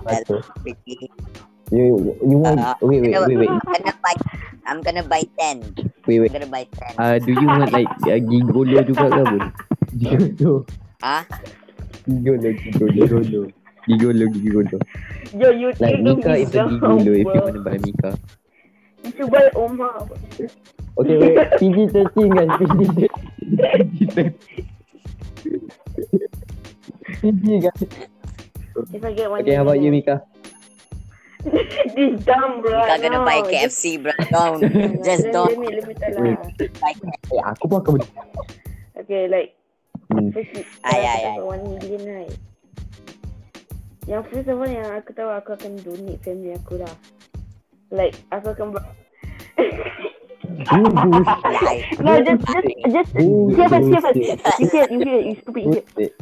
that's 0.05 0.29
Okay. 0.29 0.41
pretty. 0.61 1.11
You, 1.69 2.17
you 2.25 2.37
want, 2.41 2.57
Uh, 2.59 2.73
wait, 2.81 3.01
wait, 3.01 3.13
wait, 3.13 3.37
wait, 3.37 3.49
I'm 3.49 3.61
gonna 3.69 3.93
buy. 4.01 4.15
I'm 4.65 4.81
gonna 4.81 5.03
buy 5.05 5.23
ten. 5.37 5.61
wait, 6.07 6.19
wait. 6.19 6.33
I'm 6.33 6.41
gonna 6.41 6.49
buy 6.49 6.65
ten. 6.73 6.93
Uh, 6.97 7.19
do 7.21 7.31
you 7.37 7.47
want 7.49 7.69
like 7.73 7.89
uh, 8.09 8.17
gigolo 8.17 8.81
juga 8.81 9.05
ke? 9.13 9.23
Gigolo. 10.01 10.65
Ah, 11.01 11.23
Gigolo, 12.03 12.49
gigolo. 12.59 12.91
Gigolo. 12.91 13.41
Gigolo, 13.87 14.25
gigolo. 14.35 14.77
Yo, 15.31 15.49
you 15.51 15.67
Like 15.79 15.95
think 15.95 16.03
Mika 16.03 16.35
is 16.35 16.51
a 16.55 16.67
gigolo 16.67 17.11
if 17.15 17.23
you 17.23 17.39
want 17.39 17.55
to 17.55 17.61
buy 17.63 17.77
Mika. 17.79 18.19
You 19.03 19.11
should 19.15 19.31
buy 19.31 19.49
Omar. 19.55 20.09
Okay, 20.99 21.15
wait, 21.15 21.39
PG-13 21.59 22.15
guys, 22.35 22.51
PG-13. 22.59 24.33
PG 27.21 27.59
guys. 27.63 27.83
If 28.91 29.03
I 29.05 29.11
get 29.13 29.31
one 29.31 29.41
Okay, 29.41 29.55
how 29.55 29.63
about 29.63 29.79
you. 29.79 29.91
Mika? 29.91 30.23
This 31.95 32.19
dumb, 32.27 32.59
bro. 32.59 32.75
Mika 32.75 32.99
gonna 32.99 33.23
no. 33.23 33.25
buy 33.25 33.39
KFC, 33.47 34.03
bro. 34.03 34.11
Don't, 34.27 34.59
just 35.07 35.31
don't 35.31 35.55
Let 35.55 35.59
me, 35.59 35.67
let 35.79 35.87
me 35.87 35.93
tell 35.95 36.11
lah. 36.19 36.35
buy 36.83 36.93
Eh, 37.31 37.43
aku 37.47 37.63
pun 37.71 37.79
akan 37.79 37.91
beli. 37.95 38.07
Okay, 38.99 39.31
like, 39.31 39.58
Hmm. 40.09 40.33
first, 40.33 40.65
Ay, 40.81 41.05
kalau 41.05 41.05
ay, 41.05 41.05
aku 41.05 41.05
ay. 41.05 41.21
dapat 41.21 41.45
one 41.45 41.63
million, 41.69 42.01
right? 42.09 42.35
Yang 44.09 44.23
first 44.33 44.49
of 44.49 44.57
all, 44.57 44.65
yang 44.65 44.89
aku 44.89 45.09
tahu, 45.13 45.29
aku 45.29 45.49
akan 45.53 45.71
donate 45.85 46.21
family 46.25 46.57
aku 46.57 46.81
lah. 46.81 46.93
Like, 47.93 48.17
aku 48.33 48.57
akan 48.57 48.73
buat... 48.73 48.85
no, 52.01 52.11
just, 52.25 52.41
just, 52.41 52.67
just, 52.89 53.11
hear 53.13 53.69
hear 53.69 54.01
bullshit. 54.01 54.39
You 54.57 54.67
hear, 54.73 54.85
you 54.89 54.99
hear, 55.05 55.19
you 55.21 55.35
stupid 55.45 55.61
idiot. 55.69 55.85
Bullshit. 55.93 56.13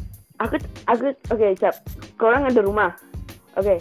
Aku, 0.43 0.55
aku, 0.91 1.05
okay, 1.31 1.55
cap. 1.55 1.79
Korang 2.19 2.43
ada 2.43 2.59
rumah. 2.59 2.91
Okay. 3.55 3.79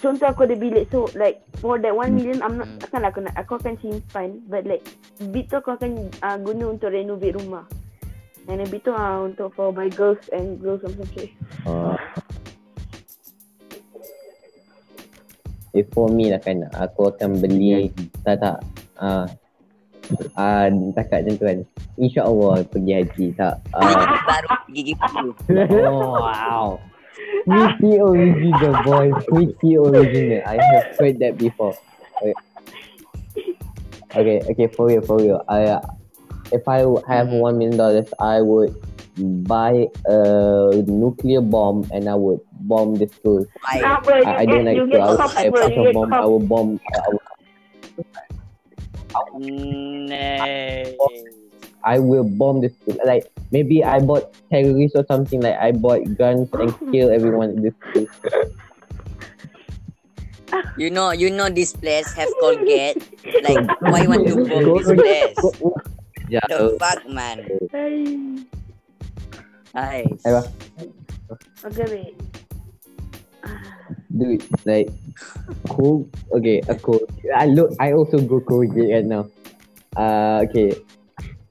Contoh 0.00 0.32
aku 0.32 0.48
ada 0.48 0.56
bilik. 0.56 0.88
So, 0.88 1.06
like, 1.12 1.44
for 1.60 1.76
that 1.78 1.92
one 1.92 2.16
million, 2.16 2.40
I'm 2.40 2.56
not, 2.58 2.66
Hmm. 2.66 2.80
takkan 2.80 3.04
aku 3.04 3.18
nak, 3.28 3.36
aku 3.36 3.60
akan 3.60 3.76
simpan. 3.78 4.40
But 4.48 4.64
like, 4.64 4.82
bit 5.30 5.52
tu 5.52 5.60
aku 5.60 5.76
akan 5.76 6.08
uh, 6.24 6.40
guna 6.40 6.72
untuk 6.72 6.90
renovate 6.96 7.36
rumah. 7.36 7.68
And 8.50 8.58
then 8.58 8.66
bit 8.66 8.82
tu 8.82 8.90
uh, 8.90 9.22
untuk 9.22 9.54
for 9.54 9.70
my 9.70 9.86
girls 9.86 10.18
and 10.34 10.58
girls 10.58 10.82
macam 10.82 11.06
tu. 11.14 11.30
Uh, 11.62 11.94
if 15.70 15.86
for 15.94 16.10
me 16.10 16.34
lah 16.34 16.42
kan, 16.42 16.66
aku 16.74 17.14
akan 17.14 17.38
beli, 17.38 17.94
tak 18.26 18.42
tak, 18.42 18.58
ah, 18.98 19.30
ah, 20.34 20.66
takat 20.98 21.22
macam 21.22 21.34
tu 21.38 21.44
kan. 21.46 21.58
InsyaAllah 22.02 22.66
pergi 22.66 22.92
haji, 22.98 23.26
tak. 23.38 23.62
Ah, 23.78 24.10
Baru 24.28 24.48
gigi 24.74 24.94
baru. 24.98 25.30
oh, 25.86 26.18
wow. 26.18 26.68
Pretty 27.46 27.98
original, 28.02 28.74
boy. 28.82 29.06
Pretty 29.28 29.70
original. 29.78 30.42
I 30.46 30.56
have 30.58 30.98
heard 30.98 31.16
that 31.22 31.38
before. 31.38 31.74
Okay, 32.18 32.34
okay, 34.14 34.38
okay 34.50 34.68
for 34.70 34.90
real, 34.90 35.02
for 35.02 35.18
real. 35.20 35.40
I, 35.46 35.78
if 36.52 36.68
I 36.68 36.78
have 36.78 37.28
mm-hmm. 37.28 37.38
one 37.38 37.58
million 37.58 37.76
dollars, 37.76 38.08
I 38.20 38.40
would 38.40 38.74
buy 39.16 39.88
a 40.06 40.82
nuclear 40.86 41.40
bomb 41.40 41.88
and 41.92 42.08
I 42.08 42.14
would 42.14 42.40
bomb 42.60 42.96
the 42.96 43.08
school. 43.08 43.46
Why? 43.62 44.00
Bro, 44.04 44.16
you 44.18 44.24
I, 44.24 44.36
I 44.36 44.46
get, 44.46 44.52
don't 44.52 44.64
like 44.64 44.76
you 44.76 44.86
school. 44.86 44.92
get 44.92 45.00
I 45.00 45.10
would 45.10 45.18
cup, 45.18 45.34
buy 45.34 45.42
a 45.42 45.50
bro. 45.50 45.60
bunch 45.60 45.74
You 45.74 45.80
of 45.80 45.86
get 45.86 45.94
bomb. 45.94 46.12
I 46.12 46.16
cup. 46.16 46.28
will 46.28 46.40
bomb. 46.40 46.80
I 49.14 49.22
will, 49.32 49.42
Nay. 50.08 50.96
I 51.84 51.98
will 51.98 52.24
bomb 52.24 52.60
the 52.60 52.68
school. 52.70 52.96
Like 53.04 53.26
maybe 53.50 53.84
I 53.84 53.98
bought 54.00 54.32
terrorists 54.50 54.96
or 54.96 55.04
something. 55.06 55.40
Like 55.40 55.56
I 55.58 55.72
bought 55.72 56.04
guns 56.16 56.48
and 56.52 56.72
kill 56.92 57.10
everyone 57.10 57.50
in 57.50 57.62
this 57.62 57.74
school. 57.90 58.06
You 60.76 60.90
know, 60.90 61.12
you 61.12 61.30
know 61.30 61.48
this 61.48 61.72
place 61.72 62.12
have 62.12 62.28
Colgate. 62.40 63.00
Like, 63.42 63.64
why 63.80 64.02
you 64.02 64.08
want 64.08 64.28
to 64.28 64.36
bomb 64.36 64.76
this 64.76 64.92
place? 64.92 65.36
Yeah. 66.32 66.48
The 66.48 66.80
fuck, 66.80 67.04
man. 67.12 67.44
Ay. 67.76 68.40
Ay. 69.76 70.00
Aywa. 70.24 70.40
Okay, 71.60 71.86
wait. 71.92 72.16
Dude, 74.08 74.40
like 74.64 74.88
cool. 75.68 76.08
Okay, 76.32 76.64
a 76.72 76.74
cool. 76.80 77.04
I 77.36 77.52
look. 77.52 77.76
I 77.76 77.92
also 77.92 78.16
go 78.16 78.40
Colgate 78.40 78.96
right 78.96 79.04
now. 79.04 79.28
Uh, 79.92 80.48
okay. 80.48 80.72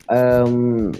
Um. 0.10 0.98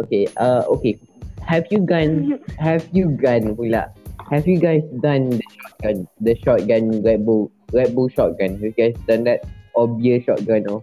Okay. 0.00 0.32
Uh. 0.40 0.64
Okay. 0.80 0.96
Have 1.44 1.68
you 1.68 1.84
done? 1.84 2.40
Have 2.56 2.88
you 2.96 3.20
done? 3.20 3.52
Pula. 3.52 3.92
Have 4.32 4.48
you 4.48 4.56
guys 4.56 4.80
done 5.04 5.36
the 5.36 5.44
shotgun? 5.44 6.08
The 6.24 6.32
shotgun 6.40 7.04
Red 7.04 7.28
Bull. 7.28 7.52
Red 7.76 7.92
Bull 7.92 8.08
shotgun. 8.08 8.56
Have 8.56 8.72
you 8.72 8.76
guys 8.76 8.96
done 9.04 9.28
that? 9.28 9.44
Or 9.76 9.84
beer 9.84 10.24
shotgun? 10.24 10.64
Or 10.72 10.80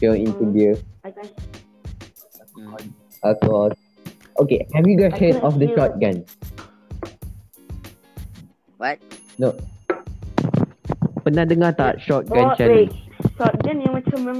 you're 0.00 0.16
into 0.18 0.44
Mm. 0.44 0.52
beer? 0.52 0.74
I 1.04 1.10
guess. 1.12 1.30
Alcohol. 3.24 3.72
Okay. 4.40 4.64
Have 4.72 4.88
you 4.88 4.96
guys 4.96 5.12
I 5.12 5.18
heard 5.20 5.36
of 5.44 5.60
the 5.60 5.68
hear. 5.68 5.76
shotgun? 5.76 6.16
What? 8.80 8.96
No. 9.36 9.52
Pernah 11.20 11.44
dengar 11.44 11.76
tak 11.76 12.00
shotgun 12.00 12.52
Oh, 12.52 12.56
challenge? 12.56 12.96
wait. 12.96 13.36
Shotgun 13.36 13.76
yang 13.84 13.92
macam 14.00 14.18
mem... 14.24 14.38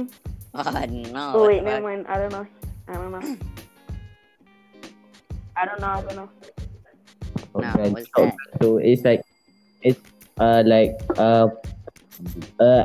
Oh, 0.51 0.65
no. 1.13 1.23
Oh, 1.37 1.45
wait, 1.47 1.61
the 1.63 1.69
never 1.69 1.85
mind. 1.85 2.03
I 2.09 2.15
don't 2.17 2.33
know. 2.33 2.45
I 2.89 2.93
don't 2.97 3.13
know. 3.13 3.23
I 5.55 5.63
don't 5.63 5.79
know. 5.79 5.93
I 5.93 6.01
don't 6.01 6.17
know. 6.17 6.29
No, 7.55 7.67
Okay. 7.71 7.89
what's 7.93 8.09
that? 8.17 8.33
So 8.59 8.79
it's 8.81 9.03
like 9.05 9.21
it's 9.83 9.99
uh 10.39 10.63
like 10.65 10.95
uh 11.19 11.47
uh 12.59 12.83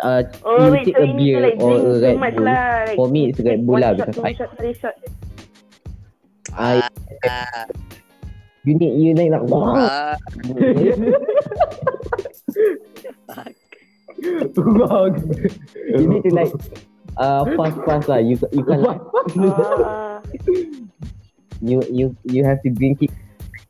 uh 0.00 0.22
Oh, 0.44 0.66
you 0.66 0.70
wait. 0.72 0.84
take 0.86 0.96
So 0.96 1.02
a 1.02 1.06
you 1.06 1.14
need 1.14 1.24
beer 1.24 1.36
to 1.36 1.46
like 1.46 1.56
or 1.58 1.70
drink 1.70 1.84
a 1.86 2.00
Red 2.00 2.16
much 2.18 2.34
Bull. 2.36 2.44
lah. 2.46 2.84
Like, 2.86 2.96
For 2.96 3.06
me, 3.08 3.20
it's 3.30 3.40
Red 3.40 3.60
Bull 3.66 3.74
one 3.76 3.82
lah 3.82 3.90
shot, 3.94 3.98
because 4.06 4.16
two 4.16 4.24
I 4.26 4.32
shot, 4.34 4.50
three 4.58 4.74
shot. 4.74 4.94
I 6.56 6.74
Uh, 7.26 7.64
you 8.66 8.74
need 8.78 8.92
you 8.98 9.10
need 9.14 9.30
like 9.30 9.42
uh, 9.46 10.14
fuck. 13.26 15.14
you 15.86 16.06
need 16.08 16.22
to 16.24 16.30
like 16.34 16.52
uh 17.16 17.44
fast 17.56 17.76
fast 17.84 18.06
lah. 18.08 18.20
You 18.22 18.38
you 18.52 18.62
can 18.64 18.80
like 18.82 19.00
Ah, 19.36 20.20
you 21.60 21.82
you 21.90 22.06
you 22.24 22.42
have 22.44 22.60
to 22.62 22.70
drink 22.70 23.02
it 23.02 23.12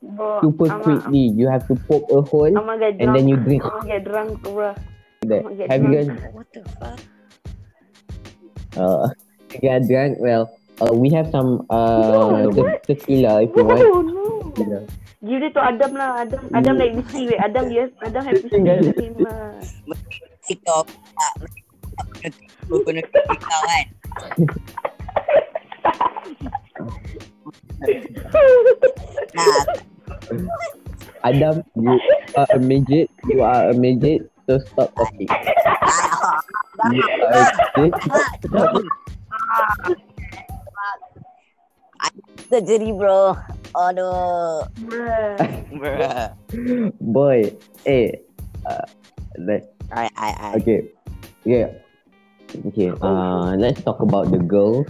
bro, 0.01 0.39
super 0.43 0.69
I'm 0.71 0.81
a- 0.81 0.83
quickly. 0.83 1.33
You 1.33 1.47
have 1.49 1.65
to 1.67 1.75
poke 1.87 2.07
a 2.11 2.21
hole 2.21 2.51
I'm 2.51 2.69
and 2.69 3.09
then 3.15 3.27
you 3.27 3.37
drink 3.37 3.63
I'm 3.65 3.83
gonna 3.83 3.87
get 3.87 4.03
drunk, 4.05 4.41
bro. 4.43 4.75
That. 5.29 5.43
Have 5.69 5.83
you 5.83 5.91
guys 5.93 6.07
drunk. 6.07 6.33
What 6.33 6.47
the 6.53 6.61
fuck? 6.79 6.99
uh 8.77 9.09
get 9.49 9.87
drunk? 9.87 10.19
Well, 10.19 10.51
uh, 10.81 10.93
we 10.93 11.09
have 11.11 11.29
some 11.31 11.65
uh 11.69 12.45
No, 12.45 12.51
te- 12.51 12.81
tequila 12.85 13.41
if 13.43 13.51
you 13.55 13.63
want. 13.65 13.81
No, 13.81 14.01
no. 14.65 14.79
Give 15.25 15.41
it 15.41 15.53
to 15.57 15.61
Adam 15.65 15.97
lah. 15.97 16.21
Adam, 16.21 16.41
Adam 16.53 16.75
like 16.77 16.93
see. 17.09 17.25
Wait, 17.25 17.41
Adam 17.41 17.73
yes, 17.73 17.89
Adam 18.05 18.21
have 18.21 18.37
to 18.37 18.47
see 18.47 18.61
him 18.61 19.17
lah. 19.17 19.57
TikTok. 20.45 20.87
Aku 22.69 22.85
kena 22.85 23.01
TikTok 23.01 23.41
kan. 23.41 23.85
Adam, 31.25 31.65
you 31.75 31.97
are 32.37 32.47
a 32.53 32.59
midget. 32.61 33.09
You 33.25 33.41
are 33.41 33.73
a 33.73 33.75
midget. 33.75 34.29
So 34.47 34.59
stop 34.63 34.95
talking. 34.95 35.27
You 36.87 37.03
are 37.03 37.51
a 37.51 37.79
midget. 37.83 38.87
terjadi 42.47 42.95
bro. 42.95 43.35
Aduh. 43.75 44.63
Bruh. 44.87 45.35
Bruh. 45.75 46.27
Boy, 47.03 47.51
eh, 47.83 48.23
uh, 48.63 48.87
let 49.35 49.67
I, 49.91 50.07
I, 50.15 50.29
I. 50.31 50.49
okay, 50.59 50.87
yeah, 51.43 51.75
okay. 52.71 52.95
Uh, 53.03 53.51
let's 53.59 53.83
talk 53.83 53.99
about 53.99 54.31
the 54.31 54.39
girls. 54.39 54.87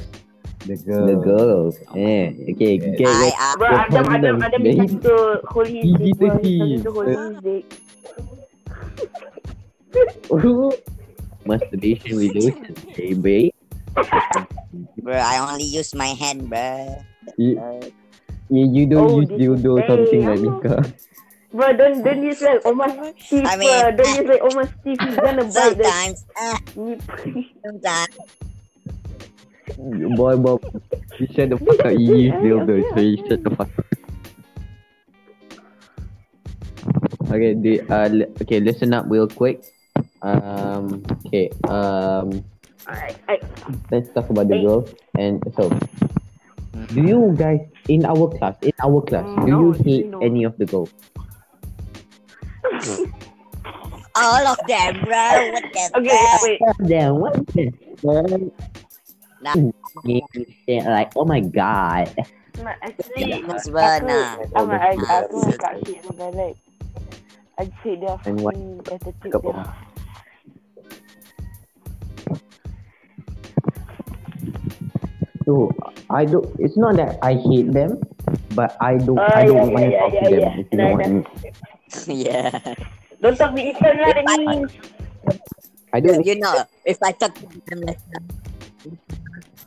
The 0.70 0.78
girl. 0.86 1.06
The 1.10 1.18
girls. 1.18 1.74
Eh, 1.98 2.34
okay, 2.54 2.78
Okay. 2.78 2.94
get 2.98 3.10
I, 3.10 3.26
it. 3.30 3.36
I, 3.38 3.48
Bro, 3.58 3.68
Adam, 3.74 4.06
Adam, 4.14 4.36
Adam 4.42 4.62
Babe. 4.62 4.84
is 4.86 4.94
to 5.02 5.42
hold 5.50 5.68
his 5.68 5.82
Gigi 5.86 6.14
dick, 6.14 6.18
bro. 6.22 6.30
tadi. 6.38 6.58
He's 6.78 6.84
to 6.86 6.92
hold 6.94 7.10
his 7.10 7.66
dick. 9.92 10.84
Masturbation 11.46 12.18
reduction, 12.18 12.76
baby. 12.96 13.54
bro, 15.02 15.14
I 15.16 15.40
only 15.40 15.64
use 15.64 15.96
my 15.96 16.08
hand, 16.08 16.50
bro. 16.50 17.04
You, 17.38 17.56
you, 18.50 18.68
you 18.74 18.86
don't 18.86 19.10
Oh, 19.12 19.20
use 19.22 19.30
this 19.30 19.40
dildo 19.40 19.80
is- 19.80 19.88
something 19.88 20.22
hey, 20.22 20.28
like 20.36 20.42
Mika. 20.44 20.94
Bro, 21.54 21.74
don't, 21.78 22.04
don't 22.04 22.24
use 22.24 22.42
like 22.42 22.60
Omar 22.66 22.90
Steve, 23.18 23.46
I 23.48 23.56
mean- 23.56 23.82
bro. 23.82 23.92
Don't 23.96 24.16
use 24.20 24.28
like 24.28 24.42
Omar 24.44 24.66
Steve. 24.82 24.98
He's 25.00 25.16
gonna 25.16 25.44
bite 25.48 25.78
the 25.80 25.84
sometimes, 25.88 26.26
uh, 26.36 26.58
sometimes. 27.64 28.16
Boy, 30.18 30.36
boy, 30.36 30.58
you 31.20 31.28
shut 31.34 31.50
the 31.50 31.58
fuck 31.58 31.80
up. 31.86 31.92
You 31.94 32.16
use 32.28 32.34
dildo, 32.44 32.76
so 32.94 33.00
you 33.00 33.18
shut 33.28 33.44
the 33.44 33.52
fuck 33.56 33.70
up. 33.80 33.86
Okay, 37.32 37.54
the, 37.56 37.82
uh, 37.88 38.10
okay, 38.44 38.60
listen 38.60 38.94
up 38.94 39.06
real 39.08 39.28
quick. 39.28 39.64
Um, 40.22 41.04
okay, 41.28 41.50
um, 41.70 42.44
I, 42.88 43.16
I, 43.30 43.40
let's 43.92 44.10
talk 44.16 44.30
about 44.30 44.48
the 44.50 44.58
Hey. 44.58 44.66
girls. 44.66 44.90
And 45.18 45.44
so, 45.56 45.70
do 46.94 47.02
you 47.02 47.34
guys 47.38 47.62
in 47.88 48.06
our 48.06 48.28
class, 48.38 48.56
in 48.62 48.74
our 48.82 49.02
class, 49.06 49.26
do 49.46 49.52
No, 49.52 49.60
you 49.62 49.72
hate 49.84 50.08
no. 50.10 50.20
any 50.26 50.44
of 50.44 50.58
the 50.58 50.66
girls? 50.66 50.90
All 54.18 54.48
of 54.48 54.58
them, 54.66 55.06
bro. 55.06 55.52
What 55.54 55.64
the 55.70 55.84
okay, 56.02 56.10
fuck? 56.10 56.42
wait. 56.42 56.60
Then 56.90 57.16
what? 57.22 57.38
Nah. 59.42 59.54
You 60.04 60.22
say 60.66 60.82
like, 60.82 61.14
oh 61.16 61.26
my 61.26 61.40
god. 61.42 62.10
Nah, 62.58 62.74
actually, 62.82 63.46
Mas 63.46 63.70
aku, 63.70 63.78
Bana. 63.78 64.42
I'm 64.58 64.70
a, 64.74 64.78
I, 64.82 64.98
aku 65.22 65.38
Nah. 65.46 65.58
kat 65.62 65.78
hate 65.86 66.02
but 66.18 66.34
like, 66.34 66.58
I'd 67.62 67.70
say 67.86 67.94
their 68.02 68.18
And 68.26 68.42
what- 68.42 68.58
fucking 68.58 68.82
attitude 68.90 69.34
So 75.48 75.72
I 76.12 76.28
don't. 76.28 76.44
It's 76.60 76.76
not 76.76 77.00
that 77.00 77.16
I 77.24 77.40
hate 77.40 77.72
them, 77.72 78.04
but 78.52 78.76
I 78.84 79.00
don't. 79.00 79.16
Oh, 79.18 79.40
I 79.40 79.48
don't 79.48 79.64
yeah, 79.64 79.72
want 79.72 79.88
to 79.88 79.94
yeah, 79.96 79.98
talk 79.98 80.12
yeah, 80.12 80.28
to 80.28 80.28
them. 80.28 80.44
yeah. 80.44 80.60
If 80.60 80.68
you 80.76 80.80
know 80.84 80.92
Nah, 80.92 81.00
what 81.00 81.08
I 81.08 81.08
mean. 81.08 81.26
yeah. 82.08 82.52
Don't 83.24 83.38
talk 83.40 83.54
me 83.56 83.72
Ethan 83.72 83.96
lah, 84.04 84.12
that 84.14 84.28
means. 84.28 84.70
I 85.96 86.00
don't. 86.04 86.28
You 86.28 86.36
know, 86.40 86.68
if 86.86 87.00
I 87.02 87.12
talk 87.16 87.34
to 87.40 87.46
them 87.72 87.80
later, 87.88 88.20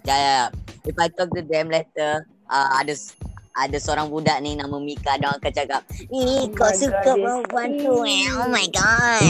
yeah, 0.04 0.16
yeah, 0.16 0.20
yeah. 0.20 0.48
If 0.84 0.96
I 0.98 1.08
talk 1.08 1.32
to 1.32 1.42
them 1.42 1.68
later, 1.72 2.24
uh, 2.48 2.68
ada 2.80 2.92
s- 2.92 3.16
ada 3.50 3.76
seorang 3.82 4.06
budak 4.08 4.38
ni 4.40 4.54
nama 4.54 4.78
Mika 4.78 5.18
dia 5.18 5.34
akan 5.34 5.52
cakap, 5.52 5.82
"Ih, 6.06 6.46
Oh 6.46 6.54
kau 6.54 6.70
my 6.70 6.76
suka 6.78 7.02
God, 7.02 7.18
perempuan 7.18 7.68
tu 7.82 7.94
eh. 8.06 8.24
Oh 8.38 8.48
my 8.48 8.66
god." 8.70 9.22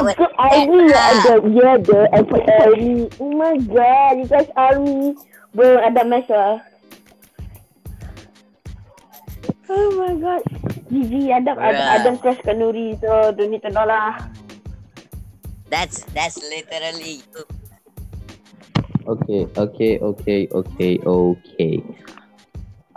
Awet- 0.00 0.18
bro, 0.18 0.28
army 0.36 0.80
lah, 0.90 1.04
Adam. 1.14 1.40
Yeah, 1.54 1.76
the 1.78 1.98
aku 2.10 2.36
army. 2.42 2.94
Oh 3.22 3.32
my 3.32 3.54
god, 3.70 4.12
you 4.18 4.26
guys 4.26 4.50
army. 4.58 5.14
Bro, 5.54 5.78
Adam 5.82 6.06
masuk. 6.10 6.62
Oh 9.70 9.88
my 9.94 10.14
god. 10.18 10.42
Gigi, 10.90 11.30
Adam, 11.30 11.54
Bruh. 11.54 11.94
Adam 11.94 12.14
crush 12.18 12.42
kat 12.42 12.58
Nuri, 12.58 12.98
so 12.98 13.30
don't 13.30 13.54
need 13.54 13.62
to 13.62 13.70
know 13.70 13.86
lah. 13.86 14.18
That's 15.70 16.02
that's 16.10 16.42
literally 16.42 17.22
you. 17.22 17.42
Okay, 19.06 19.46
okay, 19.54 19.92
okay, 20.02 20.40
okay, 20.50 20.92
okay. 20.98 21.74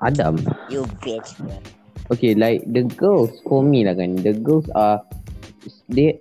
Adam. 0.04 0.36
You 0.68 0.84
bitch, 1.02 1.38
bro. 1.40 1.58
Okay, 2.12 2.36
like 2.36 2.62
the 2.68 2.84
girls 3.00 3.32
for 3.48 3.64
me 3.64 3.88
lah 3.88 3.96
kan. 3.96 4.20
The 4.20 4.36
girls 4.36 4.68
are 4.76 5.00
they 5.88 6.20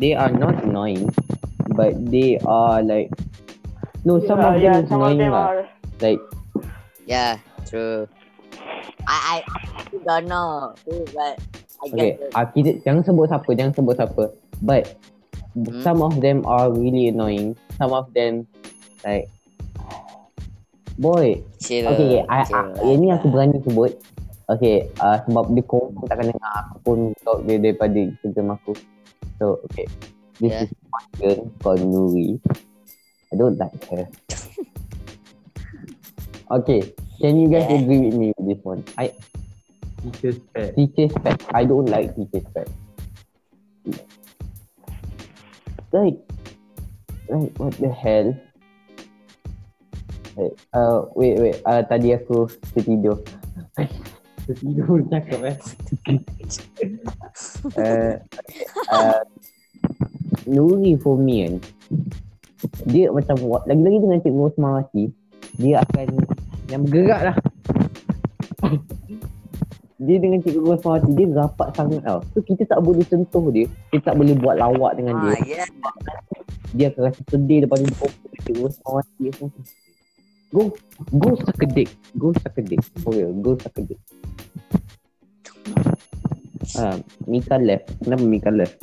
they 0.00 0.12
are 0.16 0.32
not 0.32 0.64
annoying, 0.64 1.08
but 1.76 1.92
they 2.08 2.40
are 2.44 2.80
like 2.82 3.12
no 4.08 4.18
some 4.24 4.40
Yeah, 4.40 4.48
of 4.48 4.54
them 4.56 4.62
yeah, 4.64 4.78
is 4.80 4.88
some 4.88 5.00
annoying 5.00 5.18
them 5.20 5.32
lah. 5.36 5.46
are. 5.52 5.60
Like 6.00 6.20
Yeah, 7.06 7.38
true. 7.68 8.08
I 9.06 9.44
I, 9.44 9.44
I 9.46 9.82
don't 10.02 10.26
know, 10.26 10.74
too, 10.82 11.04
but 11.14 11.38
I 11.84 11.86
okay, 11.92 12.10
guess. 12.18 12.32
ah 12.34 12.44
kita 12.50 12.80
jangan 12.82 13.02
sebut 13.06 13.30
siapa, 13.30 13.50
jangan 13.54 13.72
sebut 13.76 13.94
siapa. 13.94 14.24
But 14.64 14.96
Hmm. 15.56 15.80
some 15.80 16.00
of 16.04 16.20
them 16.20 16.44
are 16.44 16.68
really 16.68 17.08
annoying. 17.08 17.56
Some 17.80 17.92
of 17.96 18.12
them 18.12 18.44
like 19.04 19.28
boy 20.96 21.40
Chill. 21.60 21.84
Okay, 21.92 22.20
okay. 22.20 22.22
I, 22.28 22.40
I, 22.40 22.44
chill 22.48 22.66
yang 22.88 22.98
ni 23.00 23.08
aku 23.12 23.28
berani 23.28 23.60
sebut. 23.62 23.92
Okay, 24.46 24.88
uh, 25.02 25.18
sebab 25.26 25.50
dia 25.52 25.64
confirm 25.66 26.06
takkan 26.06 26.30
dengar 26.30 26.52
aku 26.70 26.76
pun 26.86 26.98
talk 27.26 27.42
dia 27.44 27.58
daripada 27.58 27.98
Instagram 27.98 28.54
aku. 28.54 28.72
So, 29.36 29.58
okay. 29.66 29.84
This 30.36 30.52
Yeah. 30.52 30.64
is 30.68 30.70
one 30.92 31.08
girl 31.16 31.38
called 31.64 31.82
Nuri. 31.82 32.36
I 33.32 33.34
don't 33.34 33.56
like 33.56 33.74
her. 33.90 34.04
okay, 36.60 36.92
can 37.18 37.40
you 37.40 37.48
guys 37.48 37.66
Yeah. 37.66 37.80
agree 37.80 38.00
with 38.06 38.14
me 38.14 38.26
with 38.36 38.46
this 38.46 38.62
one? 38.62 38.84
I 38.94 39.10
Teacher's 40.04 40.38
pet. 40.54 40.76
teacher's 40.78 41.12
pet. 41.24 41.40
I 41.50 41.64
don't 41.66 41.88
like 41.90 42.14
teacher's 42.14 42.46
pet. 42.54 42.68
Like, 45.90 46.20
like 47.26 47.50
what 47.58 47.74
the 47.80 47.90
hell? 47.90 48.30
Uh, 50.36 51.08
wait, 51.16 51.40
wait. 51.40 51.56
Uh, 51.64 51.80
tadi 51.88 52.12
aku 52.12 52.44
tertidur. 52.76 53.24
Tertidur 54.46 55.02
cakap 55.10 55.40
eh. 55.42 55.56
uh, 57.74 58.14
uh, 58.94 59.20
Nuri 60.46 60.94
for 61.02 61.18
me 61.18 61.42
kan 61.42 61.54
Dia 62.86 63.10
macam 63.10 63.34
Lagi-lagi 63.66 63.98
dengan 63.98 64.18
Cikgu 64.22 64.40
Rosmawati 64.46 65.04
Dia 65.58 65.82
akan 65.82 66.06
Yang 66.70 66.82
bergerak 66.86 67.20
lah 67.26 67.36
Dia 69.98 70.16
dengan 70.22 70.38
Cikgu 70.46 70.62
Rosmawati 70.62 71.10
Dia 71.18 71.26
rapat 71.34 71.68
sangat 71.74 72.00
tau 72.06 72.22
So 72.30 72.38
kita 72.46 72.70
tak 72.70 72.78
boleh 72.86 73.02
sentuh 73.02 73.50
dia 73.50 73.66
Kita 73.90 74.14
tak 74.14 74.16
boleh 74.22 74.38
buat 74.38 74.62
lawak 74.62 74.94
dengan 74.94 75.26
Ah, 75.26 75.34
dia 75.42 75.66
yeah. 75.66 75.66
Dia 76.70 76.86
akan 76.94 77.02
rasa 77.10 77.20
sedih 77.34 77.66
Lepas 77.66 77.82
dia 77.82 77.90
Cikgu 78.46 78.70
semua. 78.70 79.02
Go 80.54 80.76
Go 81.18 81.34
suck 81.42 81.62
a 81.62 81.66
dick 81.66 81.90
Go 82.18 82.32
suck 82.32 82.56
a 82.58 82.62
dick 82.62 82.82
For 83.02 83.12
real 83.12 83.32
Go 83.42 83.58
suck 83.58 83.76
a 83.78 83.82
dick 83.82 84.00
Ah, 86.76 86.98
Mika 87.26 87.56
left 87.58 87.90
Kenapa 88.02 88.24
Mika 88.24 88.50
left 88.50 88.78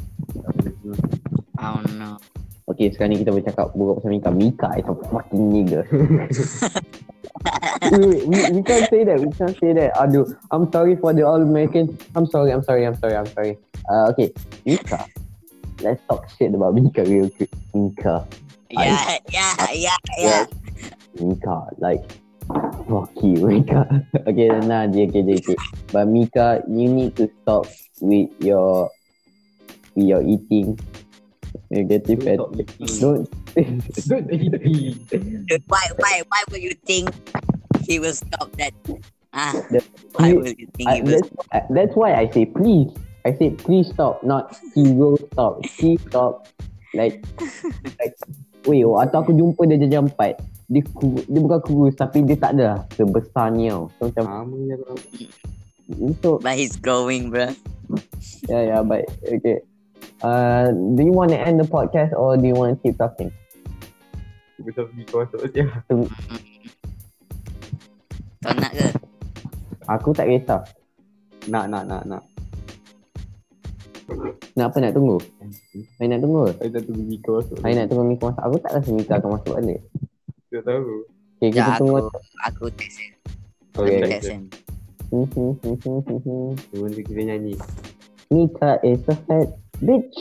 Oh 1.64 1.80
no. 1.95 2.20
Okay, 2.64 2.91
sekarang 2.91 3.16
ni 3.16 3.24
kita 3.24 3.32
bercakap 3.36 3.76
buruk 3.76 3.99
pasal 3.99 4.11
Mika. 4.16 4.32
Mika 4.32 4.70
is 4.80 4.88
a 4.88 4.95
fucking 5.11 5.43
wait, 7.91 8.03
wait, 8.07 8.24
we, 8.24 8.38
we 8.55 8.61
can't 8.64 8.88
say 8.88 9.03
that. 9.03 9.20
We 9.20 9.32
can't 9.36 9.55
say 9.59 9.76
that. 9.76 9.91
Aduh, 9.99 10.24
I'm 10.51 10.72
sorry 10.72 10.95
for 10.95 11.11
the 11.11 11.28
all 11.28 11.43
Americans. 11.43 11.91
I'm 12.16 12.24
sorry, 12.28 12.55
I'm 12.55 12.64
sorry, 12.64 12.88
I'm 12.88 12.95
sorry, 12.95 13.16
I'm 13.20 13.28
sorry. 13.36 13.59
Uh, 13.91 14.16
okay, 14.16 14.32
Mika. 14.64 15.03
Let's 15.84 15.99
talk 16.07 16.32
shit 16.39 16.55
about 16.55 16.76
Mika 16.76 17.03
real 17.03 17.28
quick. 17.36 17.51
Mika. 17.76 18.24
Yeah, 18.72 19.20
yeah, 19.28 19.55
yeah, 19.76 19.99
yeah. 20.18 20.45
Mika, 21.20 21.68
like, 21.78 22.03
fuck 22.88 23.11
you, 23.22 23.45
Mika. 23.47 23.86
okay, 24.28 24.47
nah, 24.66 24.88
JK, 24.88 25.14
JK. 25.28 25.55
But 25.91 26.07
Mika, 26.07 26.64
you 26.68 26.89
need 26.89 27.16
to 27.18 27.30
stop 27.41 27.68
with 28.01 28.30
your, 28.39 28.89
with 29.95 30.07
your 30.07 30.22
eating. 30.24 30.80
You're 31.70 31.86
getting 31.86 32.22
fat. 32.22 32.38
Don't, 32.99 33.30
Don't 34.07 34.34
eat. 34.34 34.97
Why, 35.68 35.86
why, 35.97 36.22
why 36.28 36.41
would 36.51 36.61
you 36.61 36.74
think 36.86 37.09
he 37.86 37.99
will 37.99 38.14
stop 38.14 38.51
that? 38.57 38.74
Ah, 39.34 39.53
The- 39.70 39.84
why 40.14 40.28
he- 40.30 40.34
will 40.38 40.47
you 40.57 40.68
think 40.74 40.89
Uh, 40.89 40.95
he 40.95 41.01
will 41.01 41.11
that's, 41.22 41.30
uh, 41.53 41.59
that's 41.70 41.95
why 41.95 42.14
I 42.16 42.30
say 42.32 42.45
please. 42.45 42.89
I 43.26 43.34
say 43.38 43.51
please 43.51 43.88
stop, 43.93 44.24
not 44.24 44.57
he 44.76 44.91
will 44.91 45.18
stop. 45.32 45.66
He 45.78 45.97
stop. 46.09 46.47
Like, 46.93 47.24
like, 47.99 48.14
weh, 48.68 48.84
atau 48.84 49.18
aku 49.24 49.32
jumpa 49.36 49.68
dia 49.68 49.88
jam 49.89 50.07
4. 50.07 50.39
Dia, 50.72 50.82
ku- 50.95 51.26
dia 51.28 51.39
bukan 51.43 51.59
kurus 51.61 51.93
tapi 51.99 52.24
dia 52.24 52.39
tak 52.39 52.55
ada 52.57 52.88
sebesar 52.95 53.51
ni 53.51 53.68
tau. 53.70 53.91
So 53.99 54.07
macam, 54.09 54.24
Sama 54.26 54.55
je 54.64 54.74
aku 54.74 54.84
nampak. 54.88 55.11
so, 56.24 56.30
But 56.39 56.55
he's 56.55 56.76
growing, 56.80 57.30
bro. 57.30 57.51
yeah, 58.47 58.61
yeah, 58.74 58.82
but, 58.82 59.05
okay. 59.28 59.61
Uh, 60.24 60.72
do 60.95 61.03
you 61.03 61.11
want 61.11 61.36
to 61.36 61.39
end 61.39 61.59
the 61.59 61.68
podcast 61.68 62.16
or 62.16 62.39
do 62.39 62.47
you 62.47 62.55
want 62.55 62.74
to 62.74 62.80
keep 62.80 62.95
talking? 62.95 63.28
Betul 64.64 64.88
pergi 64.88 65.03
kau 65.11 65.20
masuk 65.20 65.41
je. 65.51 65.64
Kau 68.39 68.53
nak 68.55 68.72
ke? 68.72 68.88
Aku 69.91 70.16
tak 70.16 70.32
kisah. 70.32 70.64
Nak, 71.51 71.68
nak, 71.68 71.84
nak, 71.84 72.07
nak. 72.07 72.24
Nak 74.54 74.66
apa 74.70 74.78
nak 74.80 74.93
tunggu? 74.93 75.18
Saya 75.97 76.08
nak 76.12 76.20
tunggu. 76.22 76.43
Saya 76.60 76.70
tak 76.76 76.84
tunggu 76.86 77.16
kau 77.24 77.34
masuk. 77.39 77.58
Saya 77.64 77.74
nak 77.80 77.86
tunggu 77.89 78.04
Mika 78.06 78.24
masuk. 78.30 78.43
Aku 78.43 78.56
tak 78.60 78.72
rasa 78.76 78.89
Mika 78.91 79.14
akan 79.18 79.30
masuk 79.39 79.51
balik. 79.56 79.80
Tak 80.51 80.62
tahu. 80.68 80.93
Okay, 81.39 81.49
kita 81.49 81.60
Ya, 81.60 81.76
tunggu. 81.80 81.97
aku, 81.99 82.18
aku 82.45 82.66
text 82.78 82.97
him. 82.99 83.12
Okay. 83.74 83.97
Aku 83.99 84.08
text 84.08 84.30
him. 84.30 84.41
Tu 86.72 87.01
kita 87.06 87.22
nyanyi. 87.24 87.54
Mika 88.34 88.82
is 88.82 88.99
the 89.06 89.16
fat 89.30 89.47
bitch. 89.82 90.18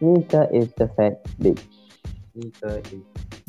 Mika 0.00 0.48
is 0.52 0.68
the 0.76 0.86
fat 0.96 1.20
bitch. 1.40 1.60
Kita 2.30 2.70
is, 2.92 3.04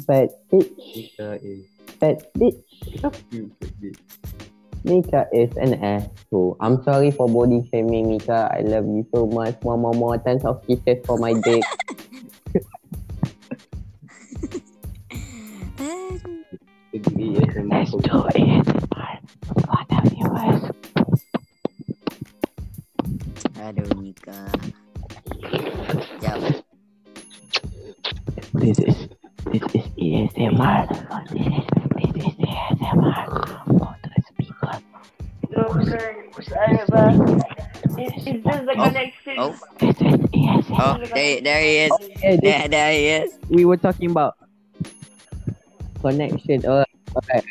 Fat 0.08 0.30
bitch. 0.50 0.72
kita 0.96 1.30
is. 1.44 1.64
Fat 2.00 2.18
bitch. 2.34 2.58
Kenapa 2.90 3.20
you 3.30 3.52
sedih? 3.62 3.94
Mika 4.84 5.28
is 5.32 5.56
an 5.58 5.76
asshole. 5.84 6.58
I'm 6.60 6.82
sorry 6.84 7.12
for 7.12 7.28
body 7.30 7.68
shaming 7.72 8.10
Mika. 8.10 8.50
I 8.52 8.62
love 8.62 8.86
you 8.86 9.06
so 9.14 9.28
much. 9.28 9.62
More, 9.64 9.78
more, 9.78 9.94
more. 9.94 10.18
Tons 10.18 10.44
of 10.44 10.66
kisses 10.66 11.06
for 11.06 11.18
my 11.18 11.34
dick. 11.34 11.64
Sedih 16.92 17.40
ASMR. 17.40 17.88
it. 18.36 18.68
What 19.64 19.88
have 19.96 20.12
you 20.12 20.28
guys? 20.28 20.60
Aduh, 23.64 23.88
Nika. 23.96 24.40
Jap. 26.20 26.42
This 28.60 28.80
is 28.84 28.98
this 29.48 29.64
is 29.72 29.86
ASMR. 29.96 30.92
This 31.32 31.48
is 31.48 31.66
this 31.96 32.12
is 32.28 32.36
ASMR. 32.44 33.31
It, 37.98 38.12
just 38.44 38.66
the 38.66 38.74
Oh, 38.78 38.86
connection. 38.88 39.36
oh. 39.38 39.52
Is 39.52 39.96
ASMR. 40.00 40.80
Oh, 40.80 40.98
there, 41.14 41.42
there 41.42 41.62
he 41.62 41.74
is. 41.86 41.92
Yeah, 42.02 42.36
this, 42.36 42.40
There, 42.42 42.68
there 42.68 42.92
he 42.92 43.04
is. 43.24 43.30
we 43.50 43.66
were 43.66 43.78
talking 43.78 44.12
about 44.12 44.36
connection. 46.02 46.64
Oh, 46.66 46.84
okay. 47.18 47.42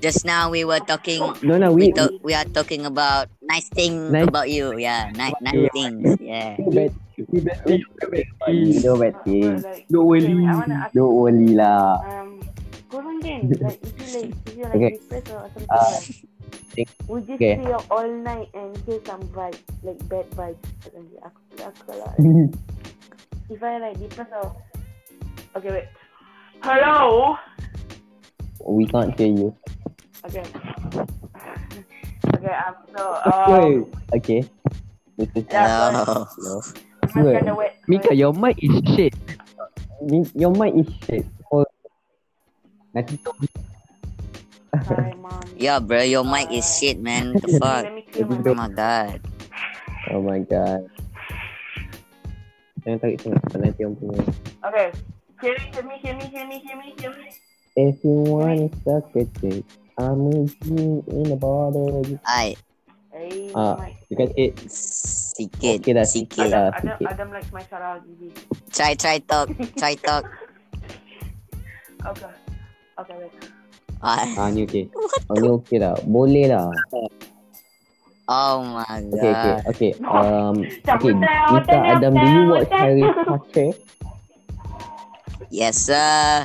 Just 0.00 0.24
now 0.24 0.48
we 0.50 0.64
were 0.64 0.80
talking. 0.80 1.20
No, 1.44 1.58
no, 1.60 1.68
We 1.72 1.88
we. 1.88 1.92
talk, 1.92 2.10
we 2.24 2.32
are 2.32 2.48
talking 2.48 2.86
about 2.88 3.28
nice 3.44 3.68
thing 3.68 4.10
Nice- 4.10 4.26
about 4.28 4.48
you. 4.48 4.72
Yeah, 4.78 5.12
nice, 5.14 5.36
nice 5.44 5.68
Yeah. 5.68 5.72
things. 5.76 6.16
Yeah. 6.20 6.56
Bad, 6.72 6.92
you 7.16 8.80
know 8.80 8.96
bad 8.96 9.14
thing. 9.24 9.60
Don't 9.92 10.06
worry. 10.08 10.32
Don't 10.96 11.14
worry 11.14 11.52
lah. 11.52 12.00
um, 12.08 12.40
korang 12.88 13.20
kan, 13.20 13.52
like 13.60 13.76
if 13.84 13.92
you 14.00 14.06
like, 14.16 14.32
if 14.48 14.52
you 14.56 14.64
like 14.64 14.76
Okay. 14.80 14.92
or 14.96 15.44
something 15.52 15.68
Uh, 15.68 15.92
like, 15.92 16.08
would 17.08 17.26
just 17.26 17.40
okay. 17.40 17.58
stay 17.60 17.72
up 17.72 17.86
all 17.90 18.08
night 18.08 18.48
and 18.54 18.76
hear 18.84 19.00
some 19.06 19.22
vibes, 19.32 19.60
like 19.82 20.00
bad 20.08 20.28
vibes? 20.36 20.60
Macam 20.84 21.02
Aku, 21.24 21.40
aku 21.64 21.80
kalau 21.88 22.10
if 23.52 23.62
I 23.62 23.78
like 23.78 23.96
depressed 23.96 24.34
or 24.34 24.52
okay 25.56 25.70
wait, 25.70 25.88
hello, 26.60 27.38
we 28.66 28.84
can't 28.90 29.14
hear 29.14 29.30
you. 29.30 29.48
okay, 30.26 30.42
okay 32.34 32.54
um 32.54 32.74
so 32.90 33.02
um, 33.24 33.86
Okay. 34.14 34.46
This 35.16 35.28
is 35.34 35.44
yeah, 35.50 36.04
Hello. 36.04 36.24
Hello. 36.36 36.60
I'm 37.02 37.10
kind 37.10 37.48
of. 37.48 37.58
Mika, 37.88 38.12
your 38.14 38.32
mic 38.36 38.60
is 38.62 38.76
shit. 38.94 39.14
Your 40.36 40.52
mic 40.52 40.76
is 40.76 40.88
shit. 41.08 41.24
Oh. 41.50 41.64
Nanti 42.94 43.16
tu 43.20 43.32
Sorry, 44.84 45.14
mom. 45.24 45.40
Yeah, 45.56 45.78
bro, 45.80 46.02
your 46.02 46.24
mic 46.24 46.52
is 46.52 46.66
shit, 46.66 47.00
man. 47.00 47.32
What 47.32 47.42
the 47.42 47.52
fuck? 47.62 47.84
Let 47.88 47.94
me 47.94 48.02
clear 48.12 48.26
my 48.26 48.36
Oh 48.36 48.54
my 48.54 48.68
god. 48.68 49.20
Oh 50.10 50.20
my 50.22 50.40
god. 50.44 50.82
Jangan 52.86 52.98
tarik 53.02 53.18
sangat 53.18 53.40
sebab 53.50 53.58
nanti 53.66 53.82
punya. 53.98 54.22
Okay. 54.62 54.86
Hear 55.42 55.54
me, 55.58 55.66
hear 55.74 55.84
me, 55.84 55.94
hear 55.98 56.14
me, 56.14 56.26
hear 56.30 56.46
me, 56.46 56.56
hear 56.62 56.76
me, 56.78 56.88
hear 57.02 57.12
me. 57.12 57.26
If 57.74 57.98
you 58.06 58.24
want 58.30 58.56
to 58.62 58.68
suck 58.86 59.10
a 59.18 59.26
dick, 59.42 59.66
I'm 59.98 60.22
with 60.30 60.54
you 60.64 61.02
in 61.10 61.28
the 61.28 61.36
bottle. 61.36 62.04
Ay, 62.24 62.54
Hey, 63.10 63.50
Ah. 63.56 63.80
my. 63.80 63.90
You 64.06 64.16
can 64.16 64.30
it. 64.38 64.54
sikit, 64.70 65.82
Okay 65.82 65.92
dah, 65.92 66.06
sikit. 66.06 66.46
sikit 66.46 66.48
lah. 66.52 66.68
Adam, 66.70 66.78
Adam, 66.78 66.94
sikit. 66.94 67.06
Adam 67.10 67.28
likes 67.34 67.50
my 67.50 67.64
Sarah 67.66 67.96
Gigi. 68.06 68.28
Try, 68.70 68.92
try 68.94 69.16
talk, 69.24 69.50
try 69.80 69.98
talk. 69.98 70.24
Okay. 72.06 72.32
Okay, 72.96 73.14
wait. 73.18 73.55
Ay. 74.04 74.28
Ah 74.36 74.48
ni 74.52 74.64
okay. 74.68 74.86
Oh 75.32 75.36
ni 75.36 75.48
okay 75.48 75.78
lah. 75.80 75.96
Boleh 76.04 76.52
lah. 76.52 76.68
Oh 78.26 78.58
my 78.66 78.84
Okay 79.14 79.30
okay 79.30 79.54
god. 79.54 79.58
okay. 79.70 79.90
Um 80.02 80.54
okay. 80.82 81.12
Down, 81.14 81.62
Adam, 81.70 82.12
do 82.14 82.26
you 82.26 82.42
watch. 82.50 82.70
Harry 82.74 83.06
Potter? 83.24 83.70
Yes, 85.50 85.78
sir. 85.78 86.44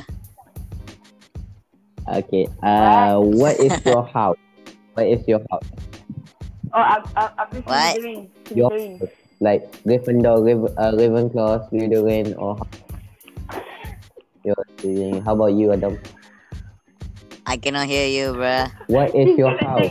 Okay. 2.06 2.46
Uh, 2.62 3.18
what 3.18 3.58
is 3.58 3.74
your 3.82 4.06
house? 4.06 4.38
What 4.94 5.06
is 5.10 5.22
your 5.26 5.42
house? 5.50 5.66
Oh, 6.72 6.80
I, 6.80 6.96
I, 7.18 7.22
I'm 7.38 7.48
just 7.52 7.66
What? 7.66 7.92
doing. 7.98 8.20
Your 8.54 8.70
doing. 8.70 9.02
like 9.42 9.66
Gryffindor, 9.84 10.40
Raven, 10.46 10.70
uh, 10.78 10.92
Ravenclaw, 10.94 11.68
Slytherin, 11.68 12.32
or 12.38 12.56
doing? 14.82 15.20
How 15.22 15.34
about 15.34 15.52
you, 15.54 15.72
Adam? 15.72 15.98
I 17.46 17.56
cannot 17.58 17.90
hear 17.90 18.06
you, 18.06 18.38
bruh. 18.38 18.70
What 18.86 19.10
is 19.14 19.34
your 19.34 19.52
Kita 19.58 19.66
house? 19.66 19.90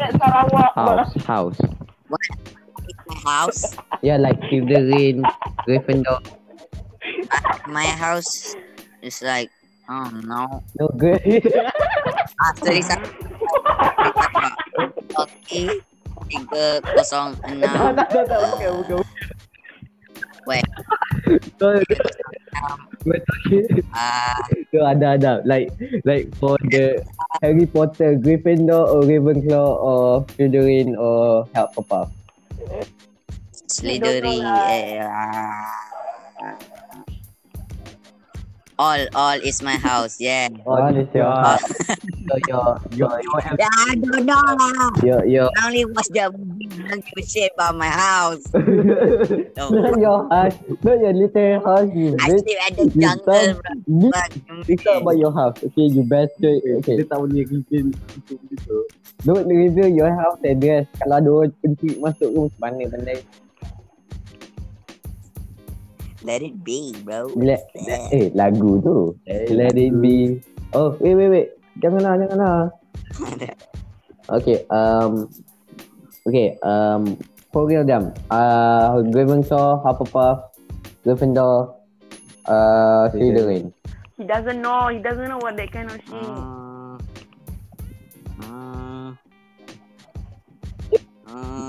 House, 0.76 1.12
house. 1.28 1.60
My 2.08 3.18
house? 3.24 3.62
Yeah, 4.02 4.18
like 4.18 4.40
Slytherin, 4.48 5.24
Gryffindor. 5.68 6.24
Uh, 7.32 7.42
my 7.68 7.86
house 7.86 8.56
is 9.04 9.22
like, 9.22 9.52
oh 9.90 10.10
no. 10.24 10.64
No 10.80 10.88
good. 10.96 11.22
After 12.40 12.72
this, 12.72 12.88
Oke, 15.20 15.84
tiga 16.32 16.80
kosong 16.96 17.36
enam. 17.52 18.00
Wait, 20.48 20.66
talking. 21.62 22.02
ah, 23.94 24.38
So 24.74 24.82
ada 24.86 25.18
ada 25.18 25.32
like 25.46 25.70
like 26.06 26.30
for 26.38 26.58
the 26.70 27.02
Harry 27.42 27.66
Potter, 27.70 28.18
Gryffindor 28.18 28.90
or 28.90 29.02
Ravenclaw 29.06 29.70
or 29.82 30.26
Slytherin 30.38 30.98
or 30.98 31.46
Hufflepuff. 31.54 32.10
Slytherin. 33.70 34.42
Eh, 34.46 35.02
ah. 35.02 35.70
All, 38.82 39.02
all 39.14 39.38
is 39.38 39.62
my 39.62 39.78
house. 39.78 40.18
Yeah. 40.18 40.50
What 40.66 40.98
is 40.98 41.06
your 41.14 41.30
Ah. 41.30 41.62
your 42.50 42.66
your 42.98 43.14
your 43.22 43.40
Yeah, 43.62 43.70
I 43.70 43.94
don't 43.94 44.26
know 44.26 44.42
lah. 44.42 44.90
your 45.06 45.22
your 45.30 45.48
I 45.54 45.70
only 45.70 45.86
watch 45.86 46.10
the 46.10 46.34
movie. 46.34 46.66
I 46.82 46.98
don't 46.98 47.06
give 47.06 47.18
a 47.22 47.24
shit 47.24 47.54
about 47.54 47.78
my 47.78 47.92
house. 47.94 48.42
No. 49.58 49.70
not 49.70 50.00
your 50.00 50.20
house, 50.32 50.58
not 50.82 50.98
your 50.98 51.14
little 51.14 51.60
house. 51.62 51.90
You 51.94 52.18
I 52.18 52.26
bitch. 52.34 52.42
live 52.42 52.62
at 52.66 52.72
the 52.74 52.84
You 52.90 53.02
jungle, 53.04 53.48
bro. 53.62 54.10
It's 54.66 54.84
not 54.86 54.98
about 55.06 55.18
your 55.22 55.34
house. 55.36 55.58
Okay, 55.62 55.86
you 55.92 56.02
bastard. 56.08 56.58
Okay, 56.82 56.96
Dia 56.98 57.06
tak 57.06 57.20
boleh 57.22 57.46
reveal 57.46 57.94
itu 58.50 58.76
don't 59.22 59.46
reveal 59.46 59.90
your 59.92 60.10
house 60.18 60.42
address. 60.42 60.90
Kalau 60.98 61.16
ada 61.22 61.30
orang 61.30 61.52
masuk 62.02 62.30
room, 62.34 62.50
mana 62.58 62.90
pandai. 62.90 63.22
Let 66.22 66.42
it 66.42 66.64
be, 66.64 66.94
bro. 67.02 67.34
Let, 67.34 67.66
let, 67.74 68.14
eh, 68.14 68.30
lagu 68.38 68.78
tu. 68.82 69.18
Let, 69.26 69.50
let 69.50 69.74
it 69.74 69.94
be. 69.98 70.38
Oh, 70.74 70.94
wait, 71.02 71.18
wait, 71.18 71.30
wait. 71.30 71.48
Janganlah, 71.82 72.14
janganlah. 72.22 72.60
okay, 74.38 74.58
um... 74.70 75.26
Okay, 76.30 76.62
um... 76.62 77.18
For 77.52 77.68
real, 77.68 77.84
them. 77.84 78.14
Uh, 78.32 79.04
Gryffindor, 79.12 79.84
Hufflepuff, 79.84 80.56
Gryffindor, 81.04 81.76
uh, 82.48 83.12
Slytherin. 83.12 83.74
He 84.16 84.24
doesn't 84.24 84.62
know. 84.62 84.88
He 84.88 85.00
doesn't 85.00 85.28
know 85.28 85.38
what 85.44 85.58
that 85.58 85.68
kind 85.74 85.92
of 85.92 86.00
shit. 86.00 86.16
Uh, 86.16 86.72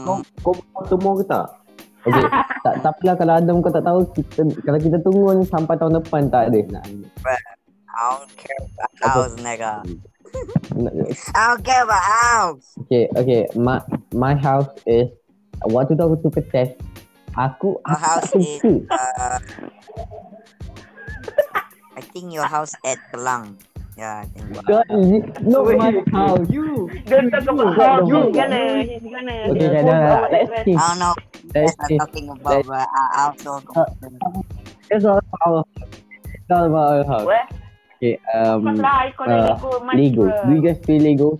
Kau 0.02 0.18
kau 0.42 0.82
semua 0.90 1.12
ke 1.18 1.24
tak? 1.26 1.46
Okay, 2.02 2.24
tak, 2.66 2.74
tapi 2.82 3.00
lah 3.06 3.14
kalau 3.14 3.32
Adam 3.38 3.62
kau 3.62 3.70
tak 3.70 3.86
tahu, 3.86 4.02
kita, 4.10 4.42
kalau 4.66 4.78
kita 4.82 4.96
tunggu 5.06 5.38
ni 5.38 5.44
sampai 5.46 5.78
tahun 5.78 6.02
depan 6.02 6.26
tak 6.34 6.50
ada. 6.50 6.60
Nak, 6.74 6.84
I 7.92 8.18
don't 8.18 8.32
care 8.34 8.58
about 8.58 8.92
house, 9.04 9.34
nigga. 9.38 9.74
I 11.36 11.40
don't 11.52 11.62
care 11.62 11.84
about 11.84 12.02
house. 12.02 12.66
okay, 12.88 13.04
okay. 13.14 13.42
My, 13.54 13.84
my 14.16 14.34
house 14.34 14.72
is, 14.88 15.12
waktu 15.68 15.94
tu 15.94 16.02
aku 16.02 16.16
suka 16.24 16.40
test, 16.50 16.74
aku, 17.36 17.78
Your 17.78 17.94
aku 17.94 18.02
house 18.02 18.30
is, 18.34 18.60
uh, 18.90 19.38
I 21.94 22.02
think 22.10 22.32
your 22.32 22.48
house 22.48 22.72
at 22.82 22.98
Kelang. 23.12 23.60
Yeah, 23.96 24.24
I 24.24 24.26
think. 24.32 24.66
God, 24.66 24.84
no, 25.44 25.68
my 25.76 25.92
house. 26.10 26.48
You. 26.48 26.88
Don't 27.06 27.28
talk 27.28 27.44
about 27.44 27.76
how 27.76 28.00
the 28.00 28.08
he's 28.08 28.32
gonna, 28.32 28.82
he's 28.88 29.04
gonna. 29.04 29.36
Okay, 29.52 29.68
expose 29.68 29.84
dah, 29.84 30.00
dah, 30.00 30.16
our 30.16 30.30
let's 30.32 30.50
see. 30.64 30.76
I 30.76 30.84
don't 30.88 30.98
know. 30.98 31.14
Let's 31.52 31.72
see. 31.84 31.96
I'm 31.96 32.00
talking 32.00 32.26
about, 32.32 32.64
but 32.64 32.88
I, 32.88 33.04
I 33.12 33.20
also 33.28 33.52
It's 34.88 35.04
all 35.04 35.20
about 35.20 35.44
our 35.44 35.60
house. 35.60 35.92
It's 36.24 36.50
all 36.50 36.64
about 36.72 36.88
our 36.88 37.04
house. 37.04 37.26
What? 37.28 37.46
Okay, 38.00 38.16
um, 38.32 38.64
Bukan 38.64 38.80
lah, 38.80 38.96
I 39.06 39.08
call 39.12 39.28
it 39.28 39.38
uh, 39.38 39.54
Lego 39.54 39.92
Lego. 39.94 40.24
Do 40.26 40.50
you 40.56 40.62
guys 40.64 40.78
play 40.80 40.98
Lego? 40.98 41.38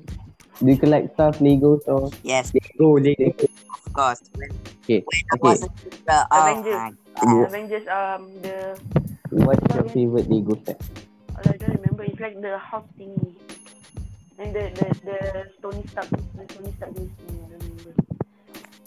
Do 0.60 0.68
you 0.68 0.78
collect 0.78 1.16
stuff, 1.16 1.40
Lego, 1.40 1.80
or 1.88 2.12
yes, 2.22 2.52
Lego, 2.52 3.00
Lego? 3.00 3.32
of 3.72 3.92
course. 3.96 4.20
When, 4.36 4.52
Okay, 4.82 4.98
when 5.06 5.18
I 5.30 5.34
okay. 5.38 5.46
was 5.46 5.62
a 5.62 5.70
uh, 6.10 6.24
oh 6.30 6.38
Avengers. 6.42 6.74
my. 6.74 7.46
Avengers, 7.46 7.86
um, 7.88 8.22
the 8.42 8.78
What's 9.30 9.62
your 9.74 9.86
favorite 9.88 10.28
Lego 10.28 10.58
set? 10.66 10.78
Oh, 11.44 11.50
I 11.50 11.56
don't 11.56 11.74
remember. 11.74 12.04
It's 12.04 12.20
like 12.20 12.40
the 12.40 12.58
house 12.58 12.86
thingy. 12.98 13.34
And 14.38 14.54
the 14.54 14.70
the 14.74 14.86
the 15.02 15.50
Tony 15.60 15.84
Stark, 15.88 16.08
the 16.10 16.44
Tony 16.46 16.72
Stark 16.76 16.94
this 16.94 17.10
thing. 17.18 17.38
I 17.42 17.50
don't 17.50 17.62
remember. 17.62 17.94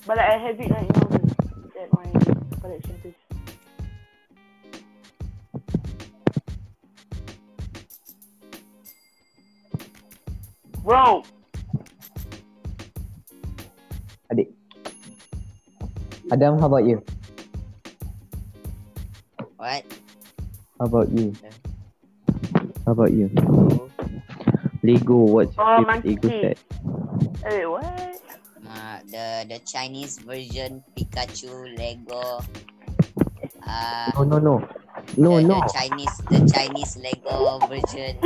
But 0.08 0.18
like, 0.18 0.30
I 0.30 0.38
have 0.38 0.60
it 0.60 0.72
right 0.72 0.96
now. 0.96 1.08
It's 1.66 1.76
at 1.76 1.92
my 1.92 2.08
collection 2.62 2.96
place. 3.02 3.14
Bro, 10.84 11.24
Adik. 14.32 14.54
Adam, 16.32 16.60
how 16.60 16.68
about 16.68 16.86
you? 16.86 17.04
What? 19.58 19.84
How 20.80 20.86
about 20.86 21.10
you? 21.10 21.34
How 22.86 22.92
about 22.94 23.12
you? 23.14 23.30
Lego, 24.84 25.16
what's 25.26 25.58
your 25.58 25.66
Oh, 25.66 25.78
favorite 25.86 26.06
Lego 26.06 26.30
monkey. 26.30 26.42
set? 26.42 26.58
hey, 27.44 27.66
what? 27.66 27.86
Uh, 28.66 28.98
the 29.10 29.26
the 29.50 29.60
Chinese 29.66 30.20
version 30.22 30.84
Pikachu 30.94 31.74
Lego. 31.78 32.42
Uh, 33.66 34.12
No, 34.14 34.24
no, 34.24 34.38
no. 34.38 34.56
No, 35.18 35.38
the, 35.42 35.48
no. 35.50 35.58
the 35.62 35.70
Chinese 35.74 36.16
the 36.30 36.40
Chinese 36.46 36.94
Lego 37.02 37.58
version 37.66 38.18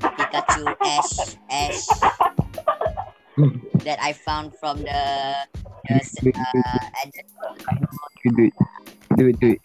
Pikachu 0.00 0.64
Ash 0.80 1.36
Ash 1.52 1.84
that 3.84 3.98
I 4.00 4.12
found 4.12 4.56
from 4.56 4.80
the 4.80 5.34
the 6.24 6.32
uh, 6.32 6.88
do 8.24 8.44
it. 8.48 8.54
Do 9.16 9.28
it, 9.28 9.36
do 9.40 9.48
it. 9.56 9.60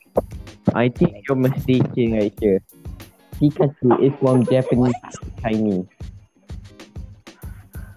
I 0.73 0.89
think 0.89 1.23
you're 1.27 1.37
mistaken 1.39 2.19
right 2.19 2.33
here. 2.41 2.59
Pikachu 3.39 3.89
is 3.99 4.13
from 4.19 4.45
Japanese 4.47 4.95
Chinese. 5.43 5.87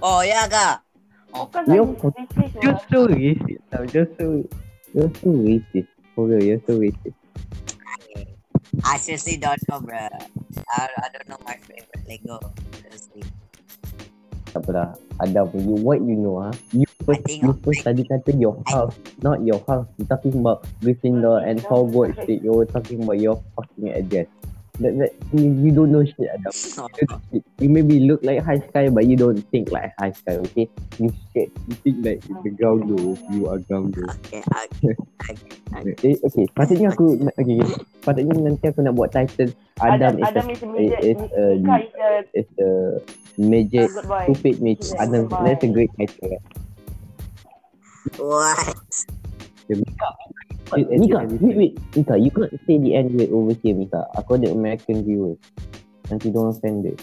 Oh 0.02 0.22
ya 0.22 0.46
kak. 0.50 0.82
Bukan 1.30 1.62
Yo, 1.70 1.84
Chinese 1.94 2.54
You're 2.62 2.74
lah. 2.74 2.86
so 2.90 2.98
racist. 3.06 3.62
now. 3.70 3.82
You're 3.92 4.10
so, 4.18 4.24
you're 4.96 5.12
so 5.20 5.28
racist. 5.30 5.90
For 6.16 6.26
real, 6.26 6.42
you're 6.42 6.62
so 6.66 6.74
racist. 6.80 7.14
I 8.84 8.96
seriously 8.98 9.36
don't 9.38 9.58
know, 9.70 9.80
bruh. 9.80 10.10
I, 10.10 10.86
I 10.86 11.06
don't 11.10 11.26
know 11.28 11.38
my 11.46 11.56
favorite 11.66 12.04
Lego. 12.06 12.38
Seriously. 12.82 13.22
Tak 14.54 14.64
apa. 14.64 14.96
Adam, 15.20 15.50
you, 15.54 15.76
what 15.82 15.98
you 16.02 16.14
know, 16.16 16.40
huh? 16.46 16.54
You 16.72 16.86
first, 17.04 17.26
you 17.28 17.52
first 17.66 17.82
tadi 17.84 18.06
kata 18.06 18.32
your 18.38 18.56
house, 18.70 18.94
not 19.20 19.42
your 19.42 19.60
house. 19.66 19.86
You're 19.98 20.08
talking 20.08 20.34
about 20.40 20.64
Gryffindor 20.80 21.42
and 21.42 21.58
Hogwarts 21.66 22.22
State. 22.22 22.40
You're 22.42 22.64
talking 22.70 23.02
about 23.02 23.18
your 23.18 23.42
fucking 23.58 23.92
address. 23.92 24.30
That, 24.78 24.94
that, 24.94 25.12
you, 25.34 25.50
you 25.58 25.70
don't 25.74 25.90
know 25.90 26.06
shit, 26.06 26.30
Adam. 26.30 26.54
You, 26.54 26.70
know 26.78 26.88
shit. 27.34 27.42
you 27.58 27.68
maybe 27.68 27.98
look 28.06 28.22
like 28.22 28.44
high 28.46 28.62
sky, 28.70 28.88
but 28.88 29.06
you 29.10 29.16
don't 29.18 29.42
think 29.50 29.74
like 29.74 29.90
high 29.98 30.14
sky, 30.14 30.38
okay? 30.46 30.70
You 31.02 31.10
shit. 31.34 31.50
You 31.66 31.74
think 31.82 31.96
like 32.06 32.22
the 32.46 32.50
ground 32.54 32.86
though. 32.86 33.18
You 33.34 33.50
are 33.50 33.58
ground 33.58 33.98
though. 33.98 34.06
Okay, 34.22 34.38
okay, 34.38 34.94
okay. 35.74 35.94
Eh, 36.06 36.16
okay, 36.22 36.46
patutnya 36.54 36.94
aku, 36.94 37.18
okay, 37.38 37.58
okay. 37.58 37.74
patutnya 38.06 38.38
nanti 38.38 38.70
aku 38.70 38.86
nak 38.86 38.94
buat 38.94 39.10
title 39.10 39.50
Adam, 39.82 40.22
Adam, 40.22 40.22
is, 40.22 40.26
Adam 40.30 40.46
is 40.50 40.60
a 40.62 40.68
midget. 40.70 41.02
is 41.02 41.20
a, 41.34 41.44
Mika 41.58 41.76
is 41.82 41.90
a 41.98 42.06
a, 42.06 42.22
is 42.38 42.48
a 42.58 42.70
midget, 43.38 43.90
good 43.90 44.06
boy. 44.06 44.24
stupid 44.30 44.56
midget. 44.62 44.94
He's 44.94 44.94
a 44.94 45.02
Adam, 45.02 45.22
good 45.26 45.42
that's 45.42 45.62
a 45.62 45.66
boy. 45.66 45.74
great 45.74 45.90
title. 45.98 46.30
right? 46.30 46.44
What? 48.18 48.78
Eh, 50.76 50.84
Mika, 51.00 51.24
wait, 51.40 51.56
wait. 51.56 51.74
Mika, 51.96 52.14
you 52.18 52.30
can't 52.30 52.52
say 52.68 52.76
the 52.76 52.94
N 52.94 53.16
word 53.16 53.30
over 53.32 53.54
here, 53.62 53.72
Mika. 53.72 54.04
Aku 54.20 54.36
ada 54.36 54.52
American 54.52 55.00
viewers. 55.00 55.40
Nanti 56.12 56.28
don't 56.28 56.52
offend 56.52 56.84
it. 56.84 57.00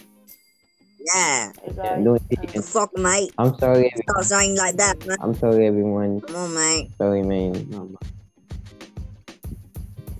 Yeah. 1.01 1.53
Guys, 1.73 2.01
Don't 2.01 2.21
say 2.29 2.37
the 2.45 2.49
N. 2.57 2.61
Fuck, 2.61 2.91
mate. 2.97 3.33
I'm 3.37 3.57
sorry, 3.57 3.89
everyone. 3.89 4.05
Stop 4.09 4.23
saying 4.25 4.53
like 4.57 4.77
that, 4.77 4.97
man. 5.05 5.17
I'm 5.21 5.33
sorry, 5.33 5.65
everyone. 5.65 6.21
Come 6.21 6.35
on, 6.37 6.51
mate. 6.53 6.93
Sorry, 6.97 7.21
man. 7.25 7.53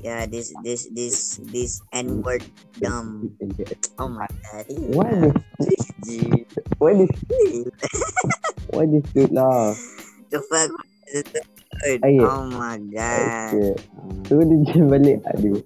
Yeah, 0.02 0.26
this, 0.30 0.54
this, 0.62 0.90
this, 0.94 1.42
this 1.50 1.82
N 1.94 2.22
word 2.22 2.46
dumb. 2.78 3.34
Oh 3.98 4.10
my 4.10 4.30
god. 4.30 4.66
Why 4.94 5.34
this? 5.58 5.86
Why 6.78 6.94
this? 6.94 7.14
Why 8.70 8.86
this 8.86 9.06
dude 9.14 9.34
lah? 9.34 9.74
the 10.30 10.42
fuck 10.46 10.70
is 11.84 12.00
the 12.00 12.00
word? 12.00 12.00
Aye. 12.06 12.20
Oh 12.24 12.44
my 12.56 12.78
god. 12.94 13.54
Okay. 13.54 13.74
Tu 14.26 14.34
dia 14.40 14.58
je 14.72 14.80
balik. 14.86 15.20
Aduh. 15.36 15.60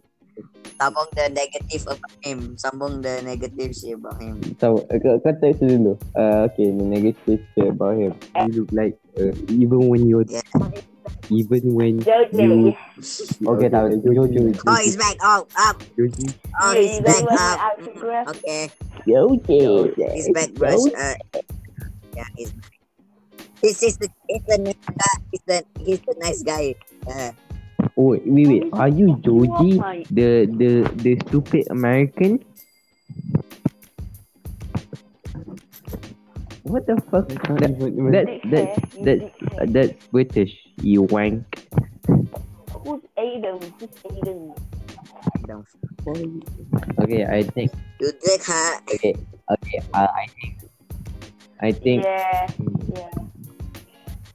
Sambung 0.80 1.12
the 1.12 1.28
negative 1.36 1.84
about 1.92 2.16
him. 2.24 2.40
Sambung 2.56 2.94
the 3.04 3.20
negative 3.20 3.76
shit 3.76 4.00
about 4.00 4.16
him. 4.16 4.40
So, 4.64 4.80
kau, 4.88 5.20
kau 5.20 5.34
text 5.44 5.60
dulu. 5.60 6.00
Uh, 6.16 6.48
okay, 6.48 6.72
the 6.72 6.86
negative 6.88 7.44
shit 7.52 7.68
about 7.68 8.00
him. 8.00 8.16
You 8.48 8.64
look 8.64 8.72
like, 8.72 8.96
uh, 9.20 9.36
even 9.52 9.92
when 9.92 10.08
you're, 10.08 10.24
Yeah. 10.24 10.40
even 11.28 11.76
when 11.76 12.00
Joke 12.00 12.32
you, 12.32 12.72
day. 12.72 12.80
okay, 13.44 13.68
tak, 13.68 13.92
Jojo, 14.08 14.56
Oh, 14.72 14.80
he's 14.80 14.96
back. 14.96 15.20
Oh, 15.20 15.44
up. 15.60 15.84
Jojo, 16.00 16.32
Oh, 16.64 16.72
Yeah, 16.72 16.80
he's 16.80 16.96
you 16.96 17.04
back 17.04 17.16
don't 17.20 17.28
want 17.28 17.44
up. 17.44 17.44
my 17.44 17.60
autograph? 17.68 18.26
Okay. 18.40 18.64
Jojo, 19.04 19.68
He's 20.16 20.30
back, 20.32 20.50
bro. 20.56 20.80
Uh, 20.96 21.16
yeah, 22.16 22.30
he's 22.40 22.56
back. 22.56 22.79
He's, 23.62 23.80
he's, 23.80 23.98
the, 23.98 24.10
he's 24.28 24.44
the 24.48 24.58
nice 24.58 24.86
guy. 24.86 25.24
He's 25.32 25.42
the, 25.46 25.66
he's 25.80 26.00
the 26.02 26.16
nice 26.20 26.44
guy. 26.44 26.76
Uh, 27.10 27.32
Oh, 27.96 28.16
wait, 28.16 28.24
wait, 28.26 28.64
are 28.74 28.88
you 28.88 29.16
Joji, 29.24 29.80
Oh 29.80 30.04
the, 30.12 30.48
the, 30.52 30.84
the 30.96 31.20
stupid 31.28 31.68
American? 31.70 32.44
What 36.64 36.86
the 36.88 36.96
fuck? 37.12 37.28
That, 37.28 37.60
that, 37.60 38.26
Dick 38.26 38.44
that, 38.52 38.68
hair, 38.68 38.76
that, 39.04 39.74
that's 39.74 40.08
British, 40.08 40.52
you 40.82 41.04
wank. 41.04 41.44
Who's 42.08 43.02
Aiden? 43.18 43.64
Who's 43.80 43.90
Aiden? 44.08 44.56
don't 45.48 45.68
Okay, 47.00 47.26
I 47.26 47.44
think, 47.44 47.72
you 48.00 48.12
dick 48.24 48.44
her. 48.44 48.80
okay, 48.94 49.16
okay, 49.52 49.80
uh, 49.94 50.08
I 50.08 50.28
think, 50.40 50.58
I 51.62 51.72
think, 51.72 52.04
Yeah, 52.04 52.48
yeah. 52.96 53.29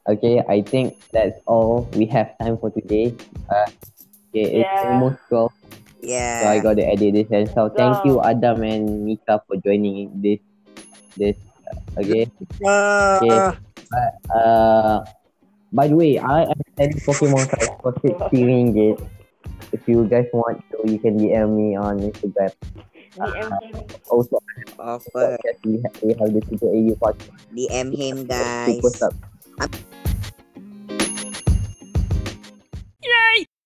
Okay, 0.05 0.43
I 0.49 0.61
think 0.61 1.01
that's 1.13 1.41
all 1.47 1.89
we 1.97 2.05
have 2.13 2.37
time 2.39 2.59
for 2.61 2.69
today. 2.71 3.15
Uh, 3.49 3.65
okay, 4.31 4.61
it's 4.61 4.85
almost 4.85 5.17
12, 5.33 5.53
Yeah. 6.05 6.43
so 6.43 6.49
I 6.53 6.59
got 6.61 6.77
to 6.77 6.85
edit 6.85 7.15
this. 7.17 7.29
And 7.33 7.49
so 7.49 7.73
thank 7.73 8.05
you, 8.05 8.21
Adam 8.21 8.63
and 8.63 9.05
Mika, 9.05 9.41
for 9.49 9.57
joining 9.57 10.13
this. 10.21 10.41
This, 11.17 11.37
uh, 11.97 12.01
okay. 12.05 12.29
Uh, 12.65 13.53
Uh, 14.35 15.05
by 15.73 15.87
the 15.87 15.95
way, 15.95 16.19
I 16.19 16.51
am 16.51 16.61
selling 16.77 16.99
Pokemon 17.01 17.47
cards 17.47 17.71
for 17.81 17.93
60 18.03 18.43
ringgit. 18.51 18.99
If 19.73 19.87
you 19.87 20.05
guys 20.11 20.27
want 20.33 20.61
to, 20.75 20.79
you 20.91 20.99
can 20.99 21.19
DM 21.19 21.55
me 21.55 21.77
on 21.77 22.01
Instagram. 22.01 22.51
DM 23.15 23.51
him. 23.63 23.87
Also, 24.11 24.39
offer. 24.79 25.39
we, 25.65 25.79
ha- 25.83 25.95
we 26.03 26.13
have 26.19 26.31
the 26.35 26.43
Super 26.51 26.69
AU 26.75 26.95
podcast. 26.99 27.39
DM 27.55 27.89
him, 27.95 28.17
guys. 28.27 28.75
Super 28.83 28.93
guys. 28.99 29.34
Amém. 29.59 30.14